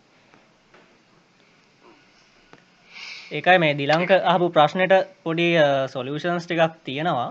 ඒකයි 3.33 3.59
මේ 3.59 3.75
දිලංක 3.75 4.11
අහපු 4.25 4.49
ප්‍රශ්නයට 4.51 4.95
පොඩි 5.25 5.49
සොලියෂන්ස් 5.89 6.47
ටිකක් 6.47 6.83
තියෙනවා. 6.85 7.31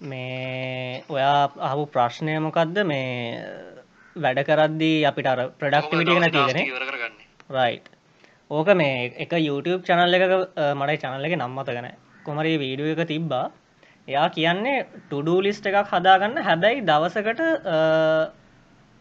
මේ 0.00 1.04
ඔයා 1.08 1.42
අහපු 1.60 1.84
ප්‍රශ්නය 1.88 2.40
මොකක්ද 2.40 2.82
මේ 2.84 3.75
වැඩ 4.16 4.40
කරද්දී 4.48 5.04
අපිට 5.08 5.28
අර 5.32 5.40
ප්‍රඩක්ටිවිටිය 5.60 6.20
නැතිගෙන 6.20 6.58
රයි් 7.50 7.76
ඕක 8.50 8.68
මේ 8.74 9.12
එක 9.18 9.32
YouTube 9.38 9.82
චනල් 9.82 10.16
එක 10.18 10.24
මටයි 10.74 11.00
චනල 11.02 11.28
එක 11.28 11.36
නම්මත 11.36 11.68
ගැන 11.68 11.88
කොමරේ 12.24 12.56
වීඩියෝ 12.58 12.94
එක 12.94 13.08
තිබ්බා? 13.08 13.50
එයා 14.08 14.28
කියන්නේ 14.30 14.86
ටුඩූ 15.02 15.38
ලිස්ට 15.42 15.66
එකක් 15.66 15.92
හදාගන්න 15.92 16.42
හැබැයි 16.48 16.84
දවසකට 16.90 17.40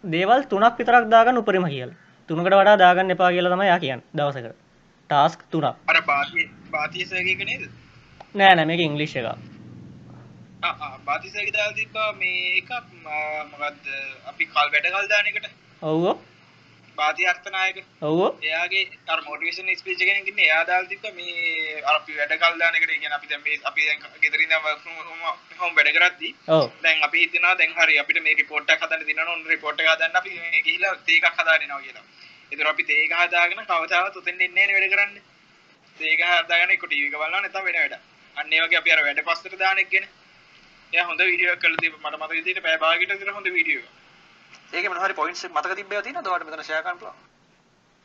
දේවල් 0.04 0.46
තුනක් 0.52 0.78
විතරක් 0.80 1.10
දාගන්න 1.10 1.42
උපරිම 1.42 1.68
කියල්. 1.68 1.92
තුනකට 2.30 2.52
වඩා 2.52 2.78
දාගන්න 2.78 3.16
එපා 3.16 3.32
කියලා 3.32 3.56
තම 3.56 3.66
යා 3.70 3.80
කියන්න 3.80 4.06
දවසකට. 4.14 4.56
ටාස්ක් 5.10 5.40
තුනක්. 5.52 5.76
නෑ 8.36 8.56
නැ 8.56 8.66
මේක 8.66 8.82
ඉංගලිෂ් 8.82 9.16
එක 9.16 9.55
බාතිසයක 11.06 11.52
දාල් 11.54 11.74
තිබ්බා 11.74 12.14
මේ 12.14 12.58
එකක් 12.60 12.72
මොකක්ද 13.52 13.92
අපි 14.28 14.46
කල් 14.48 14.72
වැඩ 14.72 14.88
කල්දානකට 14.88 15.50
ඔව්ෝ 15.82 16.14
බාති 16.98 17.28
අර්ථනායක 17.28 17.78
ඔව්ෝ 18.02 18.30
එයාගේ 18.42 18.84
අර 19.08 19.20
මොටිවේෂන් 19.22 19.72
ස්පීච් 19.76 20.02
එකකින් 20.02 20.32
ඉන්නේ 20.32 20.48
එයා 20.48 20.64
දාලා 20.64 20.90
තිබ්බා 20.90 21.14
මේ 21.14 21.82
අර 21.84 21.96
අපි 21.96 22.18
වැඩ 22.20 22.34
කල්දානකට 22.38 22.88
කියන්නේ 22.92 23.18
අපි 23.18 23.28
දැන් 23.28 23.44
මේ 23.44 23.60
අපි 23.64 23.88
දැන් 23.88 24.00
ගෙදරින් 24.24 24.50
දැන් 24.50 24.64
work 24.64 24.82
from 24.82 24.96
home 25.60 25.76
වැඩ 25.78 25.94
කරද්දී 25.98 26.34
දැන් 26.82 27.04
අපි 27.04 27.24
හිතනවා 27.24 27.56
දැන් 27.56 27.78
හරි 27.78 28.00
අපිට 28.04 28.22
මේ 28.24 28.36
රිපෝට් 28.42 28.70
එකක් 28.70 28.84
හදන්න 28.84 29.08
දිනන 29.08 29.24
ඕන 29.28 29.46
රිපෝට් 29.46 29.80
එක 29.80 29.92
හදන්න 29.94 30.20
අපි 30.22 30.36
මේ 30.40 30.62
ගිහිල්ලා 30.62 30.96
තේ 31.06 31.22
එකක් 31.22 31.40
හදාගෙන 31.40 31.70
එනවා 31.70 31.82
කියලා. 31.82 32.06
ඒතර 32.52 32.68
අපි 32.68 32.84
තේ 32.84 33.02
එක 33.06 33.16
හදාගෙන 33.22 33.66
කවදාවත් 33.66 34.20
උතෙන් 34.22 34.36
එන්නේ 34.40 34.68
නැහැ 34.68 34.76
වැඩ 34.78 34.94
කරන්න. 34.94 35.16
තේ 35.98 36.14
එක 36.14 36.22
හදාගෙන 36.26 36.76
එක 36.76 36.86
ටීවී 36.86 37.10
එක 37.10 37.18
බලනවා 37.18 37.42
නැත්නම් 37.42 37.66
වෙන 37.66 37.82
වැඩ. 37.82 37.98
අන්න 38.36 38.54
ඒ 38.54 38.62
වගේ 38.64 38.80
අපි 38.82 38.96
අර 38.96 39.04
වැඩ 39.06 39.26
පස්සට 39.28 39.60
දාන 39.64 39.84
එක 39.84 39.92
ගැන. 39.92 40.08
එයා 40.96 41.06
හොඳ 41.12 41.22
වීඩියෝ 41.30 41.54
එකක් 41.56 41.64
කරලා 41.64 41.84
තිබ්බා 41.84 42.10
මට 42.10 42.20
මතක 42.22 42.36
විදිහට 42.40 42.66
පැය 42.66 42.78
භාගයකට 42.84 43.14
විතර 43.14 43.32
හොඳ 43.38 43.48
වීඩියෝ 43.56 43.84
එකක්. 43.84 43.94
ඒකේ 44.74 44.92
මොන 44.92 45.02
හරි 45.04 45.16
පොයින්ට්ස් 45.22 45.46
මතක 45.50 45.78
තිබ්බේවා 45.80 46.06
තියෙනවද? 46.08 46.28
ඔයාලට 46.30 46.48
මෙතන 46.50 46.64
ෂෙයා 46.64 46.84
කරන්න 46.86 47.00
පුළුවන්? 47.02 47.20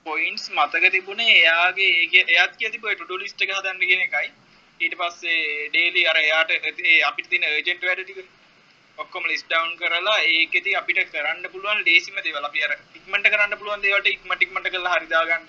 පොයින්ට්ස් 0.06 0.44
මතක 0.56 0.92
තිබුණේ 0.96 1.32
එයාගේ 1.38 1.90
ඒකේ 2.02 2.24
එයාත් 2.34 2.52
කිය 2.58 2.70
තිබ්බා 2.74 2.94
ටු 2.94 3.06
ඩු 3.06 3.22
ලිස්ට් 3.22 3.46
එක 3.46 3.52
හදන්න 3.56 3.88
කියන 3.90 4.04
එකයි. 4.06 4.28
ඊට 4.80 4.94
පස්සේ 5.00 5.40
ඩේලි 5.72 6.02
අර 6.10 6.18
එයාට 6.24 6.52
අපිට 7.08 7.30
තියෙන 7.30 7.48
අර්ජන්ට් 7.48 7.88
වැඩ 7.88 8.04
ටික 8.04 8.20
ඔක්කොම 8.98 9.24
ලිස්ට් 9.30 9.48
ඩවුන් 9.50 9.76
කරලා 9.80 10.18
ඒකෙදි 10.30 10.76
අපිට 10.80 11.00
කරන්න 11.12 11.44
පුළුවන් 11.52 11.84
ලේසිම 11.88 12.16
දේවල්. 12.24 12.48
අපි 12.48 12.64
අර 12.66 12.72
ඉක්මනට 12.98 13.30
කරන්න 13.34 13.58
පුළුවන් 13.60 13.84
දේවල්ට 13.86 14.10
ඉක්මනට 14.14 14.46
ඉක්මනට 14.46 14.72
කරලා 14.74 14.96
හරි 14.96 15.12
දාගන්න. 15.14 15.46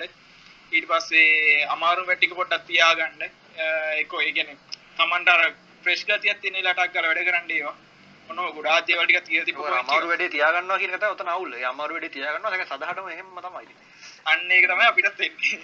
ඊට 0.76 0.88
පස්සේ 0.92 1.66
අමාරු 1.76 2.08
වැඩ 2.08 2.22
ටික 2.22 2.38
පොඩ්ඩක් 2.40 2.68
තියාගන්න. 2.70 3.28
ඒක 4.00 4.14
ඒ 4.22 4.32
කියන්නේ 4.38 4.58
තමන්ට 5.00 5.36
අර 5.36 5.44
ෆ්‍රෙෂ් 5.84 6.04
ගතියක් 6.06 6.42
තියෙන 6.42 6.56
ඉලටක් 6.58 6.92
කරලා 6.94 7.10
වැඩ 7.10 7.26
කරන්න 7.28 7.52
ඒවා 7.52 7.76
මොනවා 8.30 8.52
ගොඩාක් 8.52 8.88
දේවල් 8.88 9.06
ටික 9.06 9.26
තියලා 9.26 9.46
තිබ්බ 9.46 9.60
ඔය 9.60 9.72
අමාරු 9.76 10.08
වැඩේ 10.08 10.30
තියාගන්නවා 10.30 10.80
කියන 10.80 10.92
එක 10.92 11.00
තමයි 11.00 11.16
උතන 11.16 11.30
අවුල්. 11.30 11.52
ඒ 11.54 11.66
අමාරු 11.66 11.94
වැඩේ 11.96 12.14
තියාගන්නවා 12.16 12.56
ඒක 12.56 12.68
සදහටම 12.68 13.08
එහෙම 13.10 13.28
තමයි. 13.38 13.64
ඉතින්. 13.66 13.78
අන්න 14.26 14.52
ඒක 14.52 14.66
තමයි 14.66 14.86
අපිටත් 14.86 15.20
වෙන්නේ 15.20 15.56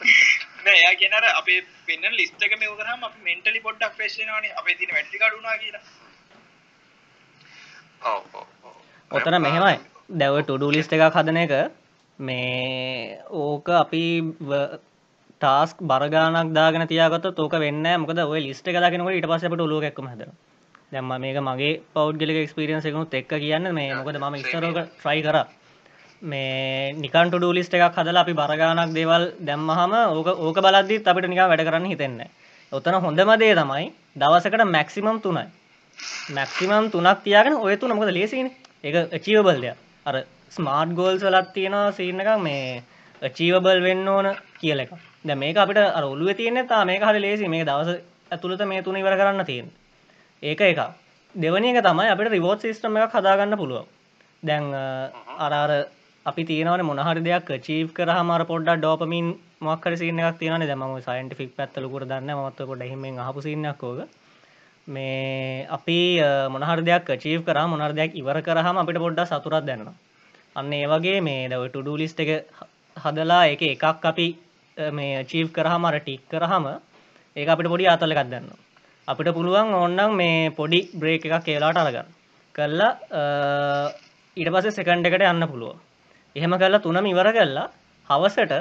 නෑ 0.64 0.76
එයා 0.76 0.94
කියන 0.96 1.14
අර 1.14 1.24
අපේ 1.32 1.58
පෙන්නන 1.86 2.14
ලිස්ට් 2.14 2.42
එක 2.42 2.54
මෙව 2.58 2.72
කරාම 2.76 3.04
අපි 3.04 3.18
මෙන්ටලි 3.22 3.60
පොඩ්ඩක් 3.60 3.96
ෆ්‍රෙෂ් 3.96 4.18
වෙනවනේ 4.20 4.54
අපේ 4.56 4.76
තියෙන 4.76 4.94
වැඩ 4.94 5.08
ටික 5.08 5.22
අඩු 5.22 5.36
වුණා 5.36 5.58
කියලා 5.58 5.84
ඔව් 8.06 8.22
ඔව් 8.34 8.48
ඔව්. 8.64 8.76
ඔතන 9.10 9.38
මෙහෙමයි 9.40 9.76
දැව 10.16 10.40
ටුඩු 10.40 10.70
ලිස්ට 10.70 10.94
එකක් 10.94 11.06
හදන 11.12 11.38
එක 11.38 11.54
මේ 12.18 13.18
ඕක 13.38 13.66
අපි 13.76 14.04
ටාස්ක් 15.40 15.78
බරගානක් 15.82 16.52
දාගෙන 16.52 16.86
තියාගත 16.86 17.30
තෝක 17.34 17.54
වෙන්න 17.58 17.86
මොකද 17.98 18.18
ඔය 18.24 18.40
ලිස්ට 18.40 18.68
එක 18.68 18.78
දකිනකට 18.78 19.16
ඉට 19.16 19.26
පස්සට 19.26 19.64
ලෝක 19.64 19.84
එක්ම 19.84 20.08
හද 20.08 20.30
දැම්ම 20.88 21.12
මේක 21.16 21.38
මගේ 21.40 21.80
පෞද්ගලික 21.92 22.38
එක්ස්පිරියන්ස 22.38 22.84
එකකුත් 22.84 23.14
එක්ක 23.14 23.32
කියන්න 23.36 23.68
මේ 23.72 23.94
මොකද 23.94 24.18
ම 24.18 24.34
ඉස්තරෝක 24.36 24.78
ට්‍රයි 24.94 25.22
කර. 25.22 25.38
මේ 26.22 26.92
නිකන් 26.94 27.28
ටුඩු 27.28 27.52
ලිස්ට 27.52 27.74
එකක් 27.74 27.96
හදලා 27.96 28.22
අපි 28.22 28.34
බරගානක් 28.34 28.94
දේවල් 28.94 29.24
දැම්මහම 29.40 29.94
ඕක 30.10 30.28
ඕක 30.38 30.58
බලද්දිත් 30.58 31.04
අපිට 31.04 31.26
නිකා 31.26 31.48
වැඩ 31.48 31.66
කරන්න 31.66 31.86
හිතෙන්න 31.86 32.20
ඔතන 32.72 32.96
හොඳම 32.98 33.30
දේ 33.36 33.54
තමයි 33.54 33.84
දවසකට 34.16 34.64
මැක්සිමම් 34.66 35.18
තුනයි. 35.20 35.44
මැක්සිමම් 36.30 36.90
තුනක් 36.90 37.22
තියාගෙන 37.22 37.58
ඔය 37.58 37.76
තුන 37.76 37.90
මොකද 37.92 38.10
ලේසින 38.10 38.50
එක 38.84 38.94
චීවබල් 39.20 39.60
දෙයක්. 39.60 39.76
අර 40.06 40.14
ස්මාර්ට් 40.50 40.94
ගෝල්ස් 40.94 41.22
වලත් 41.22 41.52
තියෙනවා 41.52 41.92
සීන 41.92 42.20
එක 42.22 42.30
මේ 42.40 42.82
චීවබල් 43.34 43.82
වෙන්න 43.82 44.08
ඕන. 44.08 44.26
කියල 44.56 44.80
එක 44.80 44.92
ද 45.24 45.34
මේක 45.36 45.56
අපිට 45.56 45.82
අර 45.90 46.04
ඔලුව 46.04 46.30
තියෙන 46.34 46.66
තා 46.66 46.84
මේක 46.84 47.02
හරි 47.02 47.20
ලේසි 47.20 47.48
මේ 47.48 47.64
දවස 47.64 48.00
ඇතුළත 48.30 48.62
මේ 48.66 48.82
තුන 48.82 48.96
ඉවර 48.96 49.14
කරන්න 49.14 49.44
තියෙන 49.44 49.68
ඒක 50.42 50.60
එක 50.62 50.80
දෙවනි 51.34 51.68
එක 51.70 51.82
තමයි 51.82 52.08
අපිට 52.08 52.30
රිවෝට් 52.30 52.60
සිස්ටම 52.60 52.96
එකක් 52.98 53.14
හදාගන්න 53.14 53.56
පුළුවන්. 53.56 53.86
දැන් 54.42 54.64
අරාර 55.38 55.70
අපි 56.26 56.42
තියෙනවන 56.44 56.82
මොනහරි 56.82 57.22
දෙයක් 57.22 57.50
චීව් 57.60 57.92
කර 57.92 58.10
මර 58.20 58.44
පොඩ්ඩ 58.44 58.78
ඩෝපමින් 58.78 59.26
මක්කර 59.60 59.96
සින්න 59.96 60.20
එකක් 60.20 60.38
තියෙන 60.38 60.62
දම 60.62 60.84
සයින්ටිෆික් 61.00 61.50
පැත්තලකුර 61.56 62.04
දන්න 62.04 62.32
මත්ත 62.36 62.66
පොඩ 62.66 62.82
හිමෙන් 62.84 63.20
හපු 63.20 63.42
සින්නක් 63.42 63.82
ෝග 63.82 64.00
මේ 64.88 65.66
අපි 65.68 65.98
මොනහර 66.50 66.80
දෙයක් 66.82 67.12
චීව් 67.18 67.44
කර 67.44 67.58
මොනර 67.66 67.92
දෙයක් 67.92 68.14
ඉවර 68.14 68.40
කරහම 68.42 68.76
අපිට 68.76 68.98
පොඩ්ඩ 68.98 69.26
සතුරත් 69.26 69.64
දැන්න 69.64 69.92
අන්න 70.56 70.72
ඒ 70.72 70.86
වගේ 70.86 71.20
මේ 71.20 71.48
දව 71.48 71.68
ටුඩු 71.68 71.96
ලිස්ට 71.96 72.20
එක 72.20 72.30
හදලා 72.96 73.42
එක 73.46 73.62
එකක් 73.64 74.04
අපි 74.04 74.26
මේ 74.76 75.24
චීව් 75.24 75.48
කරහමර 75.50 75.98
ටික් 75.98 76.22
කරහම 76.28 76.66
ඒ 77.36 77.46
අපිට 77.46 77.68
පොඩි 77.68 77.86
අතල 77.86 78.12
එකක් 78.12 78.22
දන්න 78.26 78.48
අපිට 79.08 79.32
පුළුවන් 79.32 79.74
ඕන්නම් 79.74 80.14
මේ 80.14 80.50
පොඩි 80.50 80.80
බ්‍රේක් 80.94 81.24
එකක් 81.26 81.44
කියලාට 81.44 81.76
අරගන්න. 81.76 82.08
කල්ලා 82.54 82.90
ඊට 84.36 84.50
පස 84.50 84.74
සෙකන්ඩ 84.74 85.06
එකට 85.06 85.24
යන්න 85.24 85.46
පුළුව 85.46 85.76
එහෙම 86.36 86.54
කල්ලා 86.54 86.80
තුනම 86.80 87.06
ඉවර 87.06 87.30
කල්ලා 87.32 87.70
හවසට 88.08 88.52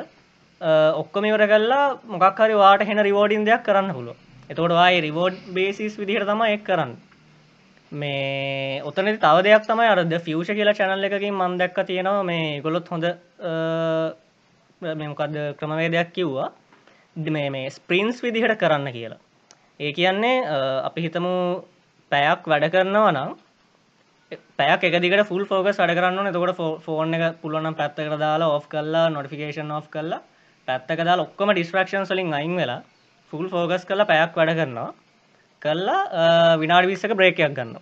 ඔක්කොම 0.96 1.26
ඉවර 1.26 1.44
කල්ලා 1.48 1.84
මොකක්හරි 2.06 2.56
වාට 2.56 2.84
හෙන 2.84 3.00
රිවෝඩින් 3.00 3.44
දෙයක් 3.44 3.64
කරන්න 3.64 3.92
පුළුව 3.92 4.16
එතකොට 4.50 4.72
වායි 4.72 5.02
රිවෝඩ් 5.02 5.36
බේසිස් 5.52 5.98
විදිහට 5.98 6.28
තමයි 6.28 6.54
එක් 6.54 6.64
කරන්න. 6.64 6.92
මේ 7.94 8.82
ඔතන 8.84 9.08
තව 9.18 9.44
දෙයක් 9.44 9.64
තමයි 9.64 9.88
අරද 9.88 10.14
ෆියෂ 10.22 10.52
කියලා 10.52 10.74
චැනල් 10.74 11.04
එකකින් 11.04 11.34
මන් 11.34 11.58
දැක්ක 11.58 11.80
තියෙනවා 11.86 12.24
මේ 12.24 12.62
ගොලොත් 12.62 12.88
හොඳ 12.88 13.06
මෙමකද 14.94 15.38
ක්‍රමවේදයක් 15.60 16.12
කිව්වා? 16.14 16.52
මේ 17.16 17.50
මේ 17.50 17.70
ස්ප්‍රීන්ස් 17.70 18.22
විදිහට 18.22 18.60
කරන්න 18.60 18.92
කියලා. 18.92 19.22
ඒ 19.80 19.92
කියන්නේ 19.94 20.36
අපි 20.84 21.02
හිතමු 21.02 21.34
පැයක් 22.12 22.42
වැඩ 22.46 22.66
කරනවා 22.72 23.12
නම් 23.12 23.32
පැයක් 24.58 24.84
එකදිකට 24.84 25.28
ෆුල් 25.28 25.46
ෆෝකස් 25.46 25.80
වැඩ 25.80 25.96
කරන්න 25.98 26.30
එතකොට 26.30 26.84
ෆෝන් 26.84 27.14
එක 27.14 27.42
පුළුවනම් 27.42 27.76
පැත්තකට 27.76 28.20
දාලා 28.20 28.52
ඔෆ් 28.52 28.68
කරලා 28.68 29.10
නොටිෆිකේෂන් 29.10 29.72
ඔෆ් 29.72 29.90
කරලා 29.90 30.22
පැත්තක 30.68 31.02
දාලා 31.02 31.26
ඔක්කොම 31.26 31.52
ඩිස්ට්‍රක්ෂන් 31.52 32.08
වලින් 32.12 32.34
අයින් 32.34 32.56
වෙලා 32.56 32.82
ෆුල් 33.34 33.50
ෆෝකස් 33.50 33.86
කරලා 33.86 34.06
පැයක් 34.06 34.36
වැඩ 34.36 34.56
කරනවා. 34.60 34.90
කරලා 35.62 36.58
විනාඩි 36.58 36.92
විස්සක 36.92 37.14
බ්‍රේකයක් 37.14 37.54
ගන්න 37.54 37.78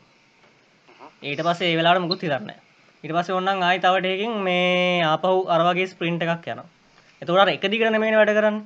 ඊට 1.24 1.42
පස්සේ 1.42 1.72
ඒ 1.72 1.78
වෙලාවට 1.78 2.04
මුකුත් 2.04 2.24
හිතන්න 2.24 2.54
ඊට 3.04 3.14
පස්සේ 3.14 3.36
ඕනනම් 3.36 3.64
ආයි 3.64 3.84
තව 3.84 4.00
ටේකින් 4.00 4.34
මේ 4.42 5.04
ආපහු 5.04 5.34
අර 5.48 5.62
වගේ 5.68 5.88
ස්ප්‍රින්ට් 5.88 6.24
එකක් 6.24 6.48
යනවා. 6.48 6.68
එතකොට 7.24 7.40
අර 7.40 7.50
එක 7.50 7.66
දිගට 7.66 7.92
නෙමෙයි 7.92 8.16
වැඩ 8.16 8.36
කරන්නේ. 8.36 8.66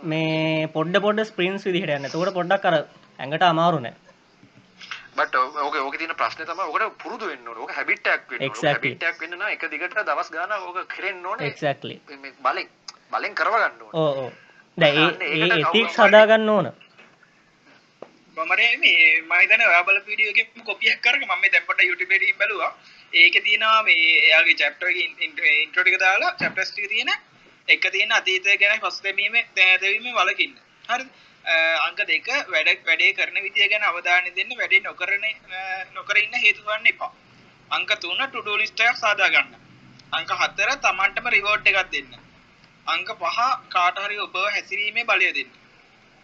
මේ 0.00 0.66
පොඩ්ඩ 0.68 1.00
පොඩ්ඩ 1.00 1.24
ස්ප්‍රින්ස් 1.24 1.66
විදිහට 1.66 1.90
යන්න. 1.90 2.08
එතකොට 2.08 2.34
පොඩ්ඩක් 2.34 2.64
අර 2.64 2.76
ඇඟට 3.18 3.44
අමාරු 3.44 3.80
නෑ. 3.80 3.94
බට 5.16 5.34
ඕක 5.36 5.74
ඕක 5.78 5.96
තින 5.98 6.14
ප්‍රශ්න 6.14 6.44
තම 6.44 6.62
ඔකට 6.62 6.96
පුරුදු 7.02 7.26
වෙන්න 7.26 7.48
ඕක 7.48 7.72
හැබිටක්. 7.72 8.32
හැබිටක් 8.62 9.20
වෙන්න 9.20 9.44
එක 9.48 9.66
දිගට 9.70 10.00
දවස් 10.00 10.30
ගාන 10.30 10.54
ඕක 10.58 10.80
කරෙන්න 10.88 11.26
ඕනේ. 11.26 11.48
එක්සැක්ලි 11.48 12.00
මේ 12.16 12.32
බලෙන් 12.40 12.68
බලෙන් 13.12 13.34
කරවගන්න 13.34 13.82
ඕනේ. 13.82 14.00
ඕ 14.16 14.32
දැ 14.78 14.90
ඒ 14.92 15.60
හරි- 15.62 15.86
සදාගන්න 15.90 16.48
ඕන? 16.48 16.72
මමරේ 18.36 18.72
මේ 18.76 19.22
මහිතන 19.22 19.62
ඔයාබල 19.62 20.00
පිඩියෝගේ 20.00 20.64
කොපියක් 20.64 20.98
කරක 21.00 21.22
මම 21.22 21.44
දැම්පට 21.52 21.84
යුටිබෙඩින් 21.84 22.38
බැලවා. 22.38 22.72
ඒක 23.14 23.36
තියෙනවා 23.44 23.82
මේ 23.82 24.08
එයාගේ 24.24 24.56
චැප්ට 24.56 24.82
ඉන්ට්‍රටික 25.58 26.00
දාලා 26.00 26.32
චැප්ටස්ටි 26.32 26.88
තියෙන 26.88 27.12
එක 27.68 27.84
තියෙන 27.90 28.12
අතීතය 28.12 28.56
ගැන 28.58 28.80
පස්තැමීම 28.80 29.36
දෑදවීම 29.56 30.14
වලකින්න 30.14 30.56
හරි 30.88 31.04
අංක 31.86 32.00
දෙක 32.06 32.26
වැඩ 32.48 32.68
වැඩේ 32.86 33.12
කරන 33.14 33.36
විදිය 33.42 33.68
ගැන 33.68 33.84
අවධානය 33.84 34.30
දෙන්න 34.32 34.56
වැඩේ 34.58 34.82
නොකරන 34.82 35.24
නොකර 35.94 36.16
ඉන්න 36.18 36.34
හේතුවන්න 36.36 36.86
එපා. 36.86 37.12
අංක 37.70 37.90
තුන 38.00 38.20
ටුඩෝ 38.22 38.56
ලිස්ටයක් 38.56 38.96
සාදාගන්න 38.96 39.54
අංක 40.12 40.30
හත්තර 40.32 40.70
තමන්ටම 40.78 41.28
රිවෝඩ් 41.28 41.66
එකක් 41.66 41.90
දෙන්න. 41.92 42.10
අංක 42.86 43.08
පහ 43.14 43.38
කාටහරි 43.68 44.18
ඔබ 44.18 44.36
හැසිරීමේ 44.46 45.06
බලය 45.06 45.30
දෙන්න. 45.32 45.50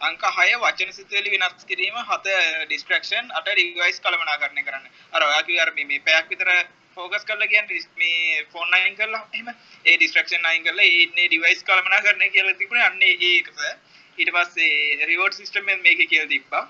අංක 0.00 0.22
හය 0.36 0.50
වචන 0.56 0.92
සිතුවලි 0.92 1.32
වෙනස් 1.34 1.64
කිරීම 1.64 1.96
හත 2.02 2.36
ඩිස්ට්‍රක්ෂන් 2.66 3.32
අට 3.32 3.48
රිවයිස් 3.50 4.00
කළමනා 4.00 4.38
කරණය 4.42 4.62
කරන්න. 4.62 4.84
අර 5.12 5.22
ඔයාගේ 5.22 5.60
අර 5.60 5.72
මේ 5.72 6.00
පැයක් 6.00 6.28
විතර 6.28 6.52
ෆෝකස් 7.00 7.24
කරලා 7.24 7.48
කියන්නේ 7.48 7.84
මේ 7.96 8.40
ෆෝන් 8.52 8.74
අයින් 8.74 8.96
කරලා 8.96 9.22
එහෙම 9.28 9.48
ඒ 9.50 9.94
ඩිස්ට්‍රක්ෂන් 9.94 10.46
අයින් 10.46 10.64
කරලා 10.64 10.86
ඒ 10.86 10.98
ඉන්නේ 11.02 11.28
ඩිවයිස් 11.28 11.64
කළමනා 11.64 12.02
කරන්න 12.02 12.32
කියලා 12.32 12.56
තිබුණේ 12.56 12.86
අන්න 12.86 13.02
ඒකද 13.02 13.60
ඊට 14.18 14.32
පස්සේ 14.32 15.06
රිවෝඩ් 15.06 15.34
සිස්ටම් 15.34 15.68
එක 15.68 15.82
මේකේ 15.82 16.06
කියලා 16.06 16.28
තිබ්බා. 16.28 16.64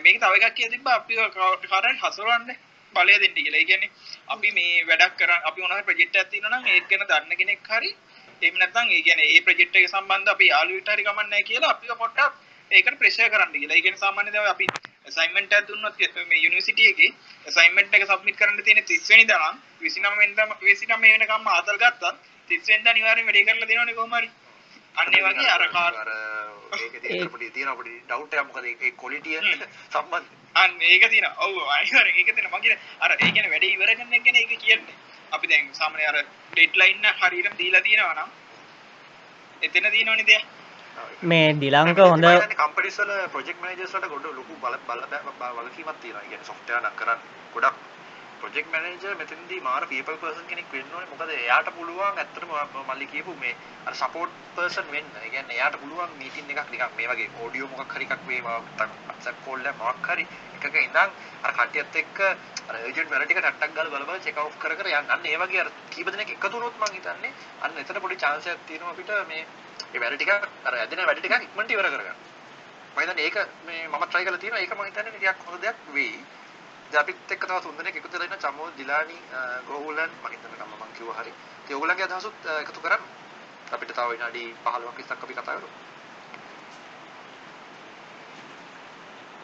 මේක 0.00 0.20
තව 0.20 0.32
එකක් 0.38 0.54
කියලා 0.54 0.74
තිබ්බා. 0.74 0.96
අපි 0.96 1.14
කාටරි 1.66 1.94
හසුරවන්න 1.96 2.52
බලය 2.94 3.16
දෙන්න 3.16 3.34
කියලා. 3.36 3.58
ඒ 3.58 3.64
කියන්නේ 3.64 3.90
අපි 4.28 4.52
මේ 4.52 4.84
වැඩක් 4.84 5.16
කරන් 5.16 5.40
අපි 5.44 5.60
මොනවා 5.60 5.78
හරි 5.78 5.88
ප්‍රොජෙක්ට් 5.88 6.16
එකක් 6.16 6.30
තියෙනවා 6.30 6.54
නම් 6.54 6.68
ඒක 6.68 6.90
ගැන 6.90 7.06
දන්න 7.06 7.36
කෙනෙක් 7.36 7.70
හරි 7.70 7.90
එහෙම 8.42 8.56
නැත්නම් 8.56 8.90
ඒ 8.90 9.02
කියන්නේ 9.02 9.30
ඒ 9.30 9.40
ප්‍රොජෙක්ට් 9.42 9.76
එක 9.76 9.88
සම්බන්ධ 9.88 10.34
අපි 10.34 10.46
යාළුවෙක්ට 10.46 10.92
හරි 10.92 11.04
කමන්නේ 11.04 11.30
නැහැ 11.30 11.48
කියලා 11.50 11.72
අපිව 11.72 11.96
පොඩ්ඩක් 11.96 12.32
ඒකට 12.70 12.98
ප්‍රෙෂර් 12.98 13.28
කරන්න 13.28 13.52
කියලා. 13.52 13.76
ඒ 13.76 13.82
කියන්නේ 13.82 13.98
සාමාන්‍ය 13.98 14.32
දේවල් 14.32 14.48
අපි 14.48 14.66
අසයින්මන්ට් 15.08 15.52
එකක් 15.52 15.68
දුන්නොත් 15.68 16.00
මේ 16.26 16.40
යුනිවර්සිටි 16.44 16.88
එකේ 16.88 17.10
අසයින්මන්ට් 17.46 17.94
එක 17.94 18.04
සබ්මිට් 18.06 18.36
කරන්න 18.36 18.62
තියෙන 18.62 18.82
30 18.82 19.12
වෙනිදා 19.12 19.38
නම් 19.44 19.56
29 19.82 20.18
වෙනිදා 20.18 20.46
29 20.46 21.14
වෙනකම්ම 21.14 21.48
ආතල් 21.48 21.78
ගත්තත් 21.78 22.04
30 22.48 22.68
වෙනිදා 22.68 22.92
අනිවාර්යෙන් 22.92 23.26
වැඩේ 23.26 23.44
කරලා 23.44 23.68
දෙනවනේ 23.70 23.94
කොහොම 23.94 24.12
හරි. 24.12 24.30
අන්න 24.94 25.14
ඒ 25.14 25.22
වගේ 25.24 25.48
අර 25.48 25.64
කාර් 25.68 25.94
අර 25.96 26.10
ඒක 26.78 27.00
තියෙන 27.02 27.30
පොඩි 27.30 27.50
තියෙන 27.50 27.76
පොඩි 27.76 27.94
ඩවුට් 28.02 28.34
එකක් 28.34 28.46
මොකද? 28.48 28.66
ඒ 28.66 28.92
ක්වොලිටිය 28.92 29.40
සම්බන්ධ 29.40 30.28
අන්න 30.56 30.82
ඒක 30.84 31.08
තියෙන 31.08 31.28
ඔව් 31.38 31.54
අනිවාර්යෙන් 31.70 32.16
ඒක 32.16 32.30
තියෙන 32.30 32.50
මම 32.50 32.60
කියන 32.60 32.78
අර 33.00 33.10
ඒ 33.12 33.18
කියන්නේ 33.22 33.54
වැඩේ 33.54 33.74
ඉවර 33.74 33.94
කරන 33.94 34.12
එක 34.12 34.24
ගැන 34.24 34.36
ඒක 34.36 34.54
කියන්නේ. 34.58 34.98
අපි 35.32 35.46
දැන් 35.46 35.74
සාමාන්‍ය 35.74 36.04
අර 36.04 36.20
ඩෙඩ්ලයින් 36.52 37.04
එක 37.06 37.22
හරියටම 37.22 37.58
දීලා 37.58 37.82
තියෙනවා 37.82 38.14
නම් 38.16 38.30
එතන 39.62 39.90
තියෙනවනේ 39.90 40.26
දෙයක් 40.26 40.44
මේ 41.22 41.52
ඩිලංක 41.54 41.98
හොඳ 42.04 42.26
ප්‍රොජෙක්ට් 43.28 43.60
මැනේජර්ස් 43.62 43.94
වලට 43.94 44.10
ගොඩ 44.14 44.26
ලොකු 44.32 44.54
බල 44.62 44.74
බල 44.88 45.68
කියන්නේ 45.76 46.44
සොෆ්ට්වෙයාර් 46.44 46.82
නම් 46.82 46.98
කරන්න 46.98 47.20
ගොඩක් 47.54 47.86
ප්‍රොජෙක්ට් 48.40 48.70
මැනේජර් 48.72 49.14
මෙතනදී 49.20 49.60
මාර 49.60 49.86
පීපල් 49.90 50.18
පර්සන් 50.22 50.46
කෙනෙක් 50.50 50.68
වෙන්න 50.72 50.94
ඕනේ. 50.94 51.08
මොකද 51.12 51.30
එයාට 51.36 51.70
පුළුවන් 51.76 52.20
ඇත්තටම 52.22 52.52
මල්ලි 52.90 53.06
කියපු 53.12 53.34
මේ 53.40 53.54
සපෝට් 54.00 54.32
පර්සන් 54.56 54.90
වෙන්න. 54.92 55.08
කියන්නේ 55.24 55.56
එයාට 55.56 55.80
පුළුවන් 55.80 56.14
මීටින් 56.18 56.50
එකක් 56.54 56.70
නිකන් 56.70 56.96
මේ 56.96 57.08
වගේ 57.10 57.30
ඔඩියෝ 57.44 57.70
මොකක් 57.72 57.94
හරි 57.94 58.06
එකක් 58.08 58.26
වේවා 58.28 58.58
එකක් 59.26 59.74
මොකක් 59.80 60.10
හරි 60.10 60.26
එකක 60.56 60.76
ඉඳන් 60.82 60.98
අර 61.42 61.52
කට්ටියත් 61.52 62.00
එක්ක 62.02 62.18
ඒජන්ට් 62.22 63.10
වැඩ 63.10 63.24
ටික 63.24 63.42
ගාලා 63.74 63.94
බල 63.94 64.06
බල 64.08 64.20
චෙක් 64.26 64.38
අවුට් 64.38 64.58
කර 64.58 64.76
යන්න. 64.92 65.10
අන්න 65.14 65.26
ඒ 65.26 65.38
වගේ 65.38 65.64
අර 65.64 65.72
කීප 65.90 66.12
දෙනෙක් 66.12 66.34
එකතු 66.36 66.54
වුණොත් 66.54 66.78
මං 66.80 66.94
හිතන්නේ 66.96 67.32
අන්න 67.62 67.82
එතන 67.82 68.00
පොඩි 68.00 68.22
එකක් 68.52 68.66
තියෙනවා 68.66 68.94
අපිට 68.94 69.12
මේ 69.28 69.46
ඒ 69.88 70.00
වැඩ 70.00 70.16
ටික 70.16 70.32
අර 70.64 70.74
ඇදෙන 70.74 71.04
වැඩ 71.06 71.20
ටික 71.20 71.34
ඉක්මනට 71.38 71.70
ඉවර 71.70 71.86
කරගන්න. 71.86 72.18
මම 72.94 73.00
හිතන්නේ 73.00 73.24
ඒක 73.24 73.36
මේ 73.66 73.88
මම 73.88 74.04
try 74.06 74.22
කරලා 74.24 74.38
තියෙනවා. 74.38 74.60
ඒක 74.60 74.72
මම 74.72 74.84
හිතන්නේ 74.84 75.12
ටිකක් 75.12 75.46
හොඳ 75.46 75.62
දෙයක් 75.62 75.76
වෙයි. 75.94 76.18
දැන් 76.90 77.02
අපිත් 77.02 77.18
එක්ක 77.28 77.44
තව 77.44 77.60
තුන් 77.62 77.76
දෙනෙක් 77.78 77.96
එකතු 77.96 78.14
වෙලා 78.14 78.28
ඉන්න 78.28 78.42
චමෝ 78.44 78.68
දිලානි 78.76 79.18
ගෝහුලන් 79.68 80.10
මම 80.12 80.26
හිතන්නේ 80.28 80.58
නම 80.60 80.72
මම 80.74 80.94
කිව්වා 80.96 81.18
හරි. 81.18 81.32
ඒ 81.66 81.74
ඕගොල්ලන්ගේ 81.74 82.06
අදහසුත් 82.06 82.48
එකතු 82.56 82.80
කරන්න. 82.80 83.04
අපිට 83.72 83.92
තව 83.92 84.08
විනාඩි 84.10 84.42
15ක් 84.64 84.98
20ක් 85.00 85.22
අපි 85.22 85.34
කතා 85.34 85.54
කරමු. 85.54 85.70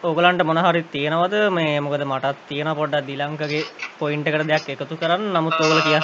ඕගලන්ට 0.02 0.42
මොනහරි 0.44 0.82
තියෙනවද 0.92 1.34
මේ 1.50 1.76
මොකද 1.80 2.02
මටත් 2.04 2.40
තියෙන 2.48 2.70
පොඩ්ඩක් 2.76 3.06
දිලංකගේ 3.08 3.62
පොයින්ට් 3.98 4.28
එකට 4.28 4.48
දෙයක් 4.50 4.66
එකතු 4.74 4.94
කරන්න 4.96 5.24
නමුත් 5.32 5.56
ඕගල 5.56 5.80
කිය 5.80 5.98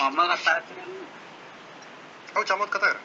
මම 0.00 0.20
කතා 0.32 0.58
කරන්නේ 0.60 0.93
ඔව් 2.36 2.44
චමෝත් 2.44 2.70
කතා 2.70 2.80
කරා. 2.84 3.02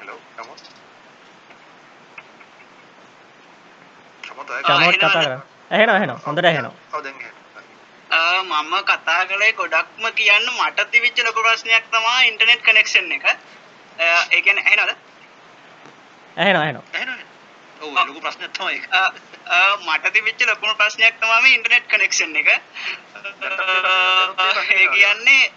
හෙලෝ 0.00 0.18
චමෝත්. 0.36 0.62
චමෝත් 4.22 4.50
අය 4.50 4.62
චමෝත් 4.64 4.96
කතා 4.96 5.10
කර 5.16 5.32
ඇහෙන 5.70 5.90
ඇහෙන 5.90 6.10
හොඳට 6.26 6.44
ඇහෙනවා 6.44 6.74
ඔව් 6.92 7.02
දැන් 7.04 7.16
එහෙනම්. 7.16 7.36
ආ, 8.10 8.42
මම 8.62 8.74
කතා 8.84 9.20
කළේ 9.26 9.52
ගොඩක්ම 9.54 10.04
කියන්න 10.14 10.46
මට 10.58 10.78
තිබිච්ච 10.90 11.18
ලොකු 11.26 11.40
ප්‍රශ්නයක් 11.42 11.84
තමයි 11.90 12.28
ඉන්ටර්නෙට් 12.28 12.62
කනෙක්ෂන් 12.62 13.12
එක. 13.12 13.24
ආ, 13.26 14.22
ඒ 14.30 14.40
කියන්නේ 14.42 14.64
ඇහෙනවද? 14.66 14.96
ඇහෙන 16.36 16.56
ඇහෙනවා 16.56 16.84
එහෙනම්. 16.94 17.18
ඔව් 17.18 17.31
ලොකු 17.82 18.20
ප්‍රශ්නයක් 18.20 18.52
තමයි 18.52 18.74
ඒක. 18.74 18.88
මට 19.80 20.12
තිබිච්ච 20.12 20.46
ලොකුම 20.46 20.76
ප්‍රශ්නයක් 20.76 21.14
තමයි 21.20 21.40
මේ 21.40 21.54
ඉන්ටර්නෙට් 21.54 21.88
කනෙක්ෂන් 21.88 22.36
එක. 22.36 22.48
ඒ 24.70 24.88
කියන්නේ 24.88 25.52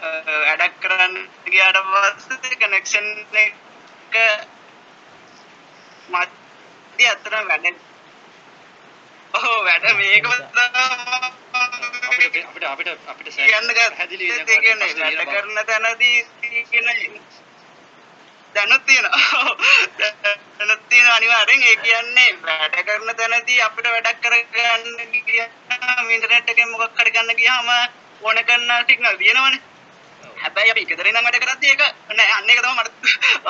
වැඩක් 0.00 0.80
කරන්න 0.80 1.28
ගියාට 1.46 1.78
පස්සේ 2.18 2.56
කනෙක්ෂන් 2.58 3.26
එක 3.36 3.56
මැදි 6.08 7.06
අතර 7.06 7.44
වැඩ 7.44 7.66
ඔව් 9.34 9.64
වැඩ 9.64 9.94
මේකම 9.94 10.32
අපිට 12.08 12.64
අපිට 12.64 12.88
අපිට 13.06 13.34
කියන්න 13.34 13.74
කියන්නේ 13.74 14.94
වැඩ 14.96 15.26
කරන 15.26 15.58
තැනදී 15.66 16.26
කියන 16.64 16.88
දැනුත් 18.54 18.86
තියෙනවා. 18.86 19.56
දැනුත් 20.58 20.88
තියෙනවා 20.88 21.16
අනිවාර්යෙන්. 21.16 21.62
ඒ 21.62 21.76
කියන්නේ 21.78 22.30
වැඩ 22.42 22.76
කරන 22.82 23.16
තැනදී 23.16 23.60
අපිට 23.62 23.86
වැඩක් 23.86 24.20
කරගන්න 24.22 24.84
ගියාම 25.26 26.10
ඉන්ටර්නෙට් 26.10 26.50
එකෙන් 26.50 26.70
මොකක් 26.70 26.98
හරි 26.98 27.10
ගන්න 27.10 27.36
ගියාම 27.36 27.68
ඕන 28.22 28.38
කරන 28.44 28.70
සිග්නල් 28.86 29.16
තියෙනවනේ 29.16 29.60
හැබැයි 30.38 30.70
අපි 30.70 30.84
ගෙදරින් 30.84 31.14
නම් 31.14 31.24
වැඩ 31.24 31.40
කරද්දී 31.40 31.70
ඒක 31.70 31.82
නෑ. 32.10 32.30
අන්න 32.32 32.50
ඒක 32.50 32.60
තමයි 32.60 32.74
මට 32.76 32.90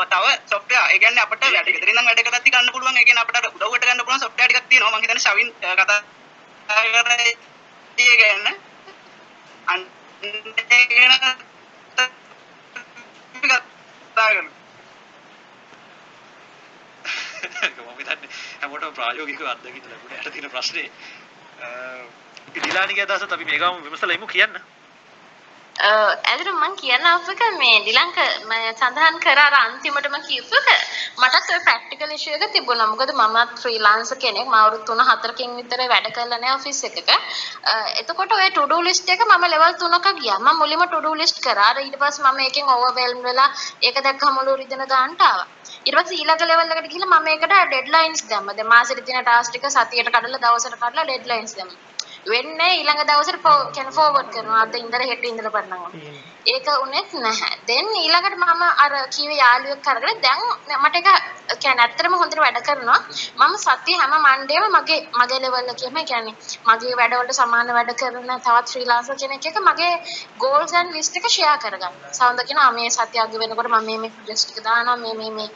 තව 0.13 0.25
සොෆ්ට්වෙයාර් 0.47 0.91
ඒ 0.91 0.99
කියන්නේ 0.99 1.25
අපිට 1.25 1.45
වැඩ 1.47 1.71
ගෙදරින් 1.71 1.97
නම් 1.97 2.07
වැඩ 2.09 2.23
කරද්දී 2.27 2.53
ගන්න 2.53 2.73
පුළුවන්. 2.73 2.97
ඒ 2.97 3.05
කියන්නේ 3.05 3.25
අපිට 3.25 3.49
උදව්වට 3.51 3.85
ගන්න 3.85 4.05
පුළුවන් 4.05 4.21
සොෆ්ට්වෙයාර් 4.21 4.51
ටිකක් 4.51 4.69
තියෙනවා. 4.69 4.93
මම 4.93 5.03
හිතන්නේ 5.03 5.25
ශවින් 5.25 5.49
කතා 5.79 6.01
කරේ 7.05 7.33
ඒ 7.99 8.15
කියන්නේ 8.17 8.55
අන්න 9.67 9.83
ඒක 10.71 10.89
ගැන 10.91 11.13
කතා 14.15 14.29
කරමු. 14.29 14.58
මම 17.39 17.99
හිතන්නේ 17.99 18.31
හැමෝටම 18.61 18.95
ප්‍රායෝගිකව 18.95 19.47
අත්දැකීම් 19.47 19.91
ලැබුණේ. 19.91 20.19
යට 20.19 20.33
තියෙන 20.33 20.51
ප්‍රශ්නේ. 20.51 20.91
ඩිලානිගේ 22.55 23.05
අදහසත් 23.05 23.33
අපි 23.33 23.45
මේ 23.45 23.59
ගාම 23.59 23.85
විමසලා 23.85 24.15
ඉමු. 24.15 24.27
කියන්න. 24.29 24.61
ඇදර 25.79 26.49
මං 26.53 26.73
කියන්න 26.79 27.05
අපක 27.09 27.43
මේ 27.59 27.75
ඩිලංක 27.83 28.17
සඳහන් 28.79 29.19
කර 29.25 29.39
අර 29.43 29.55
අන්තිමටම 29.59 30.17
කියපු 30.29 30.57
එක 30.61 30.71
මටත් 31.23 31.53
ඔය 31.55 31.61
ප්‍රැක්ටිකල් 31.67 32.15
ඉෂුව 32.17 32.35
එක 32.37 32.53
තිබුණා. 32.55 32.89
මොකද 32.93 33.13
මමත් 33.15 33.63
ෆ්‍රීලාන්සර් 33.63 34.19
කෙනෙක්. 34.25 34.47
මම 34.47 34.57
අවුරුදු 34.61 34.85
3 34.93 35.07
4කින් 35.25 35.55
විතර 35.59 35.83
වැඩ 35.93 36.09
කරලා 36.17 36.41
නැහැ 36.45 36.57
ඔෆිස් 36.59 36.83
එකක. 36.89 37.13
එතකොට 38.01 38.35
ඔය 38.39 38.51
to 38.57 38.67
do 38.73 38.79
list 38.89 39.13
එක 39.15 39.23
මම 39.27 39.45
level 39.55 39.77
3ක 39.83 40.15
ගියා. 40.21 40.39
මම 40.41 40.59
මුලින්ම 40.63 40.83
to 40.95 41.01
do 41.07 41.15
list 41.21 41.39
කරා. 41.47 41.71
ඊට 41.85 41.99
පස්සේ 42.03 42.27
මම 42.27 42.41
ඒකෙන් 42.47 42.75
overwhelmed 42.77 43.29
වෙලා 43.29 43.51
ඒක 43.83 44.03
දැක්කම 44.07 44.41
ඔළුව 44.43 44.59
රිදෙන 44.63 44.85
ගානට 44.95 45.23
ආවා. 45.23 45.47
ඊට 45.87 45.97
පස්සේ 45.99 46.19
ඊළඟ 46.21 46.49
level 46.51 46.75
එකට 46.75 46.91
ගිහලා 46.95 47.21
මම 47.21 47.31
ඒකට 47.35 47.55
deadlines 47.75 48.27
දැම්මා. 48.33 48.59
දැන් 48.59 48.73
මාසෙට 48.75 49.05
තියෙන 49.05 49.29
task 49.31 49.55
ටික 49.55 49.71
සතියට 49.71 50.11
කඩලා 50.17 50.43
දවසට 50.45 50.83
කඩලා 50.83 51.09
deadlines 51.13 51.55
දැම්මා. 51.61 51.98
වෙන්නේ 52.27 52.73
ඊළඟ 52.77 53.03
දවසට 53.09 53.47
කියන 53.77 53.91
ෆෝවර්ඩ් 53.99 54.33
කරනවා 54.35 54.61
අද 54.65 54.75
ඉඳලා 54.81 55.09
හෙට 55.11 55.25
ඉඳලා 55.31 55.53
පටන්ගම. 55.57 56.19
ඒක 56.53 56.69
උනේත් 56.85 57.13
නැහැ. 57.25 57.57
දැන් 57.69 57.89
ඊළඟට 58.03 58.37
මම 58.39 58.63
අර 58.85 58.93
කීවේ 59.15 59.39
යාළුවෙක් 59.43 59.83
කරගෙන 59.87 60.23
දැන් 60.27 60.43
මට 60.83 60.97
ඒක 61.01 61.09
කියන්නේ 61.63 61.85
ඇත්තටම 61.85 62.17
හොඳට 62.23 62.39
වැඩ 62.45 62.61
කරනවා. 62.69 62.99
මම 63.41 63.55
සතිය 63.65 63.99
හැම 64.01 64.15
මණ්ඩේම 64.27 64.67
මගේ 64.77 65.01
මගේ 65.21 65.41
ලෙවල් 65.45 65.73
එකේම 65.75 65.99
කියන්නේ 66.11 66.35
මගේ 66.69 66.99
වැඩවලට 67.01 67.39
සමාන 67.41 67.75
වැඩ 67.79 67.95
කරන 68.03 68.31
තවත් 68.47 68.75
ෆ්‍රීලාන්සර් 68.75 69.19
කෙනෙක් 69.23 69.49
එක්ක 69.51 69.61
මගේ 69.69 69.93
goals 70.45 70.77
and 70.81 70.95
list 70.97 71.19
එක 71.21 71.29
share 71.37 71.59
කරගන්න. 71.65 71.99
සවුන්ද 72.19 72.45
කියනවා 72.49 72.71
මේ 72.79 72.95
සතිය 72.97 73.25
අග 73.25 73.39
වෙනකොට 73.43 73.73
මම 73.73 73.85
මේ 73.89 73.99
මේ 74.05 74.15
project 74.17 74.45
ටික 74.45 74.65
දානවා 74.69 74.97
මේ 75.05 75.15
මේ 75.21 75.31
මේ 75.39 75.49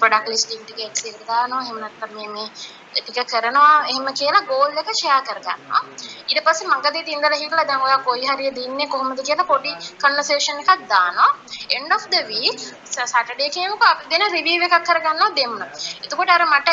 product 0.00 0.32
listing 0.34 0.62
ටික 0.64 0.86
Excel 0.88 1.12
එකට 1.12 1.28
දානවා. 1.32 1.62
එහෙම 1.64 1.78
නැත්නම් 1.80 2.16
මේ 2.18 2.28
මේ 2.34 2.48
ටික 2.96 3.28
කරනවා. 3.32 3.74
එහෙම 3.90 4.08
කියලා 4.20 4.42
ගෝල් 4.50 4.78
එක 4.82 4.90
ෂෙයා 4.92 5.20
කරගන්නවා. 5.28 5.82
ඊට 6.28 6.42
පස්සේ 6.46 6.70
මගදී 6.72 7.14
ඉඳලා 7.16 7.40
හිටලා 7.42 7.66
දැන් 7.70 7.84
ඔයා 7.86 8.00
කොයි 8.08 8.26
හරියද 8.30 8.58
ඉන්නේ 8.66 8.88
කොහොමද 8.94 9.20
කියලා 9.28 9.50
පොඩි 9.52 9.72
කන්වර්සේෂන් 10.02 10.62
එකක් 10.62 10.84
දානවා. 10.92 11.30
End 11.76 11.96
of 11.96 12.04
the 12.12 12.20
week 12.30 12.60
Saturday 12.94 13.50
කියමුකෝ 13.56 13.88
අපි 13.92 14.10
දෙන 14.12 14.26
රිවිව් 14.36 14.66
එකක් 14.68 14.76
කරගන්නවා 14.88 15.30
දෙන්න. 15.38 15.56
එතකොට 16.04 16.34
අර 16.36 16.44
මට 16.46 16.68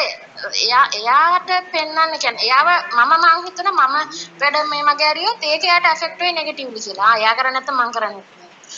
එයා 0.58 0.84
එයාට 1.00 1.50
පෙන්වන්න 1.74 2.20
කියන්නේ 2.24 2.46
එයාව 2.48 2.70
මම 2.98 3.14
මං 3.22 3.48
හිතනවා 3.48 3.88
මම 3.88 3.98
වැඩ 4.42 4.62
මේ 4.74 4.84
මගේ 4.90 5.12
හරියොත් 5.14 5.50
ඒක 5.52 5.64
එයාට 5.70 5.90
ඇෆෙක්ට් 5.90 6.22
වෙයි 6.22 6.38
නෙගටිව්ලි 6.38 6.86
කියලා. 6.88 7.16
එයා 7.22 7.36
කරන්නේ 7.38 7.58
නැත්නම් 7.58 7.82
මං 7.82 7.96
කරන්නේ 7.96 8.26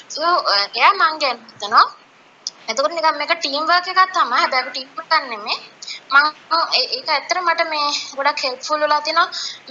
සෝ 0.10 0.34
එයා 0.78 0.94
මං 0.94 1.20
ගැන 1.22 1.38
හිතනවා 1.50 1.86
එතකොට 2.68 2.93
නිකන් 2.93 3.18
මේක 3.20 3.34
ටීම් 3.36 3.66
වර්ක් 3.70 3.88
එකක් 3.91 4.11
තමයි. 4.14 4.36
හැබැයි 4.36 4.70
ටීම් 4.70 4.89
එකක් 4.93 5.14
නෙමෙයි. 5.24 5.57
මම 6.11 6.28
ඒක 6.80 7.09
ඇත්තට 7.09 7.39
මට 7.41 7.64
මේ 7.72 7.89
ගොඩක් 8.18 8.43
හෙල්ප්ෆුල් 8.45 8.84
වෙලා 8.84 9.01
තිනවා 9.01 9.28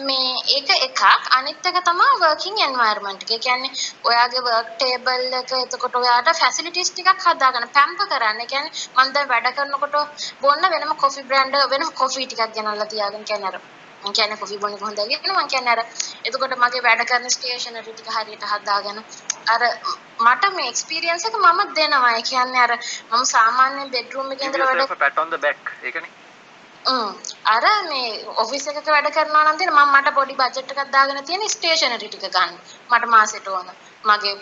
මේ 0.06 0.32
ඒක 0.56 0.70
එකක්. 0.78 1.02
අනිත් 1.36 1.68
එක 1.70 1.78
තමයි 1.82 2.08
වර්කින් 2.22 2.62
එන්වයරන්මන්ට් 2.66 3.24
එක. 3.24 3.30
ඒ 3.30 3.42
කියන්නේ 3.46 3.72
ඔයාගේ 4.04 4.44
වර්ක් 4.46 4.70
ටේබල් 4.74 5.36
එක. 5.40 5.52
එතකොට 5.58 6.00
ඔයාට 6.00 6.32
ෆැසිලිටිස් 6.40 6.92
ටිකක් 6.92 7.26
හදාගන්න 7.26 7.68
පැම්ප 7.76 8.00
කරන්න. 8.06 8.40
ඒ 8.40 8.50
කියන්නේ 8.52 8.72
මම 8.96 9.12
දැන් 9.14 9.30
වැඩ 9.32 9.52
කරනකොට 9.56 9.96
බොන්න 10.42 10.72
වෙනම 10.72 10.96
කොෆි 10.96 11.28
බ්‍රෑන්ඩ් 11.28 11.62
වෙනම 11.72 11.94
කොෆි 11.94 12.26
ටිකක් 12.26 12.56
ගෙනල්ලා 12.56 12.90
තියාගෙන 12.92 13.24
කියන්නේ 13.24 13.52
මම 14.02 14.12
කියන්නේ 14.12 14.36
කොෆි 14.36 14.58
බොන්න 14.58 14.74
එක 14.74 14.82
හොඳයි 14.82 15.08
කියන 15.12 15.34
මම 15.34 15.48
කියන්නේ 15.48 15.74
අර 15.74 15.82
එතකොට 16.24 16.56
මගේ 16.56 16.82
වැඩ 16.82 17.04
කරන 17.04 17.28
ස්ටේෂනරි 17.30 17.82
ටික 17.84 18.10
හරියට 18.10 18.48
හදාගෙන 18.52 18.98
අර 19.48 19.62
මට 20.20 20.50
මේ 20.54 20.68
එක්ස්පීරියන්ස් 20.68 21.24
එක 21.24 21.36
මම 21.36 21.60
දෙනවා. 21.74 22.12
ඒ 22.12 22.24
කියන්නේ 22.24 22.62
අර 22.62 22.72
මම 23.10 23.24
සාමාන්‍ය 23.26 23.86
බෙඩ්රූම් 23.90 24.32
එකේ 24.32 24.46
ඉඳලා 24.46 24.72
වැඩ 24.72 24.98
pat 24.98 25.18
on 25.18 25.30
the 25.30 25.38
back 25.38 25.72
ඒකනේ 25.82 26.12
අර 27.46 27.64
මේ 27.84 28.10
ඔෆිස් 28.38 28.66
එකක 28.68 28.88
වැඩ 28.88 29.08
කරනවා 29.12 29.44
නම් 29.44 29.58
තියෙන 29.58 29.74
මම 29.74 29.94
මට 29.94 30.14
පොඩි 30.14 30.34
බජට් 30.34 30.74
එකක් 30.74 30.92
දාගෙන 30.92 31.24
තියෙන 31.24 31.48
ස්ටේෂනරි 31.48 32.08
ටික 32.08 32.28
ගන්න. 32.28 32.54
මට 32.90 33.04
මාසෙට 33.08 33.48
ඕන. 33.48 33.74
මගේ 34.04 34.34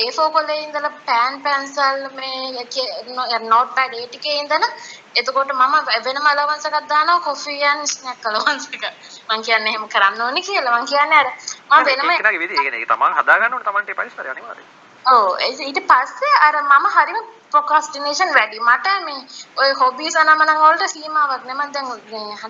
A4 0.00 0.26
කොලේ 0.32 0.58
ඉඳලා 0.62 0.92
පෑන් 1.06 1.40
පැන්සල් 1.42 2.02
මේ 2.12 3.38
නෝට් 3.44 3.74
පැඩ් 3.76 3.94
ඒ 3.94 4.06
ටිකේ 4.06 4.36
ඉඳලා 4.38 4.70
එතකොට 5.14 5.52
මම 5.52 5.74
වෙනම 6.04 6.26
අලවන්ස් 6.26 6.66
එකක් 6.66 6.78
දානවා 6.88 7.20
කොෆි 7.20 7.56
and 7.64 7.86
ස්නැක් 7.86 8.26
අලවන්ස් 8.26 8.68
එක. 8.72 8.84
මං 9.28 9.42
කියන්නේ 9.42 9.72
එහෙම 9.72 9.88
කරන්න 9.88 10.22
ඕනේ 10.22 10.42
කියලා. 10.42 10.76
මං 10.76 10.86
කියන්නේ 10.86 11.18
අර 11.18 11.28
මම 11.70 11.84
වෙනම 11.86 12.10
ඒකනගේ 12.10 12.38
විදි 12.38 12.54
ඒකනේ 12.56 12.80
ඒක 12.80 12.88
තමන් 12.88 13.18
හදාගන්න 13.18 13.52
ඕනේ 13.52 13.66
තමන්ට 13.66 13.96
පරිසරය 13.96 14.30
අනිවාර්යයෙන්. 14.30 14.70
ඔව් 15.04 15.26
ඊට 15.60 15.80
පස්සේ 15.88 16.34
අර 16.40 16.62
මම 16.62 16.90
හරිම 16.96 17.20
ප්‍රොක්‍රස්ටිනේෂන් 17.52 18.32
වැඩි. 18.36 18.60
මට 18.68 18.86
මේ 19.06 19.20
ඔය 19.62 19.70
හොබීස් 19.80 20.16
අනමනන් 20.22 20.52
වලට 20.64 20.90
සීමාවක් 20.94 21.44
නෑ. 21.48 21.56
මම 21.58 21.72
දැන් 21.74 21.88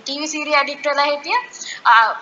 ටීවී 0.03 0.31
සීරිය 0.35 0.57
ඇඩික්ට් 0.61 0.91
වෙලා 0.91 1.09
හිටියා. 1.11 1.43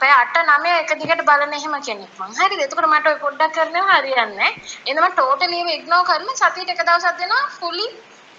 පැය 0.00 0.12
8 0.16 0.44
9 0.50 0.74
එක 0.82 0.94
දිගට 1.02 1.24
බලන 1.30 1.56
එහෙම 1.58 1.76
කෙනෙක් 1.88 2.20
මං. 2.20 2.36
හරිද? 2.40 2.60
එතකොට 2.66 2.90
මට 2.90 3.12
ඔය 3.12 3.18
පොඩ්ඩක් 3.24 3.56
කරනවා 3.56 3.98
හරියන්නේ 4.00 4.36
නෑ. 4.36 4.52
එහෙනම් 4.86 5.04
මම 5.04 5.14
ටෝටලි 5.14 5.60
ඒව 5.60 5.72
ඉග්නෝර් 5.78 6.04
කරලා 6.10 6.38
සතියට 6.42 6.74
එක 6.74 6.84
දවසක් 6.90 7.16
දෙනවා 7.22 7.48
ෆුලි 7.60 7.86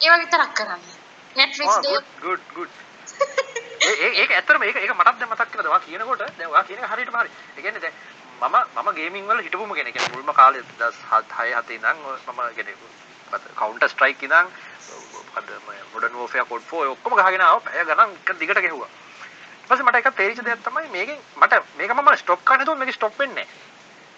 ඒව 0.02 0.20
විතරක් 0.24 0.54
කරන්න. 0.62 0.86
Netflix 1.36 1.70
good 1.88 2.06
good 2.22 2.44
good. 2.56 2.72
ඒ 3.90 4.10
ඒක 4.22 4.32
ඇත්තටම 4.32 4.64
ඒක 4.70 4.80
ඒක 4.84 4.96
මටත් 4.96 5.20
දැන් 5.20 5.32
මතක් 5.34 5.66
ඔයා 5.66 5.82
කියනකොට 5.88 6.24
දැන් 6.24 6.50
ඔයා 6.54 6.64
කියන 6.70 6.80
එක 6.80 6.92
හරියටම 6.94 7.20
හරි. 7.22 7.30
ඒ 7.58 7.62
කියන්නේ 7.62 7.84
දැන් 7.86 7.96
මම 8.42 8.56
මම 8.78 8.90
ගේමින් 8.98 9.28
වල 9.28 9.44
හිටපුම 9.46 9.76
කෙනෙක්. 9.78 10.02
මුල්ම 10.16 10.34
කාලේ 10.40 10.64
2006 10.72 11.54
7 11.54 11.78
ඉඳන් 11.78 11.98
මම 12.28 12.42
කියන්නේ 12.56 12.78
කවුන්ටර් 13.56 13.90
ස්ට්‍රයික් 13.90 14.24
ඉඳන් 14.24 14.48
මොකද 15.30 15.50
මොඩර්න් 15.94 16.16
වෝෆෙයා 16.16 16.46
කෝඩ් 16.46 16.64
4 16.66 16.90
ඔක්කොම 16.90 17.16
ගහගෙන 17.16 17.42
ආවා. 17.42 17.60
පැය 17.62 17.86
ගණන් 17.86 18.16
එක 18.18 18.40
දිගට 18.40 18.62
ගැහුවා. 18.62 18.90
පස්සේ 19.68 19.84
මට 19.84 19.96
එකක් 19.98 20.16
තේරිච්ච 20.16 20.44
දෙයක් 20.46 20.64
තමයි 20.64 20.88
මේකෙන් 20.90 21.20
මට 21.38 21.62
මේක 21.78 21.94
මම 21.94 22.12
ස්ටොප් 22.18 22.40
හිතුවොත් 22.52 22.80
මේක 22.80 22.94
ස්ටොප් 22.94 23.20
වෙන්නේ. 23.20 23.48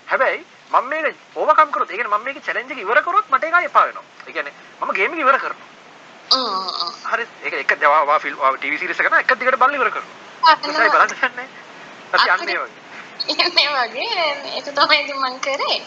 හැබැයි 0.07 0.45
මම 0.71 0.87
මේක 0.87 1.15
ඕවර්කම් 1.35 1.71
කරොත් 1.71 1.91
ඒ 1.91 1.97
කියන්නේ 1.97 2.17
මම 2.17 2.25
මේකේ 2.25 2.41
චැලෙන්ජ් 2.41 2.71
එක 2.71 2.79
ඉවර 2.79 3.01
කරොත් 3.01 3.29
මට 3.29 3.43
ඒක 3.45 3.69
එපා 3.69 3.85
වෙනවා. 3.85 4.05
ඒ 4.27 4.33
කියන්නේ 4.33 4.53
මම 4.81 4.93
ගේම් 4.93 5.13
එක 5.13 5.19
ඉවර 5.19 5.39
කරනවා. 5.39 5.69
හරි 7.07 7.27
ඒක 7.43 7.53
එක 7.55 7.79
දවා 7.79 8.19
ෆිල්ම් 8.19 8.37
ටීවී 8.53 8.77
සීරීස් 8.77 8.99
එක 8.99 9.11
එක 9.13 9.35
දිගට 9.39 9.57
බලලා 9.57 9.79
ඉවර 9.79 9.91
කරනවා. 9.91 10.19
ඒකයි 10.47 10.89
බලන්න 10.89 11.17
යන්නේ. 11.23 11.49
අපි 12.13 12.29
යන්නේ 12.29 12.57
වගේ. 12.57 12.80
මේ 13.55 13.69
වගේ 13.69 14.25
ඒක 14.51 14.67
තමයි 14.67 14.97
ඉතින් 15.01 15.17
මම 15.17 15.39
කරේ. 15.39 15.77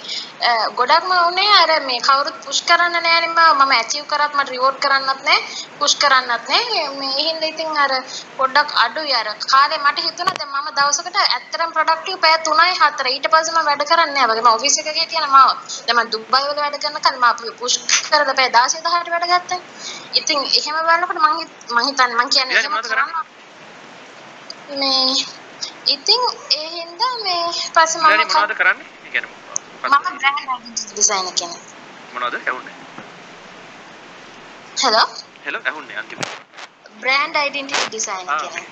ගොඩක්ම 0.78 1.12
උනේ 1.18 1.52
අර 1.54 1.70
මේ 1.82 2.00
කවුරුත් 2.00 2.36
පුෂ් 2.44 2.60
කරන්න 2.62 2.96
නෑනේ 2.96 3.30
මම 3.30 3.72
ඇචීව් 3.72 4.04
කරත් 4.06 4.32
මට 4.34 4.50
රිවෝඩ් 4.50 4.78
කරන්නත් 4.78 5.20
නෑ 5.22 5.40
පුෂ් 5.78 5.94
කරන්නත් 5.96 6.48
නෑ 6.48 6.84
මේ 6.94 7.12
හින්දා 7.18 7.50
ඉතින් 7.52 7.78
අර 7.78 7.92
පොඩ්ඩක් 8.38 8.70
අඩුයි 8.84 9.14
අර 9.14 9.28
කාලේ 9.46 9.80
මට 9.80 10.06
හිතුණා 10.06 10.36
දැන් 10.38 10.52
මම 10.52 10.68
දවසකට 10.78 11.18
ඇත්තටම 11.24 11.74
ප්‍රොඩක්ටිව් 11.76 12.16
පැය 12.24 12.34
3යි 12.42 12.74
4යි 12.80 13.14
ඊට 13.14 13.28
පස්සේ 13.32 13.54
මම 13.54 13.68
වැඩ 13.70 13.84
කරන්නේ 13.90 14.14
නෑ 14.16 14.30
වගේ 14.30 14.44
මම 14.44 14.52
ඔෆිස් 14.52 14.78
එකක 14.80 14.90
ගියා 14.94 15.26
මම 15.26 15.38
දැන් 15.86 15.96
මම 15.96 16.10
දුබයි 16.12 16.42
වල 16.46 16.60
වැඩ 16.60 16.80
කරන 16.82 17.00
කල් 17.00 17.16
මම 17.18 17.54
පුෂ් 17.60 17.74
කරලා 18.06 18.34
පැය 18.34 18.50
16 18.50 18.88
18ට 18.88 19.10
වැඩ 19.14 19.28
ගත්තා. 19.32 19.60
ඉතින් 20.14 20.38
එහෙම 20.58 20.76
බලනකොට 20.86 21.18
මම 21.18 21.28
මම 21.70 21.78
හිතන්නේ 21.86 22.16
මම 22.16 22.28
කියන්නේ. 22.30 22.62
මේ 24.72 25.14
ඉතින් 25.86 26.22
ඒ 26.50 26.68
හින්දා 26.68 27.14
මේ 27.22 27.46
පස්සේ 27.74 28.00
මම 28.00 28.08
මොනවද 28.32 28.54
කරන්නේ? 28.54 28.86
ඒ 29.04 29.10
කියන්නේ 29.10 29.30
මම 29.82 30.18
බ්‍රෑන්ඩ් 30.18 30.48
අයිඩෙන්ටිටි 30.50 30.92
ඩිසයිනර් 30.92 31.34
කෙනෙක්. 31.34 31.62
මොනවද? 32.12 32.34
ඇහුන්නේ. 32.42 32.74
හෙලෝ. 34.76 35.06
හෙලෝ 35.44 35.62
ඇහුන්නේ 35.64 35.96
අන්තිමට. 35.96 36.28
බ්‍රෑන්ඩ් 37.00 37.36
අයිඩෙන්ටිටි 37.36 37.86
ඩිසයිනර් 37.88 38.32
කෙනෙක්. 38.40 38.66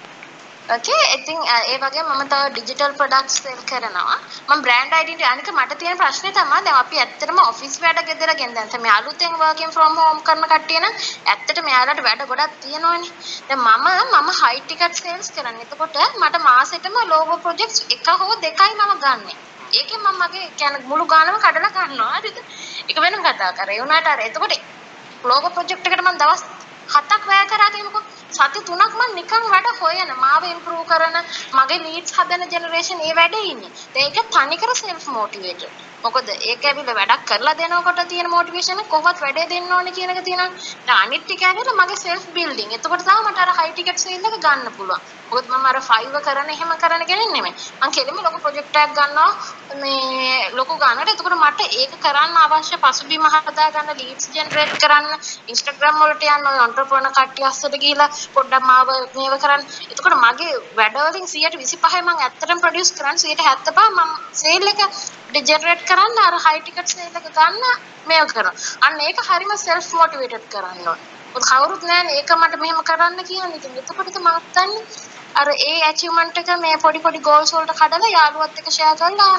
ඕකේ 0.71 1.07
ඉතින් 1.15 1.39
uh, 1.45 1.63
ඒ 1.71 1.79
වගේ 1.79 2.03
මම 2.05 2.21
තව 2.25 2.43
ඩිජිටල් 2.51 2.93
ප්‍රොඩක්ට්ස් 2.99 3.39
සෙල් 3.39 3.57
කරනවා. 3.71 4.17
මම 4.49 4.61
බ්‍රෑන්ඩ් 4.65 4.93
අයිඩෙන්ටිටි 4.93 5.27
අනික 5.31 5.49
මට 5.53 5.79
තියෙන 5.81 5.99
ප්‍රශ්නේ 5.99 6.33
තමයි 6.33 6.61
දැන් 6.67 6.79
අපි 6.83 7.01
ඇත්තටම 7.05 7.41
ඔෆිස් 7.45 7.75
වැඩ 7.85 8.01
ගෙදර 8.11 8.33
ගෙන 8.41 8.55
දැන් 8.55 8.83
මේ 8.85 8.93
අලුතෙන් 8.93 9.35
වර්කින් 9.41 9.75
ෆ්‍රොම් 9.77 9.99
හෝම් 10.01 10.21
කරන 10.29 10.45
කට්ටිය 10.45 10.81
නම් 10.81 10.95
ඇත්තටම 11.33 11.71
එයාලට 11.73 12.05
වැඩ 12.07 12.23
ගොඩක් 12.31 12.55
තියෙනවනේ. 12.63 13.11
දැන් 13.49 13.61
මම 13.61 13.89
මම 14.21 14.31
හයි 14.41 14.63
ටිකට් 14.63 15.03
සේල්ස් 15.03 15.35
කරන්නේ 15.37 15.67
එතකොට 15.67 16.01
මට 16.21 16.43
මාසෙටම 16.49 16.99
ලෝගෝ 17.13 17.43
ප්‍රොජෙක්ට්ස් 17.45 17.85
එක 17.91 18.09
හෝ 18.23 18.41
දෙකයි 18.47 18.73
මම 18.79 18.97
ගන්නෙ. 19.05 19.35
ඒකෙන් 19.73 20.01
මම 20.01 20.23
මගේ 20.23 20.49
කියන්නේ 20.57 20.89
මුළු 20.91 21.11
ගානම 21.13 21.45
කඩලා 21.45 21.75
ගන්නවා. 21.77 22.17
හරිද 22.19 22.39
ඒක 22.89 22.99
වෙනම 23.05 23.23
කතා 23.23 23.53
කරේ. 23.59 23.79
ඒ 23.79 23.85
උනාට 23.87 24.13
අර 24.15 24.27
එතකොට 24.29 24.59
ලෝගෝ 25.25 25.55
ප්‍රොජෙක්ට් 25.57 25.87
එකට 25.87 26.03
මම 26.03 26.19
දවස් 26.21 26.51
හතක් 26.89 27.23
වැය 27.29 27.47
කරා 27.51 27.73
කියමුකෝ 27.75 28.22
සති 28.39 28.65
තුනක් 28.69 28.83
මම 28.91 29.15
නිකන් 29.19 29.47
වැඩ 29.53 29.71
හොයන 29.81 30.13
මාව 30.25 30.45
ඉම්ප්‍රූව් 30.51 30.85
කරන 30.91 31.17
මගේ 31.59 31.81
ලීඩ්ස් 31.87 32.19
හදන 32.19 32.45
ජෙනරේෂන් 32.55 33.07
ඒ 33.07 33.15
වැඩේ 33.21 33.47
ඉන්නේ. 33.53 33.73
ඒක 33.97 34.21
තනිකර 34.37 34.75
self 34.83 35.07
motivated. 35.17 35.73
මොකද 36.05 36.29
ඒක 36.51 36.65
ඇවිල්ලා 36.69 36.99
වැඩක් 37.01 37.27
කරලා 37.31 37.57
දෙනකොට 37.59 38.01
තියෙන 38.09 38.31
මොටිවේෂන් 38.31 38.83
එක 38.83 38.93
කොහොමත් 38.95 39.25
වැඩේ 39.25 39.49
දෙන්න 39.53 39.75
ඕනේ 39.79 39.97
කියන 39.97 40.15
එක 40.15 40.23
තියෙනවා. 40.25 40.51
දැන් 40.87 41.03
අනිත් 41.05 41.25
ටික 41.25 41.49
ඇවිල්ලා 41.49 41.81
මගේ 41.81 42.05
self 42.05 42.29
building. 42.37 42.71
එතකොට 42.79 43.05
තමයි 43.09 43.27
මට 43.27 43.45
අර 43.45 43.53
high 43.59 43.75
ticket 43.77 43.99
sale 43.99 44.31
එක 44.31 44.41
ගන්න 44.47 44.73
පුළුවන්. 44.79 45.11
මොකද 45.31 45.47
මම 45.49 45.67
අර 45.69 45.77
5 45.83 46.21
කරන 46.27 46.51
එහෙම 46.55 46.73
කරන 46.81 47.03
කෙනෙක් 47.11 47.31
නෙමෙයි. 47.35 47.55
මම 47.81 47.93
කෙලින්ම 47.97 48.19
ලොකු 48.19 48.39
ප්‍රොජෙක්ට් 48.45 48.77
එකක් 48.77 48.93
ගන්නවා 48.99 49.31
මේ 49.83 50.51
ලොකු 50.59 50.75
ගන්නට. 50.83 51.13
එතකොට 51.13 51.37
මට 51.39 51.61
ඒක 51.81 51.95
කරන්න 52.05 52.37
අවශ්‍ය 52.43 52.77
පසුබිම 52.83 53.25
හදා 53.35 53.69
ගන්න 53.77 54.01
ලීඩ්ස් 54.01 54.29
ජෙනරේට් 54.35 54.75
කරන්න 54.83 55.09
Instagram 55.53 55.97
වලට 56.03 56.29
යන්න 56.35 56.51
ඔය 56.51 56.59
entrepreneur 56.67 57.15
කට්ටිය 57.19 57.49
අස්සට 57.51 57.79
ගිහිලා 57.85 58.11
පොඩ්ඩක් 58.29 58.67
මාව 58.67 58.91
මේව 59.17 59.35
කරන්න. 59.43 59.63
එතකොට 59.93 60.17
මගේ 60.19 60.59
වැඩවලින් 60.79 61.27
125 61.29 62.03
මම 62.03 62.11
ඇත්තටම 62.19 62.63
ප්‍රොඩියුස් 62.65 62.93
කරන්නේ 62.99 63.37
175 63.37 63.89
මම 63.89 64.13
සේල් 64.43 64.69
එක 64.73 64.85
ජෙනරේට් 65.51 65.89
කරන්න 65.91 66.23
අර 66.27 66.37
හයි 66.45 66.61
ටිකට් 66.61 66.95
සේල් 66.95 67.19
එක 67.21 67.27
ගන්න 67.31 67.65
මේව 68.07 68.29
කරනවා. 68.33 68.55
අන්න 68.87 69.01
ඒක 69.01 69.25
හරිම 69.29 69.57
self 69.65 69.91
motivated 69.95 70.45
කරන්න 70.53 70.87
ඕනේ. 70.87 71.09
මොකද 71.35 71.49
කවුරුත් 71.51 71.83
නැහැනේ 71.85 72.21
ඒක 72.21 72.33
මට 72.37 72.63
මෙහෙම 72.63 72.81
කරන්න 72.89 73.27
කියන 73.29 73.59
ඉතින් 73.59 73.81
එතකොට 73.81 74.17
මම 74.17 74.31
හිතන්නේ 74.37 74.83
අර 75.41 75.49
ඒ 75.51 75.77
achievement 75.85 76.41
එක 76.41 76.55
මේ 76.61 76.79
පොඩි 76.79 77.05
පොඩි 77.07 77.27
goals 77.29 77.53
වලට 77.57 77.77
කඩලා 77.79 78.15
යාළුවත් 78.15 78.59
එක්ක 78.61 78.73
share 78.79 78.97
කරලා 78.97 79.37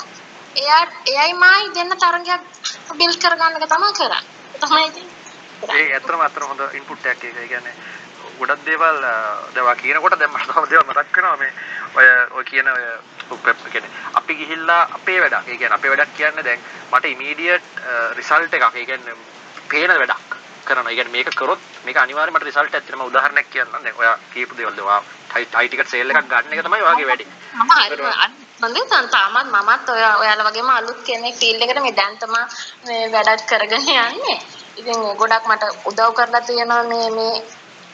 එයා 0.56 0.82
එයයි 1.14 1.34
මායි 1.36 1.74
දෙන්න 1.76 1.98
තරගයක් 1.98 2.42
build 3.00 3.20
කරගන්න 3.24 3.60
එක 3.60 3.70
තමයි 3.70 3.92
කරන්නේ. 4.00 4.24
තමයි 4.62 4.88
ඉතින්. 4.88 5.08
ඒ 5.72 5.86
ඇත්තම 5.90 6.22
ඇත්තම 6.22 6.48
හොඳ 6.50 6.62
ඉන්පුට් 6.80 7.06
එකක් 7.06 7.24
ඒක. 7.24 7.38
ඒ 7.38 7.48
කියන්නේ 7.48 7.76
ගොඩක් 8.40 8.66
දේවල් 8.66 9.02
දැන් 9.56 9.78
කියනකොට 9.82 10.20
දැන් 10.20 10.32
මට 10.32 10.52
තම 10.52 10.70
දේවල් 10.70 10.86
මතක් 10.90 11.18
වෙනවා 11.18 11.38
මේ 11.38 11.52
ඔය 11.96 12.08
ඔය 12.38 12.44
කියන 12.44 12.68
ඔය 12.68 12.86
කියන්නේ 13.72 13.92
අපි 14.14 14.36
ගිහිල්ලා 14.36 14.82
අපේ 14.98 15.20
වැඩක්. 15.22 15.48
ඒ 15.48 15.58
කියන්නේ 15.58 15.78
අපේ 15.78 15.92
වැඩක් 15.92 16.16
කියන්නේ 16.18 16.44
දැන් 16.44 16.60
මට 16.92 17.06
ඉමීඩියට් 17.06 17.66
රිසල්ට් 18.18 18.54
එකක්. 18.54 18.76
ඒ 18.76 18.86
කියන්නේ 18.86 19.16
පේන 19.70 19.92
වැඩක් 19.92 20.38
කරනවා. 20.66 20.92
ඒ 20.92 20.96
කියන්නේ 20.96 21.16
මේක 21.16 21.36
කරොත් 21.36 21.60
මේක 21.86 21.98
අනිවාර්යයෙන් 21.98 22.36
මට 22.36 22.50
රිසල්ට් 22.50 22.76
එකක් 22.76 22.88
දෙනවා. 22.88 23.06
මම 23.06 23.12
උදාහරණයක් 23.12 23.50
කියන්නම්. 23.50 23.84
දැන් 23.84 24.02
ඔයා 24.02 24.18
කියපු 24.34 24.58
දේවල් 24.58 24.82
ඔයා 24.82 25.04
හයි 25.36 25.46
ටිකට් 25.46 25.90
සේල් 25.90 26.10
එකක් 26.12 26.28
ගන්න 26.32 26.54
එක 26.54 26.66
තමයි 26.66 26.82
ඔයාගේ 26.82 27.08
වැඩේ. 27.08 27.30
මම 27.56 27.72
හරිම 27.86 28.42
හොඳයි 28.62 28.84
තන් 28.90 29.08
තාමත් 29.14 29.50
මමත් 29.54 29.90
ඔය 29.90 30.04
ඔයාලා 30.22 30.50
වගේම 30.50 30.70
අලුත් 30.70 31.00
කෙනෙක් 31.08 31.40
ෆීල්ඩ් 31.40 31.64
එකට 31.66 31.82
මේ 31.86 31.96
දැන් 32.00 32.18
තමයි 32.18 32.44
මේ 32.88 33.12
වැඩක් 33.16 33.48
කරගෙන 33.50 33.90
යන්නේ. 33.96 34.38
ඉතින් 34.80 35.02
ගොඩක් 35.20 35.50
මට 35.50 35.64
උදව් 35.90 36.14
කරලා 36.18 36.48
තියෙනවා 36.48 36.84
මේ 36.92 37.10
මේ 37.18 37.34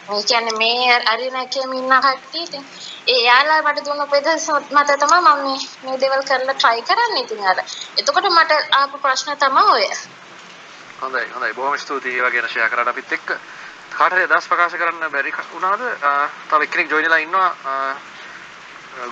මේ 0.10 0.24
කියන්නේ 0.24 0.58
මේ 0.58 0.94
අරින 1.06 1.36
එකේම 1.38 1.74
ඉන්න 1.74 1.94
කට්ටිය 2.02 2.44
ඉතින් 2.44 2.64
ඒ 3.08 3.20
යාලා 3.22 3.62
මට 3.64 3.86
දුන්න 3.86 4.02
උපදෙස් 4.02 4.48
මත 4.72 4.90
තමයි 4.96 5.20
මම 5.20 5.44
මේ 5.44 5.60
මේ 5.84 6.00
දේවල් 6.02 6.24
කරලා 6.24 6.56
try 6.56 6.82
කරන්නේ 6.84 7.24
ඉතින් 7.24 7.44
අර. 7.46 7.60
එතකොට 7.98 8.30
මට 8.30 8.52
ආපු 8.72 8.98
ප්‍රශ්න 9.00 9.38
තමයි 9.38 9.64
ඔය. 9.74 9.86
හොඳයි 11.02 11.26
හොඳයි. 11.34 11.54
බොහොම 11.54 11.78
ස්තුතියි 11.78 12.20
ඒ 12.20 12.26
වගේ 12.26 12.48
ෂෙයා 12.48 12.70
කරාට 12.70 12.88
අපිත් 12.88 13.12
එක්ක. 13.12 13.30
කාට 13.92 14.14
හරි 14.14 14.24
අදහස් 14.24 14.48
ප්‍රකාශ 14.48 14.76
කරන්න 14.76 15.12
බැරි 15.12 15.34
වුණාද? 15.52 15.82
තව 16.50 16.62
එක්කෙනෙක් 16.62 16.92
ජොයින් 16.92 17.06
වෙලා 17.06 17.18
ඉන්නවා. 17.20 17.50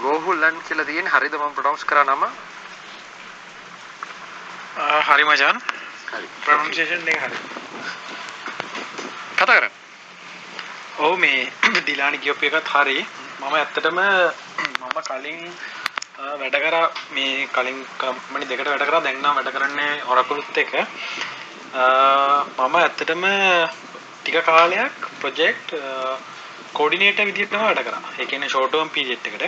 ගෝහුල්ලන් 0.02 0.62
කියලා 0.68 0.86
තියෙන 0.86 1.08
හරිද? 1.08 1.34
මම 1.36 1.54
ප්‍රොනවුන්ස් 1.54 1.86
කරා 1.86 2.06
නම. 2.06 2.24
හරි 5.04 5.24
මචන්. 5.26 5.66
හරි. 6.12 6.30
ප්‍රොනන්සිේෂන් 6.46 7.08
එක 7.08 7.20
හරි. 7.22 7.38
කතා 9.36 9.56
කරන්න 9.58 9.87
ඔවු 10.98 11.18
මේ 11.18 11.42
ඩිලානි 11.78 12.18
කියප 12.20 12.44
එකත් 12.44 12.70
හරි 12.74 13.00
මම 13.40 13.56
ඇත්තටම 13.56 13.98
මම 14.82 14.96
කලින් 15.04 15.42
වැඩ 16.36 16.56
කර 16.58 16.76
මේ 17.12 17.34
කලින් 17.50 17.78
කම්පනි 17.98 18.48
දෙකට 18.48 18.70
වැඩ 18.70 18.86
කර 18.86 18.98
දැන්නම් 19.00 19.36
වැඩ 19.38 19.52
කරන්නේ 19.56 19.92
ඔරකුළුත් 20.08 20.58
එක 20.58 20.72
මම 21.74 22.78
ඇත්තටම 22.78 23.26
ටික 24.18 24.38
කාලයක් 24.44 25.06
ප්‍රොජෙක්ට් 25.20 25.74
කෝඩිනේට 26.74 27.22
විදිහටම 27.22 27.62
වැඩ 27.62 27.82
කරා. 27.82 28.02
ඒ 28.16 28.26
කියන්නේ 28.26 28.50
ෂෝට් 28.50 28.72
ටර්ම් 28.72 28.90
පීරියඩ් 28.90 29.28
එකට. 29.30 29.44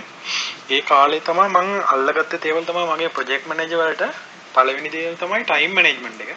ඒ 0.69 0.81
කාලේ 0.83 1.21
තමයි 1.21 1.47
මම 1.49 1.71
අල්ලගත්ත 1.93 2.35
තේවල් 2.37 2.67
තමයි 2.67 2.83
මගේ 2.89 3.09
ප්‍රොජෙක්ට් 3.11 3.47
මැනේජර් 3.47 3.81
වලට 3.81 4.11
පළවෙනි 4.53 4.91
දේ 4.91 5.15
තමයි 5.17 5.41
ටයිම් 5.45 5.73
මැනේජ්මන්ට් 5.73 6.21
එක. 6.21 6.31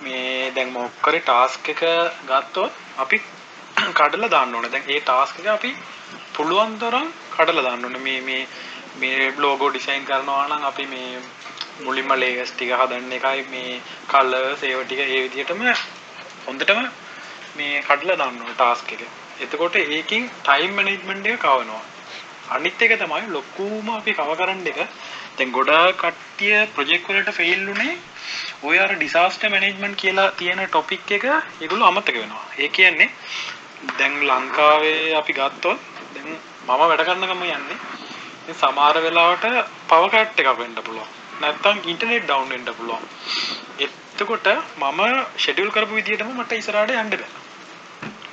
මේ 0.00 0.50
දැන් 0.50 0.74
මොකක් 0.74 1.08
ටාස්ක් 1.12 1.72
එක 1.74 1.84
ගත්තොත් 2.26 2.82
අපි 2.98 3.22
කඩලා 3.98 4.30
දාන්න 4.30 4.54
ඕනේ. 4.54 4.70
දැන් 4.70 4.88
ඒ 4.88 5.00
ටාස්ක් 5.02 5.38
එක 5.38 5.48
අපි 5.48 5.70
පුළුවන් 6.32 6.74
තරම් 6.78 7.08
කඩලා 7.32 7.64
දාන්න 7.64 7.84
ඕනේ. 7.84 8.00
මේ 8.00 8.20
මේ 8.22 8.42
මේ 8.96 9.32
ලෝගෝ 9.38 9.70
ඩිසයින් 9.70 10.04
කරනවා 10.04 10.42
නම් 10.48 10.64
අපි 10.64 10.86
මේ 10.86 11.22
මුලින්ම 11.80 12.12
ලේයර්ස් 12.14 12.52
ටික 12.52 12.74
හදන්න 12.74 13.12
එකයි 13.12 13.46
මේ 13.48 13.80
කලර්ස් 14.08 14.62
ඒව 14.64 14.82
ටික 14.82 15.00
ඒ 15.04 15.22
විදිහටම 15.24 15.62
හොඳටම 16.46 16.82
මේ 17.56 17.82
කඩලා 17.82 18.18
දාන්න 18.18 18.38
ඕනේ 18.38 18.56
ටාස්ක් 18.56 18.92
එක. 18.94 19.02
එතකොට 19.40 19.76
ඒකින් 19.78 20.30
ටයිම් 20.40 20.72
මැනේජ්මන්ට් 20.72 21.26
එක 21.28 21.40
කවනවා. 21.40 21.82
අනිත් 22.50 22.82
එක 22.82 22.94
තමයි 22.98 23.26
ලොකුම 23.30 23.90
අපි 23.92 24.12
කව 24.12 24.36
කරන්න 24.36 24.66
එක 24.66 24.80
දැන් 25.36 25.52
ගොඩාක් 25.52 25.96
කට්ටිය 25.98 26.56
ප්‍රොජෙක්ට් 26.74 27.08
වලට 27.08 27.32
ෆේල් 27.32 27.64
උනේ 27.68 27.94
ඔය 28.62 28.76
අර 28.78 28.92
ඩිසාස්ටර් 28.94 29.48
මැනේජ්මන්ට් 29.48 29.96
කියලා 29.96 30.28
තියෙන 30.34 30.62
ටොපික් 30.66 31.10
එක 31.10 31.24
ඒගොල්ලෝ 31.26 31.88
අමතක 31.88 32.14
වෙනවා. 32.14 32.44
ඒ 32.58 32.68
කියන්නේ 32.70 33.10
දැන් 33.92 34.14
ලංකාවේ 34.26 35.14
අපි 35.14 35.32
ගත්තොත් 35.32 35.78
දැන් 36.14 36.28
මම 36.28 36.80
වැඩ 36.82 37.04
කරන 37.04 37.24
ගම 37.24 37.42
යන්නේ 37.46 37.78
ඉතින් 38.42 38.56
සමහර 38.56 38.96
වෙලාවට 39.00 39.44
පවර් 39.88 40.08
කට් 40.10 40.40
එකක් 40.42 40.58
වෙන්න 40.58 40.74
පුළුවන්. 40.80 41.10
නැත්තම් 41.40 41.76
ඉන්ටර්නෙට් 41.84 42.24
ඩවුන් 42.24 42.48
වෙන්න 42.48 42.64
පුළුවන්. 42.72 43.04
එතකොට 43.80 44.48
මම 44.78 45.00
ෂෙඩියුල් 45.36 45.70
කරපු 45.70 45.94
විදිහටම 45.94 46.32
මට 46.34 46.52
ඉස්සරහට 46.54 46.94
යන්න 46.94 47.12
බෑ. 47.12 47.30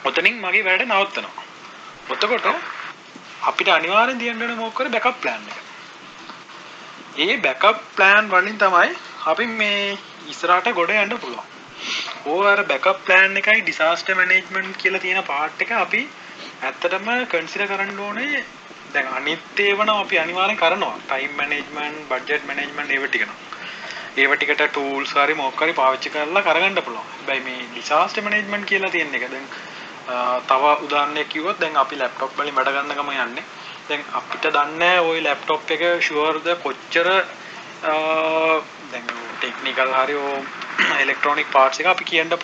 ඔතනින් 0.05 0.39
මගේ 0.39 0.63
වැඩ 0.63 0.85
නවත්තනවා. 0.87 1.45
එතකොට 2.09 2.47
අපිට 3.43 3.69
අනිවාර්යෙන් 3.69 4.19
තියන්න 4.19 4.41
ඕනේ 4.41 4.57
මොකක් 4.57 4.75
කර 4.75 4.89
බෑකප් 4.89 5.21
ප්ලෑන් 5.21 5.45
එක. 5.47 5.59
ඒ 7.19 7.37
බෑකප් 7.39 7.85
ප්ලෑන් 7.95 8.29
වලින් 8.29 8.57
තමයි 8.57 8.89
අපි 9.25 9.47
මේ 9.55 9.97
ඉස්සරහට 10.27 10.73
ගොඩ 10.73 10.95
යන්න 10.95 11.17
පුළුවන්. 11.17 11.58
ඕ 12.27 12.39
අර 12.45 12.63
බෑකප් 12.65 13.03
ප්ලෑන් 13.05 13.37
එකයි 13.37 13.59
ඩිසාස්ටර් 13.61 14.15
මැනේජ්මන්ට් 14.15 14.77
කියලා 14.77 15.01
තියෙන 15.01 15.23
පාර්ට් 15.25 15.61
එක 15.61 15.75
අපි 15.77 16.01
ඇත්තටම 16.61 17.11
කන්සිඩර් 17.27 17.67
කරන්න 17.67 17.99
ඕනේ 17.99 18.43
දැන් 18.93 19.07
අනිත් 19.09 19.59
ඒවා 19.59 19.85
නම් 19.85 19.97
අපි 19.97 20.19
අනිවාර්යෙන් 20.19 20.57
කරනවා. 20.57 20.95
ටයිම් 21.01 21.33
මැනේජ්මන්ට්, 21.33 21.99
බඩ්ජට් 22.09 22.45
මැනේජ්මන්ට් 22.45 22.91
ඒව 22.91 23.03
ටික 23.07 23.25
නම්. 23.25 23.35
ඒව 24.17 24.31
ටිකට 24.35 24.63
ටූල්ස් 24.67 25.11
හරි 25.15 25.35
මොකක් 25.35 25.61
හරි 25.61 25.73
පාවිච්චි 25.73 26.09
කරලා 26.09 26.43
කරගන්න 26.43 26.81
පුළුවන්. 26.81 27.09
හැබැයි 27.09 27.43
මේ 27.43 27.67
ඩිසාස්ටර් 27.67 28.21
මැනේජ්මන්ට් 28.21 28.65
කියලා 28.65 28.91
තියෙන 28.91 29.15
එක 29.15 29.25
දැන් 29.27 29.47
තව 30.47 30.63
උදාහරණයක් 30.85 31.29
කිව්වොත් 31.29 31.59
දැන් 31.59 31.77
අපි 31.77 31.95
ලැප්ටොප් 31.97 32.31
වලින් 32.37 32.55
වැඩ 32.55 32.71
ගන්න 32.71 32.95
ගම 32.95 33.11
යන්නේ. 33.17 33.45
දැන් 33.89 34.01
අපිට 34.13 34.49
දන්නේ 34.49 34.95
ওই 35.01 35.19
ලැප්ටොප් 35.21 35.71
එක 35.71 35.85
ෂුවර්ද 35.99 36.49
කොච්චර 36.63 37.11
දැන් 37.83 39.05
ටෙක්නිකල් 39.35 39.93
හරි 39.95 40.17
ඕ 40.17 40.35
ඉලෙක්ට්‍රොනික 41.03 41.51
පාර්ට්ස් 41.51 41.79
එක 41.79 41.91
අපි 41.93 42.09
කියන්න 42.11 42.35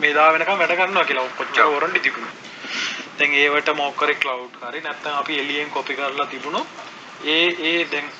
මේදා 0.00 0.28
වෙනකම් 0.34 0.60
වැඩ 0.60 0.76
කරනවා 0.78 1.04
කියලා 1.04 1.28
කොච්චර 1.38 1.66
වොරන්ටි 1.74 2.00
තිබුණා. 2.00 2.34
දැන් 3.18 3.34
ඒවට 3.42 3.70
මොකක් 3.76 3.96
කරේ 4.00 4.20
ක්ලවුඩ් 4.22 4.56
හරි 4.62 4.80
නැත්නම් 4.80 5.20
අපි 5.20 5.38
එළියෙන් 5.42 5.70
කොපි 5.70 5.94
කරලා 5.94 6.26
තිබුණොත් 6.26 6.66
ඒ 7.26 7.46
ඒ 7.70 7.78
දැන් 7.92 8.10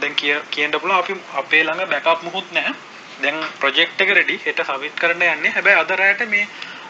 දැන් 0.00 0.14
කියන්න 0.50 0.80
පුළුවන් 0.80 0.98
අපි 0.98 1.16
අපේ 1.42 1.62
ළඟ 1.64 1.90
බෑකප් 1.92 2.22
මොකුත් 2.22 2.52
නැහැ. 2.52 2.74
දැන් 3.22 3.40
ප්‍රොජෙක්ට් 3.60 4.04
එක 4.04 4.14
රෙඩි 4.18 4.40
හෙට 4.46 4.64
සබ්මිට් 4.66 5.00
කරන්න 5.00 5.26
යන්නේ. 5.28 5.54
හැබැයි 5.56 5.80
අද 5.80 5.94
රැයට 6.00 6.26
මේ 6.34 6.46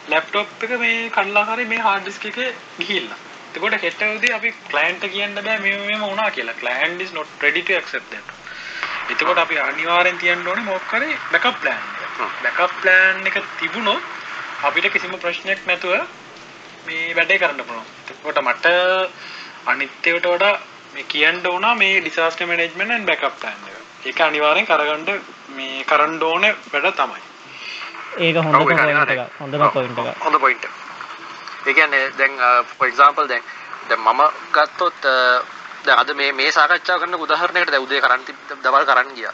ලැප්ටොප් 0.09 0.63
එක 0.63 0.75
මේ 0.83 1.09
කඩලා 1.09 1.45
හරි 1.49 1.65
මේ 1.65 1.85
හાર્ඩ් 1.87 2.05
ඩිස්ක් 2.05 2.25
එකේ 2.31 2.49
ගිහිල්ලා. 2.79 3.19
එතකොට 3.49 3.81
හෙට 3.83 4.01
උදේ 4.07 4.33
අපි 4.37 4.53
ක්ලයන්ට් 4.71 5.05
කියන්න 5.13 5.43
බෑ 5.43 5.59
මේ 5.59 5.77
මේම 5.87 6.01
වුණා 6.01 6.31
කියලා. 6.31 6.59
client 6.61 7.01
is 7.01 7.13
not 7.13 7.27
ready 7.41 7.63
to 7.63 7.77
accept 7.81 8.09
that. 8.11 8.35
එතකොට 9.11 9.37
අපි 9.37 9.59
අනිවාර්යෙන් 9.59 10.17
තියන්න 10.17 10.47
ඕනේ 10.47 10.65
මොකක් 10.65 10.87
කරේ 10.91 11.17
බෑකප් 11.31 11.57
ප්ලෑන් 11.61 11.83
එක. 12.03 12.13
බෑකප් 12.43 12.73
ප්ලෑන් 12.81 13.27
එක 13.27 13.37
තිබුණොත් 13.59 14.03
අපිට 14.63 14.91
කිසිම 14.93 15.17
ප්‍රශ්නයක් 15.23 15.65
නැතුව 15.67 15.93
මේ 16.85 17.15
වැඩේ 17.17 17.39
කරන්න 17.39 17.65
පුළුවන්. 17.67 17.85
එතකොට 18.11 18.41
මට 18.41 18.65
අනිත් 19.65 20.07
ඒවාට 20.07 20.31
වඩා 20.33 20.53
මේ 20.93 21.05
කියන්න 21.13 21.43
වුණා 21.45 21.75
මේ 21.75 22.01
disaster 22.01 22.47
management 22.47 22.91
and 22.91 23.05
backup 23.05 23.39
plan 23.39 23.57
එක. 23.67 23.77
ඒක 24.05 24.21
අනිවාර්යෙන් 24.21 24.65
කරගන්න 24.65 25.21
මේ 25.57 25.83
කරන්න 25.83 26.23
ඕනේ 26.23 26.55
වැඩ 26.71 26.91
තමයි. 27.01 27.21
ඒක 28.17 28.37
හොඳ 28.37 28.55
පොයින්ට් 28.63 29.11
එකක්. 29.11 29.23
හොඳම 29.39 29.67
පොයින්ට් 29.73 29.99
එකක්. 29.99 30.23
හොඳ 30.25 30.39
පොයින්ට් 30.39 30.65
එක. 30.65 30.73
ඒ 31.67 31.73
කියන්නේ 31.73 32.11
දැන් 32.17 32.33
for 32.77 32.87
example 32.87 33.27
දැන් 33.27 33.43
දැන් 33.89 34.01
මම 34.01 34.21
ගත්තොත් 34.51 35.07
දැන් 35.85 35.99
අද 35.99 36.13
මේ 36.13 36.31
මේ 36.33 36.51
සාකච්ඡාව 36.51 36.99
කරන 37.01 37.17
උදාහරණයකට 37.17 37.71
දැන් 37.71 37.83
උදේ 37.83 38.01
කරන් 38.01 38.21
දවල් 38.61 38.85
කරන් 38.85 39.13
ගියා. 39.13 39.33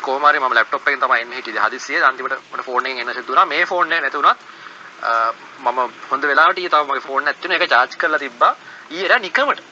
කොහොම 0.00 0.24
හරි 0.24 0.38
මම 0.38 0.54
ලැප්ටොප් 0.54 0.88
එකෙන් 0.88 1.00
තමයි 1.00 1.20
එන්නේ 1.20 1.38
හිටියේ. 1.38 1.66
හදිස්සියේ 1.66 2.04
අන්තිමට 2.04 2.38
මට 2.52 2.64
ෆෝන් 2.64 2.86
එකෙන් 2.86 3.02
එන්න 3.02 3.14
සිද්ධ 3.14 3.28
වුණා. 3.28 3.46
මේ 3.46 3.66
ෆෝන් 3.66 3.92
එක 3.92 4.02
නැතුණත් 4.02 4.48
මම 5.00 5.78
හොඳ 6.10 6.24
වෙලාවට 6.24 6.58
ඊ 6.58 6.68
තව 6.68 6.82
මගේ 6.84 7.02
ෆෝන් 7.02 7.24
නැත්තුන 7.24 7.52
එක 7.52 7.66
charge 7.66 7.96
කරලා 7.96 8.18
තිබ්බා 8.18 8.52
ඊයර 8.90 9.12
නිකමට 9.18 9.62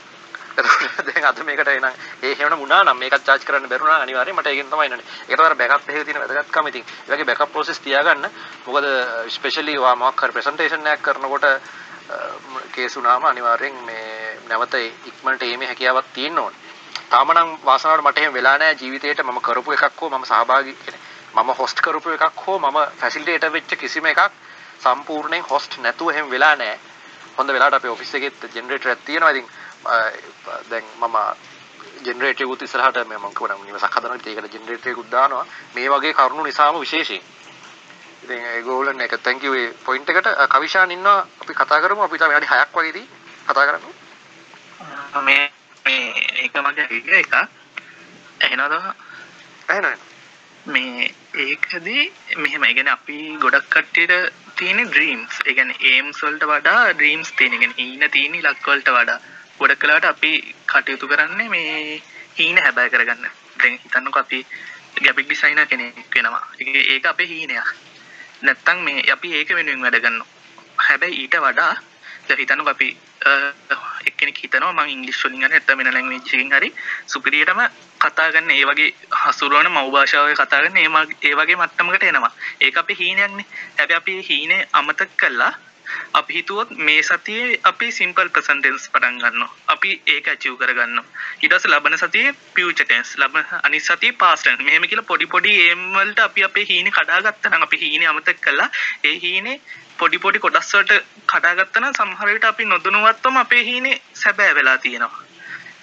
එතකොට 0.58 1.08
දැන් 1.08 1.24
අද 1.24 1.42
මේකට 1.44 1.68
එනං 1.68 1.88
ඒ 2.22 2.34
හේවන 2.34 2.56
මුණා 2.58 2.80
නම් 2.82 2.98
මේකත් 2.98 3.24
charge 3.24 3.44
කරන්න 3.44 3.68
බැරුණා 3.68 3.98
අනිවාර්යයෙන් 4.04 4.38
මට 4.38 4.48
ඒකෙන් 4.48 4.70
තමයි 4.70 4.86
එන්නේ 4.86 5.04
ඒකට 5.28 5.44
අර 5.44 5.54
backup 5.54 5.84
එකේ 5.86 6.04
තියෙන 6.04 6.22
වැදගත්කම 6.22 6.70
ඉතින් 6.70 6.84
ඒ 6.84 7.12
වගේ 7.12 7.28
backup 7.30 7.52
process 7.52 7.80
තියාගන්න 7.80 8.30
මොකද 8.66 8.88
especially 9.26 9.76
ඔයා 9.76 9.94
මොකක් 9.96 10.24
හරි 10.24 10.32
presentation 10.32 10.86
එකක් 10.86 11.04
කරනකොට 11.04 11.46
කේස් 12.72 12.96
වුණාම 12.96 13.24
අනිවාර්යෙන් 13.24 13.76
මේ 13.84 14.38
නැවත 14.48 14.74
ඉක්මනට 15.06 15.42
ඒමේ 15.42 15.68
හැකියාවක් 15.68 16.12
තියෙන්න 16.12 16.38
ඕනේ 16.38 16.66
තාම 17.08 17.32
නම් 17.32 17.50
වාසනාවට 17.64 18.04
මට 18.04 18.18
එහෙම 18.18 18.32
වෙලා 18.32 18.58
නැහැ 18.58 18.76
ජීවිතේට 18.76 19.22
මම 19.22 19.40
කරපු 19.42 19.72
එකක් 19.72 20.00
හෝ 20.00 20.10
මම 20.10 20.24
සහභාගී 20.26 20.76
මම 21.34 21.50
හොස්ට් 21.54 21.80
කරපු 21.80 22.10
එකක් 22.10 22.42
හෝ 22.42 22.58
මම 22.60 22.78
ෆැසිලිටේටර් 22.98 23.52
වෙච්ච 23.52 23.76
කිසිම 23.76 24.06
එකක් 24.06 24.32
සම්පූර්ණයෙන් 24.78 25.44
හොස්ට් 25.44 25.78
නැතුව 25.78 26.10
එහෙම 26.10 26.30
වෙලා 26.30 26.54
නැහැ. 26.56 26.78
හොඳ 27.36 27.48
වෙලාවට 27.48 27.74
අපේ 27.74 27.90
ඔෆිස් 27.90 28.14
එකෙත් 28.14 28.54
ජෙනරේටර් 28.54 28.90
එකක් 28.90 29.04
තියෙනවා. 29.04 29.30
ඉතින් 29.30 29.46
දැන් 30.70 30.84
මම 30.98 31.16
ජෙනරේටර් 32.04 32.42
එකකුත් 32.42 32.62
ඉස්සරහට 32.62 33.00
මම 33.04 33.26
කියනවා 33.32 33.58
නිවසක් 33.60 33.94
හදනවා. 33.94 34.18
ඒකට 34.26 34.54
ජෙනරේටර් 34.54 34.88
එකකුත් 34.88 35.10
දානවා. 35.10 35.46
මේ 35.74 35.88
වගේ 35.88 36.14
කරුණු 36.14 36.44
නිසාම 36.44 36.80
විශේෂයෙන්. 36.80 37.22
ඉතින් 38.22 38.44
ඒගොල්ලන් 38.46 39.00
එක 39.00 39.14
thank 39.20 39.42
you 39.42 39.54
ඒ 39.54 39.68
පොයින්ට් 39.84 40.10
එකට 40.10 40.28
කවිෂාන් 40.50 40.90
ඉන්නවා 40.90 41.26
අපි 41.40 41.54
කතා 41.54 41.80
කරමු 41.80 42.02
අපි 42.02 42.18
තව 42.18 42.28
විනාඩි 42.28 42.48
6ක් 42.48 42.74
වගේදී 42.74 43.06
කතා 43.46 43.66
කරමු. 43.66 43.90
මේ 45.22 45.44
මේ 45.84 46.04
ඒක 46.38 46.58
මගේ 46.58 46.88
හිතේ 46.90 47.20
එක 47.20 47.32
එහෙනවද 48.40 48.74
එහෙනම් 49.68 49.98
මේ 50.66 51.08
ඒකදී 51.36 52.04
මෙහෙම 52.38 52.64
ඉගෙන 52.64 52.88
අපි 52.88 53.18
ගොඩක් 53.38 53.70
කට්ටියට 53.70 54.14
තියෙන 54.56 54.80
ඩ්‍රීම්ස් 54.84 55.40
ඒ 55.40 55.54
කියන්නේ 55.54 55.90
ඒම්ස් 55.90 56.22
වලට 56.22 56.46
වඩා 56.46 56.92
ඩ්‍රීම්ස් 56.92 57.32
තියෙන. 57.32 57.54
ඒ 57.54 57.58
කියන්නේ 57.58 57.78
හීන 57.80 58.10
තියෙන 58.10 58.34
ඉලක්ක 58.34 58.66
වලට 58.66 58.90
වඩා 58.92 59.18
ගොඩක් 59.58 59.80
කලාවට 59.80 60.04
අපි 60.06 60.32
කටයුතු 60.66 61.08
කරන්නේ 61.08 61.48
මේ 61.48 62.02
හීන 62.38 62.58
හැබෑ 62.58 62.90
කරගන්න. 62.90 63.30
දැන් 63.58 63.78
හිතන්නකෝ 63.78 64.20
අපි 64.20 64.46
ග්‍රැෆික් 64.96 65.26
ඩිසයිනර් 65.26 65.66
කෙනෙක් 65.66 66.14
වෙනවා. 66.14 66.44
ඒක 66.60 67.06
අපේ 67.06 67.28
හීනයක්. 67.28 67.68
නැත්තම් 68.42 68.78
මේ 68.80 69.10
අපි 69.12 69.34
ඒක 69.34 69.50
වෙනුවෙන් 69.50 69.82
වැඩ 69.82 70.00
කරනවා. 70.00 70.26
හැබැයි 70.78 71.20
ඊට 71.20 71.36
වඩා 71.38 71.74
දැන් 72.26 72.38
හිතන්නකෝ 72.38 72.70
අපි 72.70 72.88
එක්කෙනෙක් 74.08 74.38
හිතනවා 74.38 74.72
මම 74.74 74.88
ඉංග්‍රීසි 74.88 75.22
වලින් 75.24 75.38
හරි 75.38 75.48
නැත්නම් 75.48 75.78
වෙන 75.78 75.90
ලැන්ග්වේජ් 75.90 76.20
එකකින් 76.22 76.52
හරි 76.52 76.68
සුපිරියටම 77.06 77.62
කතා 78.00 78.28
කරන්න 78.28 78.50
ඒ 78.50 78.64
වගේ 78.64 78.90
හසුරුවන 79.22 79.68
මව් 79.68 79.86
භාෂාවේ 79.90 80.36
කතා 80.36 80.60
කරන්න 80.60 80.76
ඒ 80.76 80.88
ඒ 81.22 81.34
වගේ 81.34 81.56
මට්ටමකට 81.56 82.04
එනවා. 82.04 82.32
ඒක 82.60 82.76
අපේ 82.76 82.96
හීනයක්නේ. 82.96 83.46
හැබැයි 83.78 83.96
අපි 83.96 84.14
හීනේ 84.22 84.68
අමතක 84.72 85.10
කළා 85.16 85.52
අපි 86.12 86.34
හිතුවොත් 86.34 86.70
මේ 86.80 87.02
සතියේ 87.02 87.58
අපි 87.64 87.88
සිම්පල් 87.92 88.28
ප්‍රසන්ටෙන්ස් 88.28 88.88
පටන් 88.88 89.18
ගන්නවා. 89.18 89.50
අපි 89.68 89.90
ඒක 90.06 90.28
ඇචීව් 90.28 90.56
කරගන්නවා. 90.56 91.04
ඊට 91.42 91.54
පස්සේ 91.54 91.72
ලබන 91.72 91.98
සතියේ 91.98 92.34
ෆියුචර් 92.54 92.84
ටෙන්ස් 92.84 93.12
ලබන 93.16 93.44
අනිත් 93.62 93.84
සතියේ 93.84 94.18
පාස්ට් 94.22 94.44
ටෙන්ස් 94.44 94.64
මෙහෙම 94.64 94.88
කියලා 94.88 95.10
පොඩි 95.10 95.26
පොඩි 95.26 95.54
ඒම් 95.60 95.84
වලට 95.94 96.24
අපි 96.28 96.46
අපේ 96.48 96.66
හීනේ 96.66 96.92
කඩාගත්තා 96.92 97.52
නම් 97.52 97.68
අපි 97.68 97.82
හීනේ 97.84 98.08
අමතක 98.08 98.40
කළා. 98.40 98.70
ඒ 99.04 99.16
හීනේ 99.18 99.60
පොඩි 99.98 100.18
පොඩි 100.18 100.38
කොටස් 100.38 100.74
වලට 100.74 100.98
කඩාගත්තා 101.28 101.82
නම් 101.82 101.94
සමහර 101.94 102.34
විට 102.34 102.46
අපි 102.46 102.64
නොදැනුවත්වම 102.66 103.40
අපේ 103.44 103.64
හීනේ 103.64 103.96
සැබෑ 104.14 104.54
වෙලා 104.54 104.78
තියෙනවා. 104.78 105.24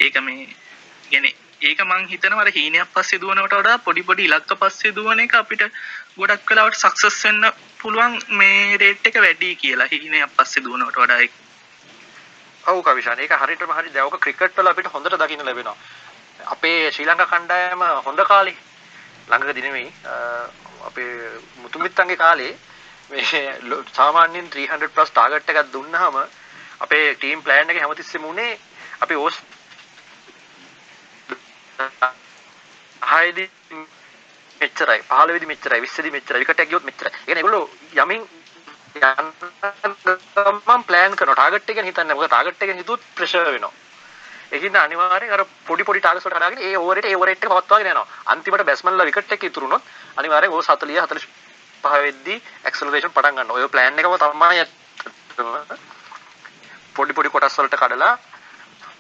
ඒක 0.02 0.22
මේ 0.22 0.48
කියන්නේ 1.10 1.36
ඒක 1.62 1.80
මං 1.82 2.08
හිතනවා 2.08 2.42
අර 2.42 2.52
හීනයක් 2.52 2.90
පස්සේ 2.94 3.20
දුවනකට 3.20 3.54
වඩා 3.54 3.78
පොඩි 3.80 4.04
පොඩි 4.04 4.26
ඉලක්ක 4.26 4.52
පස්සේ 4.58 4.92
දුවන 4.92 5.20
එක 5.20 5.36
අපිට 5.36 5.64
ගොඩක් 6.18 6.50
වෙලාවට 6.50 6.80
සක්සස් 6.80 7.24
වෙන්න 7.24 7.48
පුළුවන් 7.80 8.20
මේ 8.32 8.78
රේට් 8.78 9.08
එක 9.08 9.18
වැඩි 9.18 9.56
කියලා 9.58 9.88
හීනයක් 9.88 10.36
පස්සේ 10.36 10.64
දුවනකට 10.64 10.98
වඩා 10.98 11.20
ඒක. 11.20 11.32
ඔව් 12.64 12.82
කවිෂාන් 12.84 13.20
ඒක 13.20 13.34
හරියටම 13.36 13.72
හරි 13.72 13.90
දැන් 13.92 14.08
ඔක 14.08 14.20
ක්‍රිකට් 14.20 14.58
වල 14.58 14.68
අපිට 14.68 14.90
හොඳට 14.90 15.18
දකින්න 15.18 15.46
ලැබෙනවා. 15.46 15.78
අපේ 16.48 16.92
ශ්‍රී 16.92 17.06
ලංකා 17.06 17.28
කණ්ඩායම 17.28 17.84
හොඳ 18.04 18.24
කාලේ 18.26 18.58
ළඟකදී 19.28 19.62
නෙමෙයි 19.62 19.94
අපේ 20.86 21.12
මුතුමිත්තන්ගේ 21.58 22.18
කාලේ 22.18 22.54
මේ 23.10 23.44
සාමාන්‍යයෙන් 23.94 24.50
300 24.52 24.90
ප්ලස් 24.90 25.12
ටාගට් 25.12 25.50
එකක් 25.50 25.74
දුන්නාම 25.74 26.16
අපේ 26.80 27.06
ටීම් 27.16 27.42
ප්ලෑන් 27.42 27.70
එක 27.70 27.80
හැමතිස්සෙම 27.80 28.26
උනේ 28.26 28.54
අපි 29.02 29.16
ඕස් 29.18 29.38
හයදී 33.02 33.50
මෙච්චරයි 34.62 35.02
15 35.10 35.34
වෙදි 35.34 35.46
මෙච්චරයි 35.46 35.80
20 35.80 35.98
වෙදි 35.98 36.12
මෙච්චරයි 36.12 36.42
විකට් 36.42 36.60
එක 36.60 36.70
ගියොත් 36.70 36.84
මෙච්චරයි. 36.84 37.12
ඒ 37.12 37.26
කියන්නේ 37.26 37.42
ඒගොල්ලෝ 37.42 37.70
යමින් 37.96 38.22
මම 38.96 40.84
ප්ලෑන් 40.84 41.16
කරනවා 41.16 41.36
ටාගට් 41.36 41.70
එක 41.70 41.76
ගැන 41.76 41.90
හිතන්නේ 41.90 42.16
මොකද 42.16 42.30
ටාගට් 42.30 42.62
එක 42.62 42.70
ගැන 42.70 42.78
හිතුවොත් 42.78 43.02
ප්‍රෙෂර් 43.16 43.48
වෙනවා. 43.48 43.74
ඒකින්ද 44.52 44.76
අනිවාර්යෙන් 44.78 45.34
අර 45.34 45.44
පොඩි 45.66 45.84
පොඩි 45.84 46.00
ටාගට්ස් 46.00 46.26
වලට 46.26 46.40
හදාගෙන 46.40 46.62
ඒ 46.62 46.78
ඕවරේට 46.78 47.06
ඒ 47.06 47.16
ඕවරේට් 47.16 47.44
එක 47.44 47.52
පවත්වාගෙන 47.52 47.92
යනවා. 47.92 48.08
අන්තිමට 48.28 48.66
බැස්මන්ලා 48.66 49.06
විකට් 49.06 49.32
එක 49.32 49.44
ඉතුරුනොත් 49.44 49.84
අනිවාර්යෙන් 50.16 50.52
ඕස් 50.52 50.68
40 50.68 51.02
40 51.04 51.28
පහ 51.84 51.94
වෙද්දී 52.00 52.42
ඇක්සලරේෂන් 52.64 53.12
පටන් 53.12 53.36
ගන්න. 53.36 53.52
ඔය 53.52 53.68
ප්ලෑන් 53.68 54.00
එකම 54.00 54.16
තමයි 54.18 54.64
පොඩි 56.96 57.14
පොඩි 57.14 57.30
කොටස් 57.30 57.60
වලට 57.60 57.76
කඩලා 57.76 58.14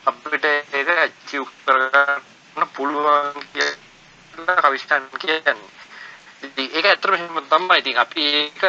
අපිට 0.05 0.45
ඒක 0.45 0.89
අචීව් 0.99 1.45
කරගන්න 1.63 2.34
පුළුවන් 2.75 3.43
කියලා 3.53 4.61
කවිෂ්ඨන් 4.61 5.05
කියන්නේ. 5.19 5.55
ඉතින් 6.43 6.69
ඒක 6.71 6.85
ඇත්තටම 6.85 7.13
එහෙම 7.13 7.41
තමයි. 7.45 7.77
ඉතින් 7.79 7.97
අපි 7.97 8.23
ඒක 8.33 8.63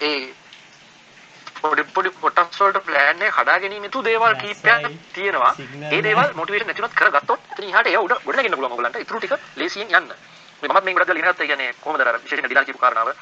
ඒ 0.00 0.34
පොඩි 1.62 1.82
පොඩි 1.94 2.10
කොටස් 2.12 2.60
වලට 2.60 2.84
ප්ලෑන් 2.86 3.22
එක 3.22 3.34
හදාගැනීම 3.34 3.90
තු 3.90 4.02
දේවල් 4.02 4.34
කීපයක් 4.36 4.86
තියෙනවා. 5.14 5.54
ඒ 5.90 6.02
දේවල් 6.02 6.34
මොටිවේෂන් 6.34 6.66
නැතිවත් 6.66 6.94
කරගත්තොත් 6.94 7.40
එතන 7.52 7.68
ඉහාට 7.68 7.86
ඒ 7.86 7.98
උඩ 7.98 8.14
ගොඩනගන්න 8.24 8.56
පුළුවන් 8.56 8.76
ඔයගලන්ට. 8.78 8.96
ඊටු 8.96 9.18
ටික 9.18 9.34
ලේසියෙන් 9.56 9.94
යන්න. 9.94 10.14
මමත් 10.62 10.84
මේ 10.84 10.94
ගොඩක් 10.94 11.12
ගලිනත් 11.12 11.40
ඒ 11.40 11.46
කියන්නේ 11.46 11.74
කොහොමද 11.80 12.00
අර 12.02 12.18
විශේෂයෙන් 12.18 12.48
ඩිලාන් 12.48 12.66
කියපු 12.66 12.78
කාරණාව 12.78 13.14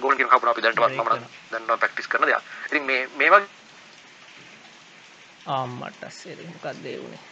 ගෝල් 0.00 0.16
කියන 0.16 0.28
කවුරුනා 0.28 0.52
අපි 0.52 0.62
දැන්ටවත් 0.62 0.92
මම 0.96 1.24
දැන් 1.50 1.64
ප්‍රැක්ටිස් 1.78 2.08
කරන 2.08 2.26
දෙයක්. 2.26 2.42
ඉතින් 2.66 2.84
මේ 2.84 3.08
මේ 3.16 3.30
වගේ 3.30 3.48
ආම්මට 5.48 6.04
අස්සෙරි 6.04 6.44
මොකක්ද 6.44 6.86
ඒ 6.86 6.98
වුනේ? 6.98 7.29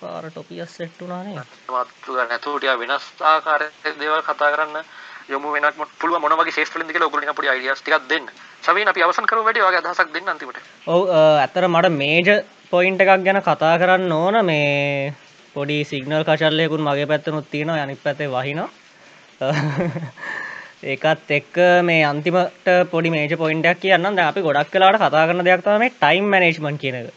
පාර 0.00 0.24
ටොපියස් 0.26 0.70
සෙට් 0.72 1.00
වුණානේ. 1.00 1.42
මත්තු 1.70 2.16
නැතුව 2.22 2.56
ටික 2.56 2.78
වෙනස් 2.80 3.04
ආකාරයේ 3.24 3.92
දේවල් 4.00 4.22
කතා 4.22 4.50
කරන්න 4.52 4.84
යොමු 5.28 5.52
වෙනක් 5.52 5.78
පුළුවන් 5.98 6.22
මොන 6.22 6.34
වගේ 6.34 6.52
ෂේප්ස් 6.52 6.72
වලින්ද 6.72 6.92
කියලා 6.92 7.08
ඔයගොල්ලෝ 7.08 7.34
පොඩි 7.34 7.48
අයිඩියාස් 7.48 7.82
ටිකක් 7.82 8.08
දෙන්න. 8.08 8.26
සමීන් 8.62 8.88
අපි 8.88 9.02
අවසන් 9.02 9.26
කරමු 9.26 9.44
වැඩි 9.44 9.62
වගේ 9.62 9.80
අදහසක් 9.82 10.12
දෙන්න 10.14 10.28
අන්තිමට. 10.28 10.58
ඔව් 10.86 11.02
ඇත්තට 11.10 11.66
මට 11.66 11.92
මේජර් 11.92 12.42
පොයින්ට් 12.70 13.00
එකක් 13.00 13.24
ගැන 13.24 13.42
කතා 13.42 13.74
කරන්න 13.78 14.12
ඕන 14.14 14.40
මේ 14.44 15.14
පොඩි 15.54 15.78
සිග්නල් 15.84 16.24
කචල්ලයකුත් 16.24 16.82
මගේ 16.82 17.06
පැත්තනුත් 17.06 17.50
තියෙනවා 17.50 17.82
අනිත් 17.82 18.02
පැත්තේ 18.02 18.28
වහිනවා. 18.28 18.68
ඒකත් 20.84 21.30
එක්ක 21.32 21.56
මේ 21.82 22.02
අන්තිමට 22.04 22.66
පොඩි 22.90 23.10
මේජ 23.10 23.36
පොයින්ටක් 23.36 23.80
කියන්න 23.80 24.02
දැන් 24.04 24.18
අපි 24.22 24.42
ගොඩක් 24.42 24.70
කලාට 24.70 24.98
කතා 24.98 25.26
කරන 25.26 25.44
දෙයක් 25.44 25.62
තමයි 25.62 25.90
ටයිම් 25.92 26.26
මැනේජ්මන්ට් 26.26 26.80
කියන 26.80 26.96
එක. 26.96 27.14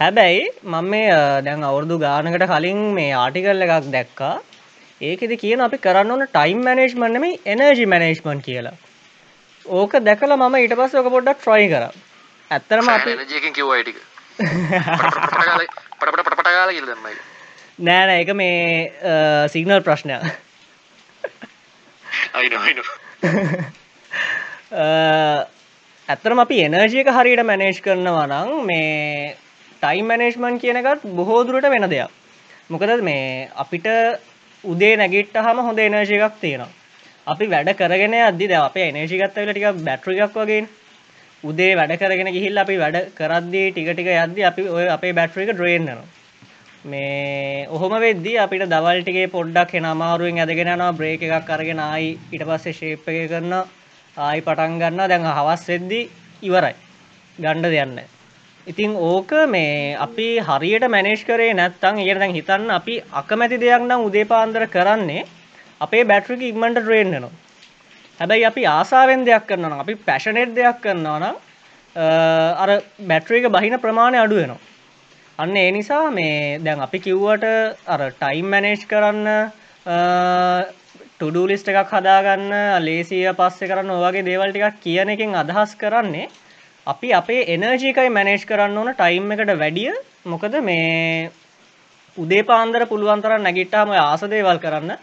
හැබැයි 0.00 0.44
මම 0.64 0.84
මේ 0.92 1.08
දැන් 1.46 1.62
අවුරුදු 1.70 1.96
ගානකට 2.04 2.44
කලින් 2.52 2.78
මේ 2.98 3.10
ආටිකල් 3.22 3.64
එකක් 3.64 3.88
දැක්කා 3.94 4.36
ඒකෙදි 5.00 5.36
කියන 5.42 5.60
අපි 5.66 5.78
කරන්න 5.86 6.10
ඕන 6.14 6.22
ටයිම් 6.26 6.60
මැනේජ්මන්ට් 6.66 7.14
නෙමෙයි 7.16 7.34
එනර්ජි 7.46 7.84
මැනේජ්මන්ට් 7.92 8.42
කියලා. 8.46 8.76
ඕක 9.66 9.92
දැකලා 10.06 10.38
මම 10.38 10.54
ඊට 10.60 10.74
පස්සේ 10.78 11.00
ඔක 11.02 11.08
පොඩ්ඩක් 11.14 11.38
try 11.44 11.64
කරා. 11.72 11.92
ඇත්තටම 12.50 12.88
අපි 12.94 13.10
එනර්ජි 13.16 13.34
එකකින් 13.40 13.54
කිව්වා 13.58 13.76
ඒ 13.80 13.82
ටික. 13.82 13.98
පට 15.98 16.00
පට 16.00 16.28
පට 16.28 16.48
ගාලා 16.48 16.72
කියලා 16.72 16.90
දැම්මයි. 16.92 17.16
නෑ 17.80 18.04
නෑ 18.06 18.18
ඒක 18.22 18.32
මේ 18.40 18.58
සිග්නල් 19.48 19.82
ප්‍රශ්නයක්. 19.82 20.22
I 22.34 22.48
know 22.48 22.62
I 22.62 22.72
know. 22.72 22.84
ඇත්තරම 26.08 26.38
අපි 26.46 26.56
එනර්ජි 26.70 26.98
එක 27.04 27.14
හරියට 27.20 27.46
මැනේජ් 27.52 27.76
කරනවා 27.84 28.26
නම් 28.30 28.50
මේ 28.72 29.36
ටයිම් 29.82 30.06
මැනේජ්මන්ට් 30.10 30.60
කියන 30.62 30.78
එකත් 30.80 31.06
බොහෝ 31.18 31.44
දුරට 31.46 31.70
වෙන 31.74 31.88
දෙයක්. 31.92 32.10
මොකද 32.70 33.02
මේ 33.08 33.48
අපිට 33.62 33.86
උදේ 34.64 34.96
නැගිට්ටහම 34.96 35.58
හොඳ 35.66 35.78
එනර්ජි 35.78 36.18
එකක් 36.18 36.36
තියෙනවා. 36.42 36.68
අපි 37.26 37.46
වැඩ 37.54 37.70
කරගෙන 37.80 38.14
යද්දි 38.18 38.50
දැන් 38.50 38.66
අපේ 38.68 38.86
එනර්ජි 38.90 39.20
ගත්ත 39.20 39.36
වෙලාව 39.36 39.56
ටිකක් 39.56 39.84
බැටරි 39.88 40.20
එකක් 40.26 40.36
වගේනේ. 40.36 40.70
උදේ 41.44 41.72
වැඩ 41.78 41.96
කරගෙන 42.00 42.32
ගිහිල්ලා 42.36 42.64
අපි 42.66 42.76
වැඩ 42.82 42.98
කරද්දී 43.18 43.66
ටික 43.72 43.88
ටික 43.92 44.10
යද්දි 44.14 44.48
අපි 44.50 44.68
ඔය 44.76 44.86
අපේ 44.96 45.12
බැටරි 45.18 45.46
එක 45.46 45.54
ඩ්‍රේන් 45.54 45.86
වෙනවා. 45.88 46.08
මේ 46.84 47.66
ඔහොම 47.74 47.96
වෙද්දී 48.00 48.38
අපිට 48.44 48.68
දවල් 48.68 49.02
ටිකේ 49.02 49.32
පොඩ්ඩක් 49.34 49.74
එන 49.80 49.90
අමාරුවෙන් 49.94 50.44
ඇදගෙන 50.44 50.72
යනවා 50.74 50.92
බ්‍රේක් 50.92 51.22
එකක් 51.22 51.50
අරගෙන 51.56 51.84
ආයි 51.88 52.14
ඊට 52.32 52.46
පස්සේ 52.48 52.76
ෂේප් 52.78 53.08
එක 53.08 53.28
කරනවා 53.32 53.64
ආයි 54.16 54.46
පටන් 54.46 54.80
ගන්නවා 54.80 55.10
දැන් 55.12 55.28
හවස් 55.36 55.68
වෙද්දී 55.72 56.08
ඉවරයි. 56.48 56.74
ගණ්ඩ 57.38 57.72
දෙයන්න 57.74 58.19
ඉතිං 58.66 58.96
ඕක 59.04 59.30
මේ 59.48 59.96
අපි 59.96 60.28
හරියට 60.40 60.88
මැනේෂ් 60.88 61.24
කරේ 61.24 61.52
නැත්තං 61.54 61.98
ඒ 61.98 62.14
දැන් 62.14 62.32
හිතන්න 62.32 62.70
අපි 62.70 63.02
අකමැති 63.14 63.58
දෙයක් 63.58 63.82
නම් 63.82 64.00
උදේ 64.02 64.24
පාන්දර 64.26 64.66
කරන්නේ 64.68 65.28
අපේ 65.80 66.04
බැට්‍රික 66.04 66.42
ඉක්මට 66.42 66.76
ට්‍රේන්නවා 66.76 67.30
හැබැයි 68.18 68.44
අපි 68.46 68.66
ආසාාවෙන් 68.68 69.24
දෙයක් 69.24 69.46
කරනවා 69.46 69.80
අපි 69.80 69.94
පැෂනෙට් 70.02 70.50
දෙයක් 70.54 70.80
කරනවා 70.80 71.18
නම් 71.20 71.36
අර 71.96 72.70
බැට්‍රික 73.02 73.44
බහින 73.50 73.78
ප්‍රමාණය 73.78 74.18
අඩු 74.18 74.36
වෙනවා. 74.36 74.60
අන්න 75.38 75.56
ඒ 75.56 75.70
නිසා 75.70 76.10
මේ 76.10 76.58
දැන් 76.58 76.80
අපි 76.80 76.98
කිව්වට 77.00 77.44
අර 77.86 78.00
ටයිම් 78.12 78.46
මැනේජ් 78.46 78.84
කරන්න 78.86 79.26
ටුඩූලිස්ට 81.12 81.68
එකක් 81.70 81.90
හදාගන්න 81.90 82.52
ලේසිය 82.80 83.26
පස්සෙ 83.32 83.64
කරන්න 83.66 83.90
ඔවගේ 83.90 84.22
දේවල් 84.22 84.52
ටිකක් 84.52 84.80
කියන 84.80 85.08
එකෙන් 85.08 85.34
අදහස් 85.36 85.74
කරන්නේ 85.76 86.28
අපි 86.86 87.12
අපේ 87.12 87.44
එනර්ජීකයි 87.46 88.08
මැනේජ් 88.10 88.44
කරන්න 88.46 88.78
ඕන 88.78 88.94
ටයිම් 88.94 89.32
එකට 89.32 89.52
වැඩිය. 89.58 89.92
මොකද 90.24 90.54
මේ 90.62 91.30
උදේ 92.16 92.42
පාන්දර 92.42 92.86
පුළුවන්තර 92.86 93.38
නැගිට්ටාම 93.38 93.92
ආස 93.92 94.22
දේවල් 94.22 94.58
කරන්න. 94.58 94.96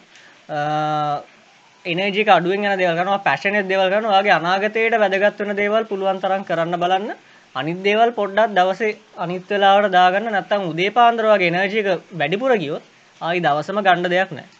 එනජික 1.85 2.27
අඩුවෙන් 2.27 2.65
යන 2.65 2.77
දේවල් 2.77 2.97
කරනවා 2.97 3.23
පැෂනෙත් 3.23 3.67
දේවල් 3.67 3.89
කරනවා 3.89 4.21
වගේ 4.21 4.37
අනාගතයට 4.39 4.97
වැදගත් 4.97 5.39
වෙන 5.39 5.55
දේවල් 5.55 5.85
පුළුවන් 5.85 6.19
තරම් 6.19 6.43
කරන්න 6.43 6.79
බලන්න. 6.79 7.15
අනිත් 7.55 7.79
දේවල් 7.83 8.11
පොඩ්ඩක් 8.11 8.53
දවසේ 8.53 8.97
අනිත් 9.17 9.45
වෙලාවට 9.47 9.91
දාගන්න. 9.91 10.31
නැත්තම් 10.31 10.69
උදේ 10.71 10.91
පාන්දර 10.91 11.29
වගේ 11.31 11.53
එනර්ජි 11.53 11.79
එක 11.79 12.01
වැඩිපුර 12.11 12.57
ගියොත් 12.57 12.83
ආයි 13.21 13.41
දවසම 13.41 13.81
ගන්න 13.85 14.09
දෙයක් 14.09 14.31
නැහැ 14.31 14.55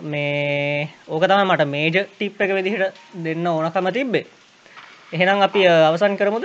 මේ 0.00 0.88
ඕක 1.08 1.24
තමයි 1.26 1.44
මට 1.44 1.64
මේජ 1.66 1.96
ටිප් 2.06 2.40
එක 2.40 2.50
විදිහට 2.54 2.94
දෙන්න 3.24 3.46
ඕනකම 3.46 3.90
තිබ්බේ. 3.92 4.26
එහෙනම් 5.12 5.40
අපි 5.40 5.66
අවසන් 5.66 6.16
කරමුද? 6.16 6.44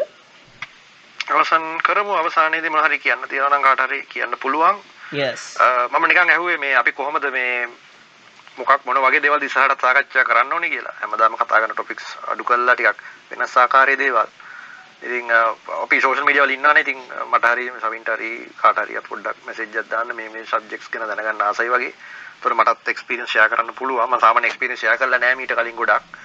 අවසන් 1.19 1.63
කරමු. 1.79 2.13
අවසානයේදී 2.13 2.69
මොන 2.69 2.83
හරි 2.83 2.99
කියන්න 2.99 3.27
තියෙනවා 3.27 3.57
නම් 3.57 3.63
කාට 3.63 3.81
හරි 3.81 4.05
කියන්න 4.05 4.37
පුළුවන්. 4.39 4.77
Yes. 5.11 5.57
මම 5.89 6.07
නිකන් 6.07 6.29
ඇහුවේ 6.29 6.57
මේ 6.57 6.75
අපි 6.75 6.91
කොහොමද 6.91 7.25
මේ 7.31 7.67
මොකක් 8.57 8.85
මොන 8.85 8.97
වගේ 8.97 9.21
දේවල් 9.21 9.43
ඉස්සරහට 9.43 9.81
සාකච්ඡා 9.81 10.23
කරන්න 10.23 10.53
ඕනේ 10.53 10.69
කියලා. 10.69 10.95
හැමදාම 11.01 11.35
කතා 11.35 11.59
කරන 11.59 11.73
ටොපික්ස් 11.73 12.07
අඩු 12.27 12.43
කළා 12.43 12.75
ටිකක් 12.75 13.03
වෙනස් 13.31 13.57
ආකාරයේ 13.57 13.97
දේවල්. 13.97 14.27
ඉතින් 15.01 15.31
අපි 15.83 16.01
සෝෂල් 16.01 16.23
මීඩියා 16.23 16.47
වල 16.47 16.51
ඉන්නවනේ 16.51 16.81
ඉතින් 16.81 16.99
මට 17.27 17.45
හරි 17.45 17.71
සවින්ට 17.79 18.09
හරි 18.09 18.31
කාට 18.57 18.79
හරි 18.79 19.01
පොඩ්ඩක් 19.03 19.45
මැසේජ් 19.45 19.75
එකක් 19.75 19.89
දාන්න 19.91 20.15
මේ 20.15 20.29
මේ 20.29 20.45
සබ්ජෙක්ට්ස් 20.45 20.89
ගැන 20.89 21.07
දැනගන්න 21.07 21.41
ආසයි 21.43 21.69
වගේ. 21.69 21.91
ඒතකොට 21.91 22.55
මටත් 22.55 22.87
එක්ස්පීරියන්ස් 22.87 23.29
ෂෙයා 23.29 23.49
කරන්න 23.49 23.75
පුළුවන්. 23.75 24.07
මම 24.07 24.19
සාමාන්‍ය 24.19 24.47
එක්ස්පීරියන්ස් 24.47 24.79
ෂෙයා 24.79 24.97
කරලා 24.97 25.19
නැහැ 25.19 25.35
මීට 25.35 25.55
කලින් 25.55 25.75
ගොඩක්. 25.75 26.23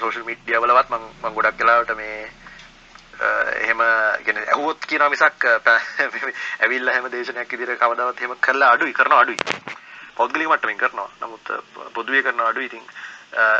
සෝෂල් 0.00 0.24
මීඩියා 0.24 0.60
වලවත් 0.60 0.90
මම 0.90 1.08
මම 1.22 1.34
ගොඩක් 1.34 1.58
වෙලාවට 1.58 1.96
මේ 1.96 2.30
එහෙම 3.56 3.80
කියන්නේ 4.24 4.46
ඇහුවොත් 4.46 4.86
කියනවා 4.86 5.10
මිසක් 5.10 5.46
ඇවිල්ලා 6.60 6.94
හැම 6.94 7.10
දේශනයක් 7.12 7.52
විදිහට 7.52 7.80
කවදාවත් 7.80 8.20
එහෙම 8.20 8.36
කරලා 8.40 8.72
අඩුයි 8.72 8.92
කරනවා 8.94 9.20
අඩුයි. 9.20 9.38
පෞද්ගලික 10.16 10.48
මට්ටමින් 10.48 10.78
කරනවා. 10.78 11.08
නමුත් 11.20 11.50
පොදුවේ 11.94 12.22
කරනවා 12.22 12.48
අඩුයි. 12.48 12.66
ඉතින් 12.66 12.84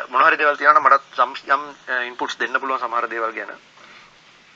මොන 0.09 0.23
හරි 0.23 0.39
දේවල් 0.39 0.57
තියෙනවා 0.57 0.85
මටත් 0.85 1.49
යම් 1.49 1.63
ඉන්පුට්ස් 2.05 2.39
දෙන්න 2.39 2.61
පුළුවන් 2.61 2.81
සමහර 2.81 3.11
දේවල් 3.11 3.35
ගැන. 3.35 3.53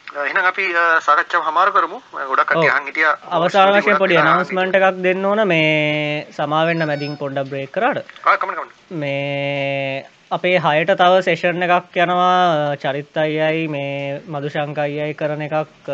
එහෙනම් 0.07 0.47
අපි 0.47 0.64
සාකච්ඡාව 1.01 1.45
හමාර 1.45 1.68
කරමු. 1.73 2.01
ගොඩක් 2.31 2.49
කට්ටිය 2.49 2.70
අහන් 2.70 2.89
හිටියා. 2.89 3.14
අවසාන 3.33 3.75
වශයෙන් 3.75 3.99
පොඩි 3.99 4.18
අනවුන්ස්මන්ට් 4.18 4.81
එකක් 4.81 5.03
දෙන්න 5.03 5.25
ඕන 5.25 5.47
මේ 5.49 6.27
සමාවෙන්න 6.33 6.87
මැදින් 6.87 7.16
පොඩ්ඩක් 7.18 7.51
බ්‍රේක් 7.51 7.73
කරාට. 7.73 8.05
ආ 8.25 8.37
කමන්න 8.37 8.57
කමන්න. 8.57 8.73
මේ 9.01 10.05
අපේ 10.33 10.57
හයට 10.64 10.91
තව 10.97 11.14
සෙෂන් 11.24 11.62
එකක් 11.64 11.97
යනවා. 12.03 12.76
චරිත් 12.83 13.16
අයියයි 13.22 13.68
මේ 13.68 14.20
මදුශංක 14.33 14.78
අයියයි 14.78 15.14
කරන 15.14 15.43
එකක් 15.47 15.89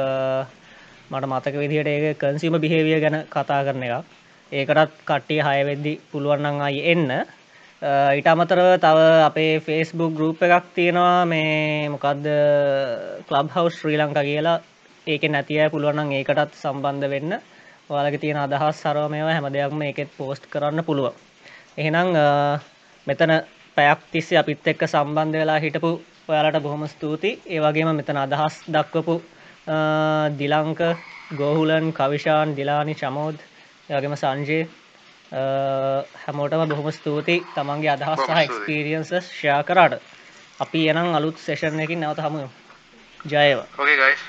මට 1.11 1.25
මතක 1.31 1.55
විදිහට 1.63 1.91
ඒක 1.91 2.21
කන්සිම 2.21 2.55
බිහේවිය 2.63 3.01
ගැන 3.03 3.17
කතා 3.27 3.65
කරන 3.67 3.83
එකක්. 3.83 4.05
ඒකටත් 4.53 4.95
කට්ටිය 5.09 5.43
හය 5.43 5.59
වෙද්දි 5.69 5.93
පුළුවන් 6.13 6.47
නම් 6.47 6.63
අයි 6.69 6.85
එන්න. 6.93 7.11
ඊට 8.15 8.31
අමතරව 8.35 8.79
තව 8.79 8.99
අපේ 9.27 9.59
ෆේස්බුක් 9.67 10.15
ගරුප් 10.15 10.47
එකක් 10.47 10.71
තියෙනවා. 10.77 11.27
මේ 11.27 11.91
මොකක්ද 11.91 12.31
කලබ් 13.27 13.51
හවස් 13.57 13.75
ශ්‍රී 13.81 13.99
ලංකා 13.99 14.27
කියලා. 14.31 14.63
ඒක 15.07 15.23
නැතිය 15.35 15.67
පුළුවන්නම් 15.75 16.15
ඒකටත් 16.15 16.55
සම්බන්ධ 16.63 17.11
වෙන්න. 17.11 17.41
ඔයාලගේ 17.91 18.23
තියෙන 18.23 18.39
අදහස් 18.47 18.87
සරව 18.87 19.11
මේවා 19.11 19.35
හැම 19.35 19.53
දෙයක්ම 19.53 19.83
එකෙත් 19.91 20.11
පෝස්ට් 20.17 20.47
කරන්න 20.47 20.87
පුළුවන්. 20.87 21.15
එහෙනම් 21.77 22.15
මෙතන 23.07 23.41
පැයක් 23.79 24.01
තිස්සේ 24.13 24.39
අපිත් 24.43 24.71
එක්ක 24.73 24.83
සම්බන්ධ 24.87 25.41
වෙලා 25.41 25.59
හිටපු 25.65 25.91
ඔයාලට 26.31 26.63
බොහොම 26.65 26.85
ස්තුතියි. 26.95 27.39
ඒ 27.53 27.61
වගේම 27.65 27.91
මෙතන 27.99 28.19
අදහස් 28.25 28.57
දක්වපු 28.75 29.15
දිලංක 30.41 30.81
ගෝහුලන් 31.41 31.87
කවිශාන් 31.99 32.57
දිලානි 32.59 32.95
චමෝද් 33.01 33.37
එවගේම 33.91 34.17
සංජය 34.23 34.61
හැමෝටම 36.23 36.65
බොහොම 36.73 36.89
ස්තුතියි 36.99 37.45
තමන්ගේ 37.55 37.93
අදහස් 37.97 38.25
සහ 38.27 38.41
එක්ස්පීරියන්ස 38.45 39.13
ෂයා 39.21 39.61
කරාට. 39.69 40.01
අපි 40.65 40.81
එනම් 40.91 41.15
අලුත් 41.19 41.39
සෙෂන් 41.47 41.85
එකින් 41.85 42.01
නැවත 42.01 42.25
හමුු 42.27 42.49
ජයවා. 43.25 43.67
Okay 43.79 43.97
guys 44.03 44.21